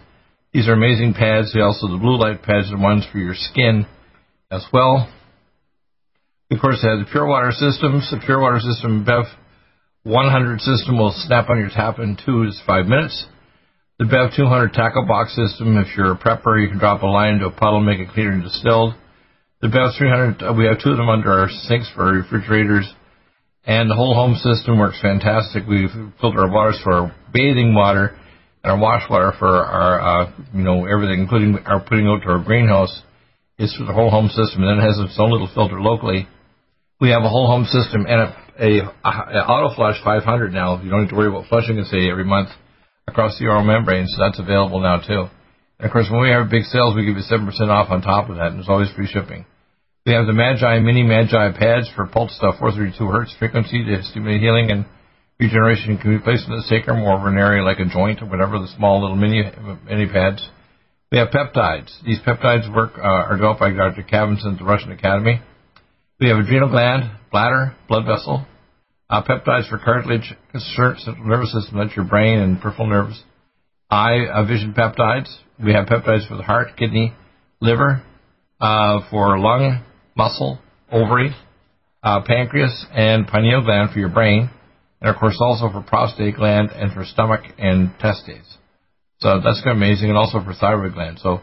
These 0.54 0.68
are 0.68 0.74
amazing 0.74 1.14
pads. 1.14 1.56
Also, 1.56 1.88
the 1.88 2.00
blue 2.02 2.18
light 2.18 2.42
pads 2.42 2.72
are 2.72 2.82
ones 2.82 3.06
for 3.12 3.20
your 3.20 3.36
skin 3.36 3.86
as 4.50 4.66
well. 4.74 5.08
Of 6.52 6.60
course, 6.60 6.84
it 6.84 6.88
has 6.88 7.06
the 7.06 7.12
pure 7.12 7.26
water 7.26 7.52
systems. 7.52 8.10
The 8.12 8.22
pure 8.24 8.40
water 8.40 8.60
system 8.60 9.04
BEV 9.06 9.26
100 10.04 10.60
system 10.62 10.98
will 10.98 11.14
snap 11.16 11.50
on 11.50 11.58
your 11.58 11.70
tap 11.70 12.00
in 12.00 12.18
two 12.18 12.46
to 12.46 12.52
five 12.68 12.86
minutes. 12.86 13.26
The 14.00 14.06
BEV 14.06 14.36
200 14.36 14.74
tackle 14.74 15.06
box 15.08 15.36
system, 15.36 15.78
if 15.78 15.96
you're 15.96 16.12
a 16.14 16.18
prepper, 16.18 16.62
you 16.62 16.68
can 16.68 16.80
drop 16.80 17.04
a 17.04 17.08
line 17.08 17.36
into 17.36 17.48
a 17.48 17.52
puddle, 17.52 17.80
make 17.80 18.00
it 18.00 18.10
cleaner 18.10 18.32
and 18.32 18.44
distilled. 18.44 18.96
The 19.62 19.70
BEV 19.70 19.96
300, 19.98 20.44
uh, 20.44 20.54
we 20.54 20.66
have 20.66 20.84
two 20.84 20.92
of 20.92 20.98
them 20.98 21.10
under 21.10 21.32
our 21.32 21.48
sinks 21.48 21.90
for 21.96 22.08
our 22.08 22.14
refrigerators. 22.14 22.92
And 23.66 23.90
the 23.90 23.96
whole 23.96 24.14
home 24.14 24.36
system 24.36 24.78
works 24.78 25.00
fantastic. 25.02 25.64
We 25.66 25.88
filter 26.20 26.42
our 26.42 26.52
waters 26.52 26.82
for 26.84 26.94
our 26.94 27.16
bathing 27.34 27.74
water 27.74 28.18
and 28.62 28.72
our 28.74 28.78
wash 28.78 29.10
water 29.10 29.32
for 29.40 29.48
our, 29.48 30.02
uh, 30.02 30.32
you 30.54 30.64
know, 30.64 30.86
everything, 30.86 31.22
including 31.22 31.60
our 31.66 31.80
putting 31.80 32.08
out 32.08 32.24
to 32.24 32.30
our 32.30 32.44
greenhouse, 32.44 33.02
is 33.64 33.76
for 33.76 33.86
the 33.86 33.94
whole 33.94 34.12
home 34.12 34.28
system. 34.28 34.64
And 34.64 34.70
then 34.70 34.84
it 34.84 34.88
has 34.88 35.00
its 35.00 35.18
own 35.18 35.32
little 35.32 35.50
filter 35.54 35.80
locally 35.80 36.28
we 37.04 37.10
have 37.10 37.24
a 37.24 37.30
whole 37.30 37.48
home 37.48 37.66
system 37.66 38.06
and 38.08 38.22
a, 38.22 38.28
a, 38.64 38.70
a 38.80 39.42
auto 39.44 39.76
flush 39.76 40.00
500 40.06 40.54
now. 40.54 40.82
You 40.82 40.90
don't 40.90 41.04
need 41.04 41.10
to 41.10 41.20
worry 41.20 41.28
about 41.28 41.52
flushing 41.52 41.78
it 41.78 41.88
say 41.88 42.10
every 42.10 42.24
month 42.24 42.48
across 43.08 43.38
the 43.38 43.46
RO 43.46 43.62
membrane, 43.62 44.08
so 44.08 44.24
that's 44.24 44.40
available 44.40 44.80
now 44.80 45.04
too. 45.04 45.28
And 45.80 45.86
of 45.86 45.92
course, 45.92 46.08
when 46.10 46.22
we 46.22 46.30
have 46.30 46.50
big 46.50 46.64
sales, 46.64 46.96
we 46.96 47.04
give 47.04 47.20
you 47.20 47.28
7% 47.28 47.44
off 47.68 47.92
on 47.92 48.02
top 48.02 48.30
of 48.30 48.38
that, 48.38 48.56
and 48.56 48.56
there's 48.56 48.70
always 48.70 48.88
free 48.96 49.12
shipping. 49.12 49.46
We 50.06 50.14
have 50.14 50.28
the 50.28 50.34
Magi 50.34 50.80
Mini 50.80 51.04
Magi 51.04 51.60
pads 51.60 51.92
for 51.94 52.08
pulse 52.08 52.36
stuff 52.38 52.56
432 52.60 52.96
hertz 53.12 53.36
frequency 53.38 53.84
to 53.84 54.04
stimulate 54.04 54.40
healing 54.40 54.72
and 54.72 54.86
regeneration 55.40 55.98
can 55.98 56.16
be 56.16 56.24
placed 56.24 56.48
in 56.48 56.56
the 56.56 56.64
sacrum 56.72 57.04
or 57.04 57.28
an 57.28 57.38
area 57.38 57.64
like 57.64 57.80
a 57.80 57.86
joint 57.86 58.22
or 58.22 58.28
whatever, 58.28 58.60
the 58.60 58.72
small 58.78 59.02
little 59.02 59.20
mini, 59.20 59.44
mini 59.84 60.08
pads. 60.08 60.40
We 61.14 61.20
have 61.20 61.28
peptides. 61.28 61.92
These 62.04 62.22
peptides 62.22 62.74
work, 62.76 62.94
uh, 62.98 63.02
are 63.04 63.36
developed 63.36 63.60
by 63.60 63.70
Dr. 63.70 64.02
Khavinson 64.02 64.54
at 64.54 64.58
the 64.58 64.66
Russian 64.66 64.92
Academy. 64.92 65.42
We 66.20 66.30
have 66.30 66.40
adrenal 66.40 66.70
gland, 66.70 67.04
bladder, 67.32 67.76
blood 67.88 68.08
vessel, 68.08 68.48
uh, 69.12 69.22
peptides 69.22 69.70
for 69.70 69.78
cartilage, 69.78 70.34
central 70.58 71.24
nervous 71.24 71.54
system, 71.54 71.78
that's 71.78 71.96
your 71.96 72.06
brain 72.06 72.40
and 72.40 72.60
peripheral 72.60 72.88
nerves, 72.88 73.24
eye 73.92 74.26
uh, 74.26 74.44
vision 74.46 74.74
peptides. 74.74 75.32
We 75.64 75.74
have 75.74 75.86
peptides 75.86 76.28
for 76.28 76.36
the 76.36 76.42
heart, 76.42 76.70
kidney, 76.78 77.14
liver, 77.62 78.02
uh, 78.60 79.02
for 79.12 79.38
lung, 79.38 79.84
muscle, 80.18 80.58
ovary, 80.92 81.36
uh, 82.02 82.22
pancreas, 82.26 82.88
and 82.92 83.28
pineal 83.28 83.62
gland 83.62 83.92
for 83.92 84.00
your 84.00 84.10
brain, 84.10 84.50
and 85.00 85.12
of 85.12 85.20
course 85.20 85.38
also 85.40 85.70
for 85.70 85.84
prostate 85.84 86.38
gland 86.38 86.72
and 86.72 86.92
for 86.92 87.06
stomach 87.06 87.42
and 87.60 87.92
testes. 88.00 88.58
So 89.24 89.40
that's 89.40 89.64
amazing, 89.66 90.10
and 90.10 90.18
also 90.18 90.44
for 90.44 90.54
thyroid 90.54 90.94
gland. 90.94 91.20
So 91.20 91.40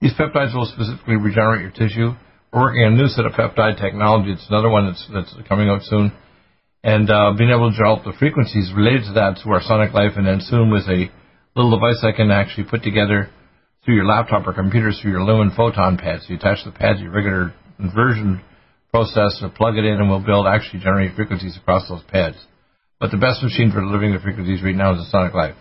these 0.00 0.14
peptides 0.14 0.54
will 0.54 0.70
specifically 0.70 1.16
regenerate 1.16 1.62
your 1.62 1.74
tissue 1.74 2.14
we're 2.54 2.70
working 2.70 2.84
on 2.86 2.94
a 2.94 2.96
new 2.96 3.08
set 3.08 3.26
of 3.26 3.32
peptide 3.32 3.80
technology. 3.82 4.30
It's 4.30 4.46
another 4.48 4.70
one 4.70 4.86
that's, 4.86 5.04
that's 5.12 5.34
coming 5.48 5.68
out 5.68 5.82
soon. 5.82 6.12
And 6.84 7.10
uh, 7.10 7.34
being 7.36 7.50
able 7.50 7.70
to 7.70 7.76
develop 7.76 8.04
the 8.04 8.14
frequencies 8.16 8.70
related 8.70 9.10
to 9.10 9.12
that 9.18 9.42
through 9.42 9.58
our 9.58 9.62
Sonic 9.62 9.92
Life, 9.92 10.12
and 10.14 10.26
then 10.26 10.38
soon 10.38 10.70
with 10.70 10.86
a 10.86 11.10
little 11.56 11.74
device 11.74 12.04
I 12.06 12.14
can 12.14 12.30
actually 12.30 12.70
put 12.70 12.84
together 12.84 13.28
through 13.84 13.96
your 13.96 14.06
laptop 14.06 14.46
or 14.46 14.52
computer 14.52 14.92
through 14.92 15.10
your 15.10 15.24
Lumen 15.24 15.50
photon 15.56 15.98
pad. 15.98 16.20
So 16.22 16.30
you 16.30 16.36
attach 16.36 16.62
the 16.64 16.70
pad 16.70 16.96
to 16.96 17.02
your 17.02 17.10
regular 17.10 17.54
inversion 17.80 18.40
process 18.92 19.42
and 19.42 19.52
plug 19.52 19.74
it 19.74 19.84
in, 19.84 19.98
and 19.98 20.08
we'll 20.08 20.22
be 20.22 20.30
able 20.30 20.44
to 20.44 20.54
actually 20.54 20.78
generate 20.78 21.16
frequencies 21.16 21.56
across 21.56 21.88
those 21.88 22.04
pads. 22.06 22.36
But 23.00 23.10
the 23.10 23.18
best 23.18 23.42
machine 23.42 23.72
for 23.72 23.80
delivering 23.80 24.12
the 24.12 24.20
frequencies 24.20 24.62
right 24.62 24.76
now 24.76 24.94
is 24.94 24.98
the 25.02 25.10
Sonic 25.10 25.34
Life. 25.34 25.56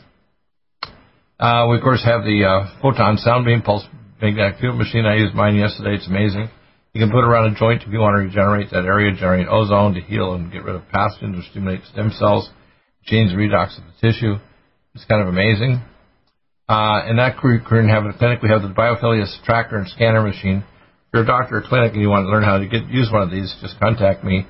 Uh, 1.44 1.68
we 1.68 1.76
of 1.76 1.84
course 1.84 2.02
have 2.06 2.24
the 2.24 2.40
uh, 2.48 2.72
photon 2.82 3.18
sound 3.18 3.44
beam 3.44 3.62
pulse 3.62 3.84
magnetic 4.22 4.62
field 4.62 4.78
machine. 4.78 5.06
I 5.06 5.16
used 5.16 5.36
mine 5.36 5.58
yesterday. 5.58 5.96
It's 5.96 6.08
amazing. 6.08 6.48
You 6.94 7.02
can 7.04 7.12
put 7.12 7.20
it 7.20 7.28
around 7.28 7.52
a 7.52 7.60
joint 7.60 7.84
if 7.84 7.92
you 7.92 8.00
want 8.00 8.16
to 8.16 8.24
regenerate 8.24 8.72
that 8.72 8.86
area, 8.86 9.12
generate 9.12 9.50
ozone 9.52 9.94
to 9.96 10.00
heal 10.00 10.36
and 10.36 10.54
get 10.54 10.64
rid 10.64 10.78
of 10.78 10.84
pathogens 10.88 11.38
or 11.38 11.44
stimulate 11.52 11.84
stem 11.92 12.12
cells, 12.18 12.50
change 13.04 13.32
the 13.32 13.36
redox 13.36 13.76
of 13.78 13.84
the 13.84 13.92
tissue. 14.00 14.36
It's 14.96 15.04
kind 15.04 15.22
of 15.22 15.28
amazing. 15.28 15.84
Uh, 16.70 17.12
and 17.12 17.20
that 17.20 17.36
we 17.44 17.60
can 17.60 17.90
have 17.90 18.06
in 18.06 18.12
a 18.12 18.18
clinic. 18.18 18.42
We 18.42 18.48
have 18.48 18.62
the 18.62 18.70
Biophilia 18.70 19.28
tracker 19.44 19.76
and 19.76 19.90
scanner 19.90 20.22
machine. 20.22 20.64
If 20.64 21.10
you're 21.12 21.24
a 21.24 21.28
doctor 21.28 21.58
or 21.58 21.62
clinic 21.68 21.92
and 21.92 22.02
you 22.02 22.08
want 22.08 22.24
to 22.24 22.32
learn 22.32 22.44
how 22.44 22.60
to 22.60 22.68
get 22.72 22.88
use 22.88 23.10
one 23.12 23.22
of 23.22 23.32
these, 23.32 23.54
just 23.60 23.78
contact 23.82 24.24
me. 24.24 24.48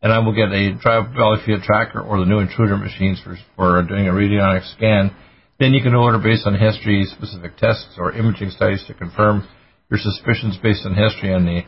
and 0.00 0.10
I 0.10 0.18
will 0.20 0.32
get 0.32 0.48
a 0.48 0.80
Valley 0.80 1.44
Field 1.44 1.60
tracker 1.60 2.00
or 2.00 2.20
the 2.20 2.24
new 2.24 2.38
intruder 2.38 2.78
machines 2.78 3.20
for, 3.22 3.36
for 3.54 3.82
doing 3.82 4.08
a 4.08 4.12
radionic 4.12 4.64
scan. 4.72 5.14
Then 5.58 5.74
you 5.74 5.82
can 5.82 5.94
order 5.94 6.18
based 6.18 6.46
on 6.46 6.58
history, 6.58 7.04
specific 7.06 7.56
tests 7.56 7.94
or 7.98 8.12
imaging 8.12 8.50
studies 8.50 8.84
to 8.86 8.94
confirm 8.94 9.46
your 9.90 9.98
suspicions 10.00 10.58
based 10.62 10.84
on 10.86 10.94
history 10.94 11.32
on 11.32 11.44
the 11.44 11.62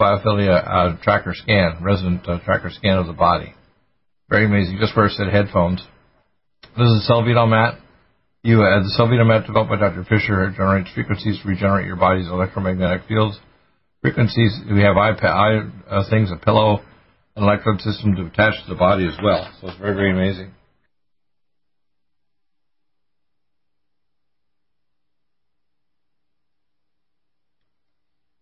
biophilia 0.00 0.66
uh, 0.66 1.02
tracker 1.02 1.34
scan, 1.34 1.78
resident 1.82 2.26
uh, 2.28 2.38
tracker 2.44 2.70
scan 2.70 2.98
of 2.98 3.06
the 3.06 3.12
body. 3.12 3.54
Very 4.28 4.46
amazing. 4.46 4.78
Just 4.80 4.96
wear 4.96 5.06
a 5.06 5.10
set 5.10 5.26
of 5.26 5.32
headphones. 5.32 5.82
This 6.76 6.88
is 6.88 7.08
a 7.08 7.12
Cellvito 7.12 7.48
mat. 7.48 7.78
You, 8.42 8.62
uh, 8.62 8.82
the 8.82 8.92
Cellvito 8.98 9.26
mat 9.26 9.46
developed 9.46 9.70
by 9.70 9.76
Dr. 9.76 10.04
Fisher 10.04 10.52
generates 10.56 10.90
frequencies 10.92 11.40
to 11.42 11.48
regenerate 11.48 11.86
your 11.86 11.96
body's 11.96 12.28
electromagnetic 12.28 13.02
fields. 13.08 13.38
Frequencies, 14.02 14.60
we 14.70 14.82
have 14.82 14.96
iPad, 14.96 15.72
uh, 15.88 16.02
things, 16.10 16.30
a 16.30 16.36
pillow, 16.36 16.80
an 17.34 17.42
electrode 17.42 17.80
system 17.80 18.14
to 18.16 18.26
attach 18.26 18.54
to 18.64 18.68
the 18.68 18.78
body 18.78 19.06
as 19.06 19.16
well. 19.22 19.50
So 19.60 19.68
it's 19.68 19.78
very, 19.78 19.94
very 19.94 20.12
amazing. 20.12 20.52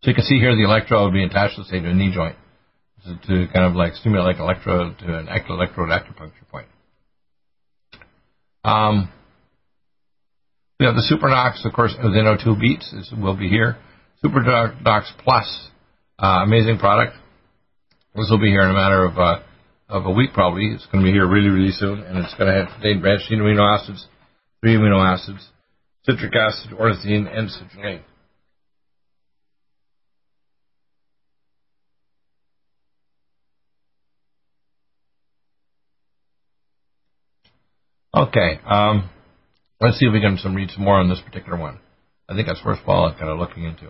So 0.05 0.11
you 0.11 0.15
can 0.15 0.25
see 0.25 0.39
here 0.39 0.55
the 0.55 0.65
electrode 0.65 1.15
being 1.15 1.31
attached 1.31 1.57
to 1.57 1.65
say 1.65 1.81
to 1.81 1.89
a 1.89 1.95
knee 1.95 2.13
joint 2.13 2.37
to, 3.27 3.49
kind 3.55 3.65
of 3.65 3.73
like 3.73 3.95
stimulate 3.95 4.37
like 4.37 4.39
electrode 4.39 4.99
to 4.99 5.19
an 5.19 5.29
electrode 5.29 5.89
acupuncture 5.89 6.47
point. 6.51 6.67
Um, 8.63 9.11
we 10.79 10.85
have 10.85 10.95
the 10.95 11.09
SuperNox, 11.11 11.65
of 11.65 11.73
course, 11.73 11.95
within 11.97 12.25
O2 12.25 12.61
Beats 12.61 12.93
is, 12.93 13.15
will 13.17 13.37
be 13.37 13.49
here. 13.49 13.79
SuperNox 14.23 15.05
Plus, 15.25 15.69
uh, 16.19 16.43
amazing 16.45 16.77
product. 16.77 17.17
This 18.15 18.29
will 18.31 18.39
be 18.39 18.51
here 18.51 18.63
in 18.63 18.71
a 18.73 18.75
matter 18.75 19.07
of 19.07 19.19
uh, 19.19 19.41
of 19.89 20.05
a 20.05 20.11
week 20.11 20.35
probably. 20.35 20.67
It's 20.67 20.85
going 20.93 21.03
to 21.03 21.09
be 21.09 21.13
here 21.13 21.27
really, 21.27 21.49
really 21.49 21.73
soon, 21.73 22.01
and 22.01 22.19
it's 22.19 22.35
going 22.35 22.53
to 22.53 22.61
have 22.61 22.75
contain 22.75 23.01
branched 23.01 23.33
amino 23.33 23.75
acids, 23.75 24.07
three 24.61 24.77
amino 24.77 25.03
acids, 25.03 25.49
citric 26.05 26.35
acid, 26.37 26.73
ornithine, 26.73 27.27
and 27.27 27.49
citrulline. 27.49 28.03
Okay, 38.15 38.61
um, 38.65 39.11
let's 39.81 39.99
see 39.99 40.07
if 40.07 40.13
we 40.13 40.21
can 40.21 40.39
some 40.39 40.55
read 40.55 40.71
some 40.71 40.85
more 40.85 41.01
on 41.01 41.09
this 41.09 41.21
particular 41.21 41.59
one. 41.59 41.81
I 42.29 42.35
think 42.35 42.47
that's 42.47 42.65
worthwhile 42.65 43.13
kind 43.13 43.29
of 43.29 43.41
looking 43.41 43.65
into. 43.65 43.87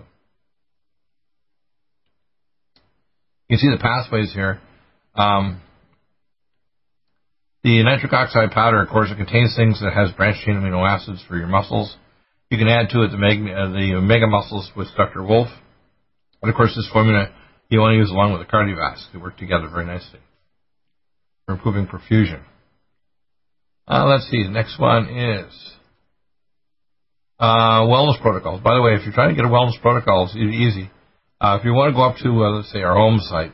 You 3.48 3.50
can 3.50 3.58
see 3.58 3.70
the 3.70 3.82
pathways 3.82 4.32
here. 4.32 4.60
Um, 5.14 5.60
the 7.64 7.82
nitric 7.82 8.14
oxide 8.14 8.50
powder, 8.50 8.80
of 8.80 8.88
course, 8.88 9.10
it 9.10 9.16
contains 9.16 9.54
things 9.56 9.80
that 9.82 9.92
has 9.92 10.10
branched 10.12 10.46
chain 10.46 10.54
amino 10.54 10.88
acids 10.88 11.22
for 11.28 11.36
your 11.36 11.46
muscles. 11.46 11.94
You 12.50 12.56
can 12.56 12.68
add 12.68 12.88
to 12.90 13.02
it 13.02 13.10
the 13.10 13.18
mega, 13.18 13.52
uh, 13.52 13.68
the 13.68 14.00
mega 14.00 14.26
muscles 14.26 14.70
with 14.74 14.88
Dr. 14.96 15.22
Wolf. 15.22 15.48
And 16.40 16.50
of 16.50 16.56
course, 16.56 16.74
this 16.74 16.88
formula 16.90 17.28
you 17.68 17.80
want 17.80 17.92
to 17.92 17.98
use 17.98 18.10
along 18.10 18.32
with 18.32 18.40
the 18.40 18.50
KardioVasc. 18.50 19.12
They 19.12 19.18
work 19.18 19.36
together 19.36 19.68
very 19.68 19.84
nicely 19.84 20.20
for 21.44 21.52
improving 21.52 21.86
perfusion. 21.86 22.40
Uh, 23.86 24.06
let's 24.06 24.28
see. 24.30 24.42
The 24.42 24.50
next 24.50 24.78
one 24.78 25.08
is 25.08 25.74
uh, 27.38 27.84
wellness 27.84 28.20
protocols. 28.20 28.62
By 28.62 28.74
the 28.74 28.82
way, 28.82 28.94
if 28.94 29.04
you're 29.04 29.12
trying 29.12 29.30
to 29.30 29.36
get 29.36 29.44
a 29.44 29.52
wellness 29.52 29.80
protocol, 29.80 30.24
it's 30.24 30.36
easy. 30.36 30.90
Uh, 31.40 31.58
if 31.58 31.64
you 31.64 31.74
want 31.74 31.92
to 31.92 31.96
go 31.96 32.08
up 32.08 32.16
to, 32.22 32.44
uh, 32.44 32.50
let's 32.56 32.72
say, 32.72 32.80
our 32.80 32.94
home 32.94 33.20
site, 33.20 33.52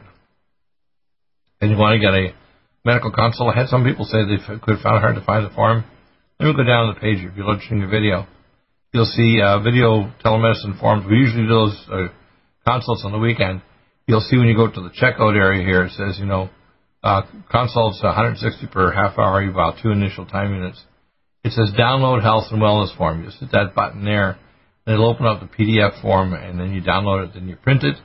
and 1.61 1.71
you 1.71 1.77
want 1.77 2.01
to 2.01 2.07
get 2.07 2.15
a 2.15 2.33
medical 2.85 3.11
consult, 3.11 3.55
I 3.55 3.59
had 3.59 3.69
some 3.69 3.85
people 3.85 4.05
say 4.05 4.19
they 4.25 4.39
could 4.39 4.79
find 4.81 4.97
it 4.97 5.03
hard 5.03 5.17
to 5.17 5.25
find 5.25 5.45
the 5.45 5.51
form. 5.51 5.85
Let 6.39 6.47
me 6.47 6.53
go 6.55 6.65
down 6.65 6.89
to 6.89 6.95
the 6.95 7.01
page. 7.01 7.19
If 7.19 7.37
you're 7.37 7.47
watching 7.47 7.81
the 7.81 7.87
video, 7.87 8.27
you'll 8.93 9.11
see 9.11 9.41
uh, 9.43 9.59
video 9.61 10.13
telemedicine 10.25 10.79
forms. 10.79 11.05
We 11.11 11.17
usually 11.17 11.43
do 11.43 11.49
those 11.49 11.77
uh, 11.93 12.09
consults 12.65 13.03
on 13.05 13.13
the 13.13 13.19
weekend. 13.19 13.63
You'll 14.07 14.23
see 14.23 14.39
when 14.39 14.47
you 14.47 14.57
go 14.57 14.71
to 14.71 14.81
the 14.81 14.91
checkout 14.91 15.37
area 15.37 15.65
here, 15.65 15.85
it 15.85 15.93
says, 15.93 16.19
you 16.19 16.27
know, 16.27 16.49
uh, 17.03 17.23
consults 17.51 18.03
160 18.03 18.67
per 18.69 18.93
half 18.93 19.19
hour, 19.19 19.43
You 19.43 19.51
about 19.51 19.77
two 19.83 19.91
initial 19.91 20.27
time 20.27 20.55
units. 20.55 20.83
It 21.43 21.53
says 21.53 21.73
download 21.79 22.23
health 22.23 22.45
and 22.51 22.61
wellness 22.61 22.97
form. 22.97 23.21
You 23.21 23.27
just 23.27 23.41
hit 23.41 23.53
that 23.53 23.75
button 23.75 24.05
there, 24.05 24.39
and 24.87 24.95
it'll 24.95 25.09
open 25.09 25.27
up 25.27 25.41
the 25.41 25.47
PDF 25.47 26.01
form, 26.03 26.35
and 26.35 26.61
then 26.61 26.75
you 26.75 26.83
download 26.83 27.29
it, 27.29 27.35
then 27.35 27.49
you 27.49 27.57
print 27.57 27.83
it, 27.83 27.97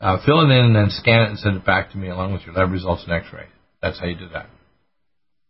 uh, 0.00 0.18
fill 0.26 0.40
it 0.40 0.52
in, 0.52 0.66
and 0.66 0.76
then 0.76 0.90
scan 0.90 1.22
it 1.22 1.28
and 1.30 1.38
send 1.38 1.56
it 1.56 1.64
back 1.64 1.92
to 1.92 1.98
me 1.98 2.08
along 2.08 2.32
with 2.32 2.42
your 2.42 2.54
lab 2.54 2.72
results 2.72 3.04
and 3.04 3.12
X-ray. 3.12 3.46
That's 3.80 4.00
how 4.00 4.06
you 4.06 4.16
do 4.16 4.28
that. 4.32 4.48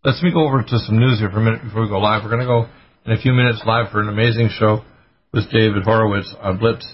Let's 0.05 0.23
me 0.23 0.31
go 0.31 0.47
over 0.47 0.63
to 0.63 0.79
some 0.79 0.99
news 0.99 1.19
here 1.19 1.31
for 1.31 1.41
a 1.41 1.43
minute 1.43 1.65
before 1.65 1.83
we 1.83 1.89
go 1.89 1.99
live. 1.99 2.23
We're 2.23 2.31
going 2.31 2.41
to 2.41 2.47
go 2.47 2.69
in 3.07 3.13
a 3.13 3.21
few 3.21 3.33
minutes 3.33 3.63
live 3.67 3.91
for 3.91 4.01
an 4.01 4.09
amazing 4.09 4.51
show 4.59 4.85
with 5.33 5.51
David 5.51 5.83
Horowitz 5.85 6.33
on 6.41 6.59
Blitz, 6.59 6.87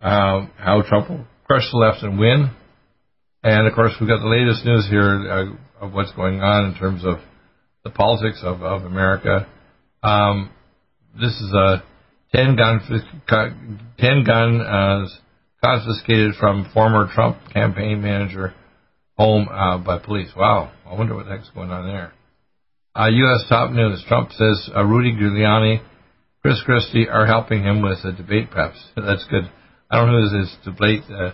uh, 0.00 0.46
how 0.56 0.82
Trump 0.88 1.10
will 1.10 1.26
crush 1.44 1.68
the 1.72 1.78
left 1.78 2.02
and 2.02 2.18
win. 2.18 2.50
And 3.42 3.66
of 3.66 3.74
course, 3.74 3.92
we've 4.00 4.08
got 4.08 4.20
the 4.20 4.28
latest 4.28 4.64
news 4.64 4.86
here 4.88 5.30
uh, 5.30 5.84
of 5.86 5.92
what's 5.92 6.12
going 6.12 6.40
on 6.40 6.70
in 6.70 6.74
terms 6.78 7.04
of 7.04 7.18
the 7.84 7.90
politics 7.90 8.40
of, 8.42 8.62
of 8.62 8.82
America. 8.82 9.46
Um, 10.02 10.50
this 11.14 11.32
is 11.32 11.52
a 11.52 11.82
10 12.34 12.56
gun, 12.56 12.80
10 13.98 14.24
gun 14.24 14.60
uh, 14.60 15.06
confiscated 15.64 16.34
from 16.38 16.70
former 16.74 17.08
Trump 17.12 17.38
campaign 17.52 18.02
manager 18.02 18.54
home 19.16 19.48
uh, 19.50 19.78
by 19.78 19.98
police. 19.98 20.30
Wow, 20.36 20.72
I 20.84 20.94
wonder 20.94 21.14
what 21.14 21.26
the 21.26 21.32
heck's 21.32 21.50
going 21.54 21.70
on 21.70 21.86
there. 21.86 22.12
Uh, 22.94 23.08
U.S. 23.08 23.44
top 23.48 23.70
news: 23.70 24.04
Trump 24.08 24.30
says 24.32 24.70
uh, 24.74 24.84
Rudy 24.84 25.12
Giuliani, 25.12 25.82
Chris 26.42 26.60
Christie 26.64 27.08
are 27.08 27.26
helping 27.26 27.62
him 27.62 27.82
with 27.82 28.02
the 28.02 28.12
debate 28.12 28.50
preps. 28.50 28.78
That's 28.96 29.26
good. 29.30 29.50
I 29.90 29.98
don't 29.98 30.12
know 30.12 30.28
who 30.28 30.40
this 30.40 30.56
debate 30.64 31.02
uh, 31.10 31.32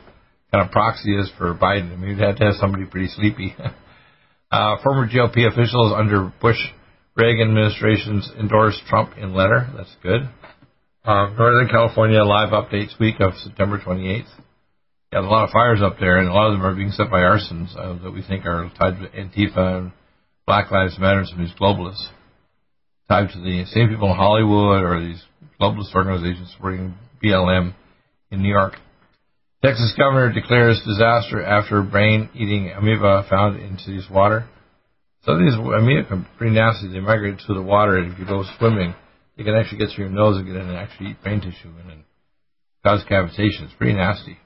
kind 0.52 0.66
of 0.66 0.70
proxy 0.70 1.16
is 1.16 1.30
for 1.38 1.54
Biden. 1.54 1.92
I 1.92 1.96
mean, 1.96 2.10
you'd 2.10 2.20
have 2.20 2.36
to 2.36 2.44
have 2.44 2.54
somebody 2.54 2.84
pretty 2.84 3.08
sleepy. 3.08 3.56
uh, 4.50 4.76
former 4.82 5.08
GOP 5.08 5.46
officials 5.50 5.92
under 5.96 6.32
Bush 6.40 6.58
Reagan 7.16 7.48
administrations 7.48 8.30
endorsed 8.38 8.80
Trump 8.88 9.16
in 9.18 9.34
letter. 9.34 9.68
That's 9.76 9.94
good. 10.02 10.28
Uh, 11.04 11.28
Northern 11.36 11.68
California 11.68 12.22
live 12.22 12.50
updates 12.50 12.98
week 13.00 13.16
of 13.20 13.32
September 13.36 13.78
28th. 13.78 14.28
Got 15.12 15.24
a 15.24 15.28
lot 15.28 15.44
of 15.44 15.50
fires 15.50 15.80
up 15.82 15.96
there, 15.98 16.18
and 16.18 16.28
a 16.28 16.32
lot 16.32 16.46
of 16.46 16.52
them 16.54 16.64
are 16.64 16.74
being 16.74 16.90
set 16.90 17.10
by 17.10 17.20
arsons 17.20 17.76
uh, 17.76 18.02
that 18.02 18.12
we 18.12 18.22
think 18.22 18.46
are 18.46 18.70
tied 18.78 18.98
to 18.98 19.08
Antifa 19.08 19.78
and 19.78 19.92
Black 20.46 20.70
Lives 20.70 20.98
Matter 20.98 21.20
and 21.20 21.40
these 21.40 21.54
globalists. 21.60 22.06
Tied 23.08 23.28
to 23.30 23.40
the 23.40 23.64
same 23.66 23.88
people 23.88 24.10
in 24.10 24.16
Hollywood 24.16 24.82
or 24.82 25.00
these 25.00 25.22
globalist 25.60 25.94
organizations 25.94 26.50
supporting 26.52 26.94
BLM 27.22 27.74
in 28.30 28.42
New 28.42 28.48
York. 28.48 28.74
Texas 29.64 29.94
governor 29.96 30.32
declares 30.32 30.82
disaster 30.84 31.40
after 31.40 31.82
brain-eating 31.82 32.72
amoeba 32.76 33.24
found 33.30 33.60
in 33.60 33.78
city's 33.78 34.10
water. 34.10 34.48
Some 35.24 35.34
of 35.34 35.40
these 35.40 35.54
amoeba 35.54 36.14
are 36.14 36.26
pretty 36.36 36.56
nasty. 36.56 36.88
They 36.88 36.98
migrate 36.98 37.38
to 37.46 37.54
the 37.54 37.62
water, 37.62 37.96
and 37.96 38.12
if 38.12 38.18
you 38.18 38.26
go 38.26 38.42
swimming, 38.58 38.92
they 39.36 39.44
can 39.44 39.54
actually 39.54 39.78
get 39.78 39.90
to 39.90 40.00
your 40.00 40.10
nose 40.10 40.36
and 40.36 40.46
get 40.46 40.56
in 40.56 40.68
and 40.68 40.76
actually 40.76 41.10
eat 41.10 41.22
brain 41.22 41.40
tissue 41.40 41.70
and, 41.80 41.92
and 41.92 42.02
cause 42.84 43.04
cavitation. 43.08 43.62
It's 43.62 43.74
pretty 43.78 43.92
nasty. 43.92 44.36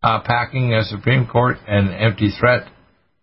Uh, 0.00 0.20
packing 0.20 0.72
a 0.74 0.84
Supreme 0.84 1.26
Court 1.26 1.56
an 1.66 1.92
empty 1.92 2.30
threat. 2.38 2.68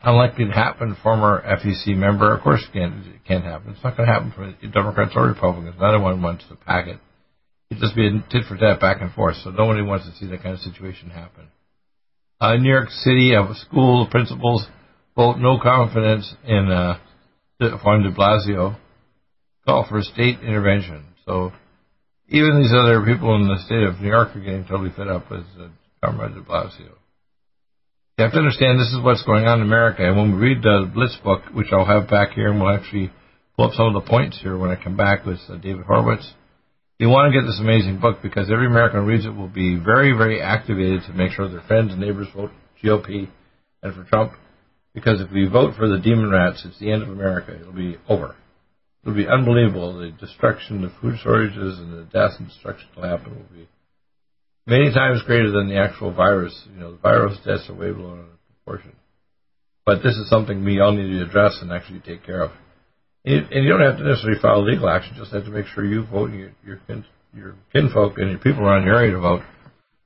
Unlikely 0.04 0.46
to 0.46 0.52
happen. 0.52 0.98
Former 1.02 1.42
FEC 1.42 1.96
member, 1.96 2.36
of 2.36 2.44
course, 2.44 2.66
it 2.68 2.74
can't, 2.74 3.06
it 3.06 3.24
can't 3.26 3.46
happen. 3.46 3.72
It's 3.72 3.84
not 3.84 3.96
going 3.96 4.08
to 4.08 4.14
happen 4.14 4.34
for 4.36 4.52
Democrats 4.68 5.14
or 5.16 5.28
Republicans. 5.28 5.76
Neither 5.80 6.02
one 6.02 6.22
wants 6.22 6.44
to 6.50 6.56
pack 6.56 6.88
it. 6.88 7.00
Just 7.80 7.96
be 7.96 8.08
a 8.08 8.12
tit 8.30 8.44
for 8.48 8.58
tat 8.58 8.80
back 8.82 9.02
and 9.02 9.14
forth. 9.14 9.38
So 9.44 9.50
nobody 9.50 9.82
wants 9.82 10.06
to 10.06 10.16
see 10.16 10.28
that 10.28 10.44
kind 10.44 10.56
of 10.56 10.60
situation 10.60 11.10
happen. 11.10 11.48
Uh, 12.40 12.58
New 12.58 12.70
York 12.70 12.90
City 12.90 13.34
uh, 13.36 13.54
school 13.54 14.08
principals 14.10 14.66
vote 15.16 15.38
no 15.38 15.60
confidence 15.62 16.34
in 16.46 16.70
uh, 16.70 17.00
Juan 17.60 18.04
de 18.04 18.12
Blasio. 18.12 18.78
Call 19.66 19.86
for 19.88 20.02
state 20.02 20.40
intervention. 20.42 21.06
So 21.26 21.52
even 22.28 22.62
these 22.62 22.74
other 22.74 23.06
people 23.06 23.36
in 23.36 23.48
the 23.48 23.60
state 23.66 23.84
of 23.84 24.02
New 24.02 24.10
York 24.10 24.36
are 24.36 24.40
getting 24.40 24.66
totally 24.66 24.92
fed 24.96 25.08
up 25.08 25.30
with 25.30 25.46
uh, 25.60 25.68
Comrade 26.04 26.34
de 26.34 26.42
Blasio. 26.42 26.98
You 28.18 28.26
have 28.26 28.34
to 28.34 28.40
understand 28.40 28.80
this 28.80 28.92
is 28.92 29.00
what's 29.04 29.24
going 29.24 29.46
on 29.46 29.62
in 29.62 29.66
America. 29.66 30.04
And 30.06 30.18
when 30.18 30.34
we 30.34 30.40
read 30.40 30.62
the 30.62 30.92
Blitz 30.94 31.18
book, 31.24 31.44
which 31.54 31.68
I'll 31.72 31.86
have 31.86 32.10
back 32.10 32.32
here, 32.32 32.52
and 32.52 32.60
we'll 32.60 32.76
actually 32.76 33.12
pull 33.56 33.66
up 33.66 33.74
some 33.74 33.88
of 33.88 33.94
the 33.94 34.10
points 34.10 34.40
here 34.42 34.58
when 34.58 34.72
I 34.72 34.82
come 34.82 34.98
back 34.98 35.26
with 35.26 35.40
uh, 35.48 35.56
David 35.58 35.86
Horowitz 35.86 36.34
you 37.02 37.10
want 37.10 37.34
to 37.34 37.40
get 37.40 37.48
this 37.48 37.60
amazing 37.60 38.00
book 38.00 38.22
because 38.22 38.52
every 38.52 38.68
American 38.68 39.02
who 39.02 39.08
reads 39.08 39.26
it 39.26 39.36
will 39.36 39.50
be 39.50 39.76
very, 39.76 40.16
very 40.16 40.42
activated 40.42 41.02
to 41.08 41.14
make 41.14 41.32
sure 41.32 41.50
their 41.50 41.62
friends 41.62 41.92
and 41.92 42.00
neighbors 42.00 42.28
vote 42.36 42.52
GOP 42.84 43.28
and 43.82 43.94
for 43.96 44.04
Trump. 44.04 44.34
Because 44.94 45.20
if 45.20 45.32
we 45.32 45.48
vote 45.48 45.76
for 45.76 45.88
the 45.88 45.98
demon 45.98 46.30
rats, 46.30 46.64
it's 46.66 46.80
the 46.80 46.92
end 46.92 47.02
of 47.02 47.10
America. 47.10 47.58
It'll 47.60 47.74
be 47.74 47.98
over. 48.08 48.36
It'll 49.04 49.16
be 49.16 49.28
unbelievable. 49.28 49.98
The 49.98 50.12
destruction, 50.12 50.82
the 50.82 50.92
food 51.02 51.18
shortages, 51.24 51.80
and 51.80 51.92
the 51.92 52.04
death 52.04 52.38
and 52.38 52.48
destruction 52.48 52.90
will 52.96 53.04
happen 53.04 53.36
will 53.36 53.58
be 53.58 53.68
many 54.68 54.94
times 54.94 55.24
greater 55.24 55.50
than 55.50 55.70
the 55.70 55.78
actual 55.78 56.14
virus. 56.14 56.68
You 56.72 56.80
know, 56.80 56.92
the 56.92 56.98
virus 56.98 57.38
deaths 57.46 57.70
are 57.70 57.74
way 57.74 57.92
below 57.92 58.26
proportion. 58.64 58.96
But 59.86 60.04
this 60.04 60.16
is 60.16 60.30
something 60.30 60.64
we 60.64 60.80
all 60.80 60.92
need 60.92 61.18
to 61.18 61.26
address 61.26 61.58
and 61.62 61.72
actually 61.72 62.02
take 62.02 62.24
care 62.24 62.42
of. 62.42 62.52
And 63.24 63.48
you 63.52 63.70
don't 63.70 63.82
have 63.82 63.98
to 63.98 64.04
necessarily 64.04 64.40
file 64.42 64.64
legal 64.64 64.90
action; 64.90 65.14
just 65.16 65.32
have 65.32 65.46
to 65.46 65.52
make 65.52 65.68
sure 65.68 65.86
you 65.86 66.06
vote 66.06 66.32
your 66.32 66.52
your, 66.66 66.78
kin, 66.88 67.06
your 67.36 67.56
kinfolk 67.72 68.18
and 68.18 68.32
your 68.32 68.40
people 68.40 68.66
around 68.66 68.86
your 68.86 68.98
area 68.98 69.12
to 69.12 69.20
vote 69.20 69.44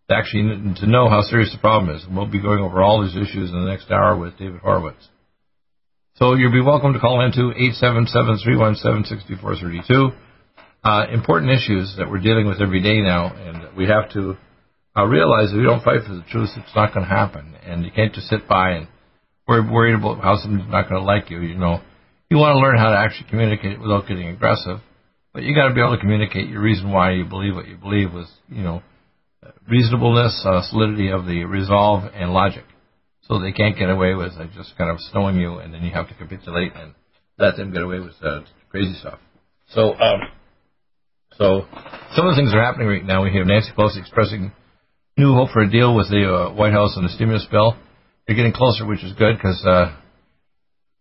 to 0.09 0.16
actually 0.16 0.76
to 0.80 0.86
know 0.86 1.09
how 1.09 1.22
serious 1.22 1.51
the 1.53 1.59
problem 1.59 1.95
is. 1.95 2.03
And 2.03 2.16
we'll 2.16 2.28
be 2.28 2.41
going 2.41 2.59
over 2.59 2.84
all 2.84 3.03
these 3.03 3.16
issues 3.16 3.51
in 3.51 3.59
the 3.59 3.70
next 3.70 3.89
hour 3.89 4.16
with 4.18 4.38
David 4.38 4.59
Horowitz. 4.61 5.07
So 6.16 6.36
you'll 6.36 6.51
be 6.51 6.61
welcome 6.61 6.93
to 6.93 6.99
call 6.99 7.26
into 7.26 7.51
877-317-6432. 7.84 10.16
Uh, 10.84 11.05
important 11.11 11.51
issues 11.51 11.95
that 11.97 12.09
we're 12.09 12.22
dealing 12.22 12.47
with 12.47 12.61
every 12.61 12.82
day 12.82 13.01
now, 13.01 13.36
and 13.36 13.76
we 13.76 13.88
have 13.88 14.09
to 14.13 14.38
uh, 14.95 15.05
realize 15.05 15.49
if 15.49 15.57
we 15.57 15.63
don't 15.63 15.84
fight 15.84 16.03
for 16.07 16.13
the 16.13 16.24
truth, 16.30 16.51
it's 16.55 16.76
not 16.76 16.93
going 16.93 17.05
to 17.05 17.09
happen. 17.09 17.55
And 17.66 17.84
you 17.84 17.91
can't 17.91 18.13
just 18.13 18.28
sit 18.28 18.47
by 18.47 18.72
and 18.72 18.88
we're 19.47 19.70
worried 19.70 19.95
about 19.95 20.22
how 20.22 20.38
somebody's 20.38 20.72
not 20.72 20.89
going 20.89 21.01
to 21.01 21.05
like 21.05 21.30
you. 21.30 21.41
You 21.41 21.57
know, 21.57 21.82
you 22.30 22.38
want 22.38 22.55
to 22.55 22.59
learn 22.59 22.78
how 22.78 22.89
to 22.89 22.97
actually 22.97 23.30
communicate 23.30 23.80
without 23.80 24.07
getting 24.07 24.28
aggressive, 24.28 24.80
but 25.34 25.43
you 25.43 25.53
got 25.53 25.67
to 25.67 25.73
be 25.73 25.82
able 25.82 25.95
to 25.95 26.01
communicate 26.01 26.49
your 26.49 26.61
reason 26.61 26.91
why 26.91 27.11
you 27.11 27.26
believe 27.26 27.55
what 27.55 27.67
you 27.67 27.78
believe 27.78 28.13
with, 28.13 28.28
you 28.49 28.63
know, 28.63 28.82
reasonableness, 29.67 30.43
uh, 30.45 30.61
solidity 30.69 31.09
of 31.09 31.26
the 31.26 31.43
resolve, 31.43 32.03
and 32.13 32.34
logic. 32.34 32.63
So 33.28 33.39
they 33.39 33.51
can't 33.51 33.78
get 33.78 33.89
away 33.89 34.13
with 34.13 34.34
uh, 34.34 34.45
just 34.55 34.78
kind 34.78 34.89
of 34.89 34.97
snowing 35.11 35.38
you, 35.38 35.57
and 35.57 35.73
then 35.73 35.84
you 35.84 35.91
have 35.91 36.07
to 36.09 36.13
capitulate 36.15 36.73
and 36.76 36.93
let 37.38 37.57
them 37.57 37.71
get 37.71 37.82
away 37.82 37.99
with 37.99 38.13
uh, 38.23 38.41
crazy 38.69 38.93
stuff. 38.99 39.19
So, 39.69 39.93
um, 39.95 40.21
so 41.34 41.65
some 42.15 42.28
of 42.28 42.36
the 42.36 42.39
things 42.39 42.51
that 42.51 42.57
are 42.57 42.63
happening 42.65 42.88
right 42.88 43.05
now. 43.05 43.23
We 43.23 43.36
have 43.36 43.47
Nancy 43.47 43.71
Pelosi 43.78 43.99
expressing 43.99 44.51
new 45.17 45.34
hope 45.34 45.49
for 45.51 45.61
a 45.61 45.69
deal 45.69 45.95
with 45.95 46.09
the 46.09 46.23
uh, 46.26 46.53
White 46.53 46.73
House 46.73 46.93
on 46.97 47.03
the 47.03 47.09
stimulus 47.09 47.47
bill. 47.49 47.76
They're 48.28 48.36
getting 48.36 48.53
closer, 48.53 48.86
which 48.86 49.03
is 49.03 49.13
good 49.13 49.36
because 49.38 49.63
uh, 49.65 49.95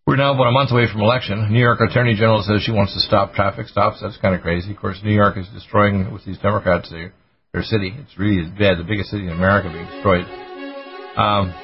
we're 0.07 0.21
now 0.21 0.37
about 0.37 0.49
a 0.49 0.53
month 0.53 0.71
away 0.71 0.85
from 0.85 1.01
election. 1.01 1.49
New 1.49 1.65
York 1.65 1.81
Attorney 1.81 2.13
General 2.13 2.45
says 2.45 2.61
she 2.61 2.77
wants 2.77 2.93
to 2.93 3.01
stop 3.01 3.33
traffic 3.33 3.69
stops. 3.69 4.05
That's 4.05 4.21
kind 4.21 4.35
of 4.37 4.43
crazy. 4.45 4.73
Of 4.73 4.77
course, 4.77 5.01
New 5.01 5.17
York 5.17 5.39
is 5.41 5.49
destroying 5.57 6.13
with 6.13 6.25
these 6.29 6.37
Democrats 6.45 6.91
their, 6.93 7.17
their 7.57 7.65
city. 7.65 7.97
It's 7.97 8.13
really 8.21 8.45
bad. 8.53 8.77
The 8.77 8.85
biggest 8.85 9.09
city 9.09 9.25
in 9.25 9.33
America 9.33 9.73
being 9.73 9.89
destroyed. 9.89 10.29
Um, 11.17 11.57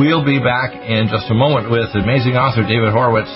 we'll 0.00 0.24
be 0.24 0.40
back 0.40 0.72
in 0.72 1.12
just 1.12 1.28
a 1.28 1.36
moment 1.36 1.68
with 1.68 1.92
amazing 1.92 2.40
author 2.40 2.64
David 2.64 2.96
Horowitz. 2.96 3.28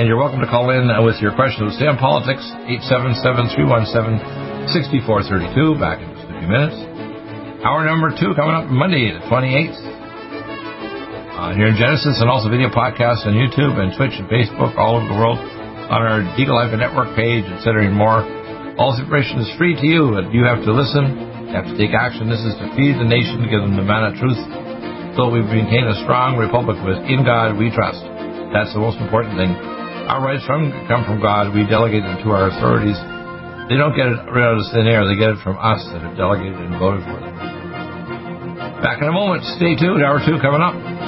And 0.00 0.08
you're 0.08 0.16
welcome 0.16 0.40
to 0.40 0.48
call 0.48 0.72
in 0.72 0.88
with 1.04 1.20
your 1.20 1.36
questions. 1.36 1.76
Stay 1.76 1.92
on 1.92 2.00
politics, 2.00 2.40
877 2.72 3.52
317 3.52 4.72
6432, 4.72 5.76
back 5.76 6.00
in 6.00 6.08
just 6.16 6.24
a 6.24 6.36
few 6.40 6.48
minutes. 6.48 6.78
Hour 7.60 7.84
number 7.84 8.16
two 8.16 8.32
coming 8.32 8.56
up 8.56 8.64
Monday, 8.72 9.12
the 9.12 9.20
28th. 9.28 9.97
Uh, 11.38 11.54
here 11.54 11.70
in 11.70 11.78
Genesis 11.78 12.18
and 12.18 12.26
also 12.26 12.50
video 12.50 12.66
podcasts 12.66 13.22
on 13.22 13.30
YouTube 13.30 13.78
and 13.78 13.94
Twitch 13.94 14.10
and 14.18 14.26
Facebook 14.26 14.74
all 14.74 14.98
over 14.98 15.06
the 15.06 15.14
world 15.14 15.38
on 15.86 16.02
our 16.02 16.26
Deagle 16.34 16.58
Life 16.58 16.74
Network 16.74 17.14
page, 17.14 17.46
etc. 17.46 17.86
and 17.86 17.94
more. 17.94 18.26
All 18.74 18.90
this 18.90 18.98
information 18.98 19.46
is 19.46 19.50
free 19.54 19.78
to 19.78 19.86
you, 19.86 20.18
but 20.18 20.34
you 20.34 20.42
have 20.42 20.66
to 20.66 20.74
listen, 20.74 21.46
you 21.46 21.54
have 21.54 21.70
to 21.70 21.78
take 21.78 21.94
action. 21.94 22.26
This 22.26 22.42
is 22.42 22.58
to 22.58 22.66
feed 22.74 22.98
the 22.98 23.06
nation, 23.06 23.38
to 23.38 23.46
give 23.46 23.62
them 23.62 23.78
the 23.78 23.86
manna 23.86 24.10
of 24.10 24.18
truth, 24.18 24.34
so 25.14 25.30
we 25.30 25.38
maintain 25.46 25.86
a 25.86 25.94
strong 26.02 26.34
republic 26.34 26.74
with 26.82 26.98
in 27.06 27.22
God 27.22 27.54
we 27.54 27.70
trust. 27.70 28.02
That's 28.50 28.74
the 28.74 28.82
most 28.82 28.98
important 28.98 29.38
thing. 29.38 29.54
Our 30.10 30.18
rights 30.18 30.42
from, 30.42 30.74
come 30.90 31.06
from 31.06 31.22
God. 31.22 31.54
We 31.54 31.62
delegate 31.70 32.02
them 32.02 32.18
to 32.26 32.34
our 32.34 32.50
authorities 32.50 32.98
they 33.68 33.76
don't 33.76 33.92
get 33.92 34.08
it 34.08 34.16
right 34.32 34.48
out 34.48 34.56
of 34.56 34.64
thin 34.72 34.88
air. 34.88 35.04
They 35.04 35.12
get 35.14 35.36
it 35.36 35.44
from 35.44 35.60
us 35.60 35.84
that 35.92 36.00
have 36.00 36.16
delegated 36.16 36.56
and 36.56 36.80
voted 36.80 37.04
for 37.04 37.20
them. 37.20 37.36
Back 38.80 39.04
in 39.04 39.08
a 39.08 39.12
moment. 39.12 39.44
Stay 39.60 39.76
tuned. 39.76 40.00
Hour 40.00 40.24
two 40.24 40.40
coming 40.40 40.64
up. 40.64 41.07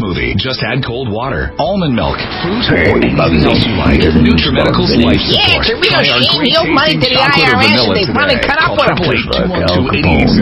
smoothie. 0.01 0.33
Just 0.41 0.65
add 0.65 0.81
cold 0.81 1.13
water, 1.13 1.53
almond 1.61 1.93
milk, 1.93 2.17
fruit, 2.41 2.65
or 2.73 2.97
anything 2.97 3.45
else 3.45 3.61
you 3.61 3.77
like. 3.77 4.01
NutriMedical's 4.01 4.97
Life 4.97 5.21
Support. 5.29 5.37
Yeah, 5.37 5.61
it's 5.61 5.69
a 5.69 5.77
real 5.77 6.01
shame 6.01 6.41
he 6.41 6.57
owed 6.57 6.73
money 6.73 6.97
to 6.97 7.05
the 7.05 7.21
IRS 7.21 7.77
and 7.77 7.93
they 7.93 8.09
finally 8.09 8.41
cut 8.41 8.57
up 8.57 8.73
with 8.73 8.97
him. 8.97 9.13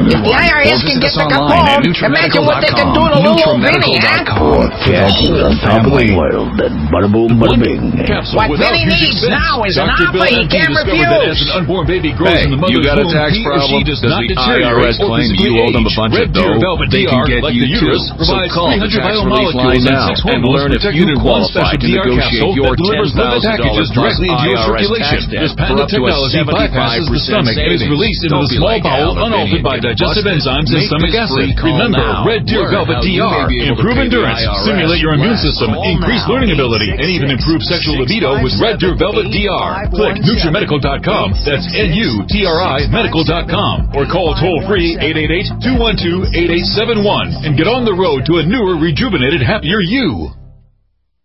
If 0.08 0.20
the 0.24 0.32
IRS 0.32 0.80
can 0.88 1.04
get 1.04 1.12
the 1.12 1.28
Capone, 1.28 1.84
imagine 2.08 2.48
what 2.48 2.64
they 2.64 2.72
can 2.72 2.96
do 2.96 3.04
to 3.04 3.20
little 3.20 3.36
old 3.52 3.60
Vinny, 3.60 4.00
huh? 4.00 4.24
Poor 4.40 4.64
cat 4.88 5.12
on 5.12 5.52
top 5.60 5.84
of 5.84 5.92
the 5.92 6.16
world. 6.16 6.56
That 6.56 6.72
bada 6.88 7.12
boom, 7.12 7.36
bada 7.36 7.60
bing. 7.60 7.92
What 8.40 8.56
Vinny 8.56 8.88
needs 8.88 9.20
now 9.28 9.68
is 9.68 9.76
an 9.76 9.92
offer 9.92 10.24
he 10.32 10.48
can't 10.48 10.72
refuse. 10.72 11.52
Hey, 12.24 12.48
you 12.72 12.80
got 12.80 13.02
a 13.02 13.06
tax 13.12 13.36
problem? 13.44 13.84
Does 13.84 14.00
the 14.00 14.08
IRS 14.16 14.96
claim 15.04 15.28
you 15.36 15.60
owe 15.60 15.74
them 15.76 15.84
a 15.84 15.92
bunch 15.92 16.16
of 16.16 16.32
dough? 16.32 16.56
They 16.88 17.04
can 17.10 17.26
get 17.28 17.44
you 17.52 17.68
too. 17.76 17.98
So 18.24 18.38
call 18.54 18.72
the 18.80 18.88
tax 18.88 19.20
relief 19.26 19.49
line 19.56 19.84
now 19.86 20.12
and 20.14 20.42
learn 20.46 20.74
if 20.74 20.84
you 20.92 21.06
qualify 21.22 21.78
to 21.78 21.88
negotiate 21.88 22.54
your 22.58 22.74
$10,000 22.74 23.16
directly 23.94 24.28
into 24.30 24.46
your 24.50 24.60
circulation. 24.66 25.20
This 25.30 25.54
patented 25.54 25.90
technology 25.94 26.42
bypasses 26.44 27.06
the 27.10 27.22
stomach 27.22 27.58
and 27.58 27.72
is 27.74 27.86
released 27.86 28.26
into 28.26 28.42
the 28.42 28.50
small 28.58 28.80
bowel 28.82 29.14
unaltered 29.22 29.62
by 29.62 29.78
digestive 29.78 30.26
enzymes 30.26 30.74
and 30.74 30.82
stomach 30.90 31.14
acid. 31.14 31.54
Remember, 31.62 32.02
Red 32.26 32.50
Deer 32.50 32.66
Velvet 32.68 33.06
DR. 33.06 33.46
Improve 33.70 33.98
endurance, 34.02 34.42
stimulate 34.66 35.00
your 35.04 35.14
immune 35.14 35.38
system, 35.38 35.72
increase 35.86 36.26
learning 36.26 36.52
ability, 36.52 36.90
and 36.90 37.08
even 37.08 37.30
improve 37.30 37.62
sexual 37.70 38.02
libido 38.02 38.42
with 38.42 38.58
Red 38.58 38.82
Deer 38.82 38.98
Velvet 38.98 39.30
DR. 39.30 39.86
Click 39.94 40.18
NutriMedical.com. 40.26 41.28
That's 41.46 41.70
N-U-T-R-I 41.70 42.90
Medical.com. 42.90 43.94
Or 43.94 44.10
call 44.10 44.34
toll 44.42 44.66
free 44.66 44.98
888-212-8871 45.62 47.46
and 47.46 47.54
get 47.54 47.70
on 47.70 47.86
the 47.86 47.94
road 47.94 48.26
to 48.26 48.42
a 48.42 48.44
newer, 48.44 48.76
rejuvenated, 48.82 49.29
happier 49.38 49.80
you. 49.80 50.39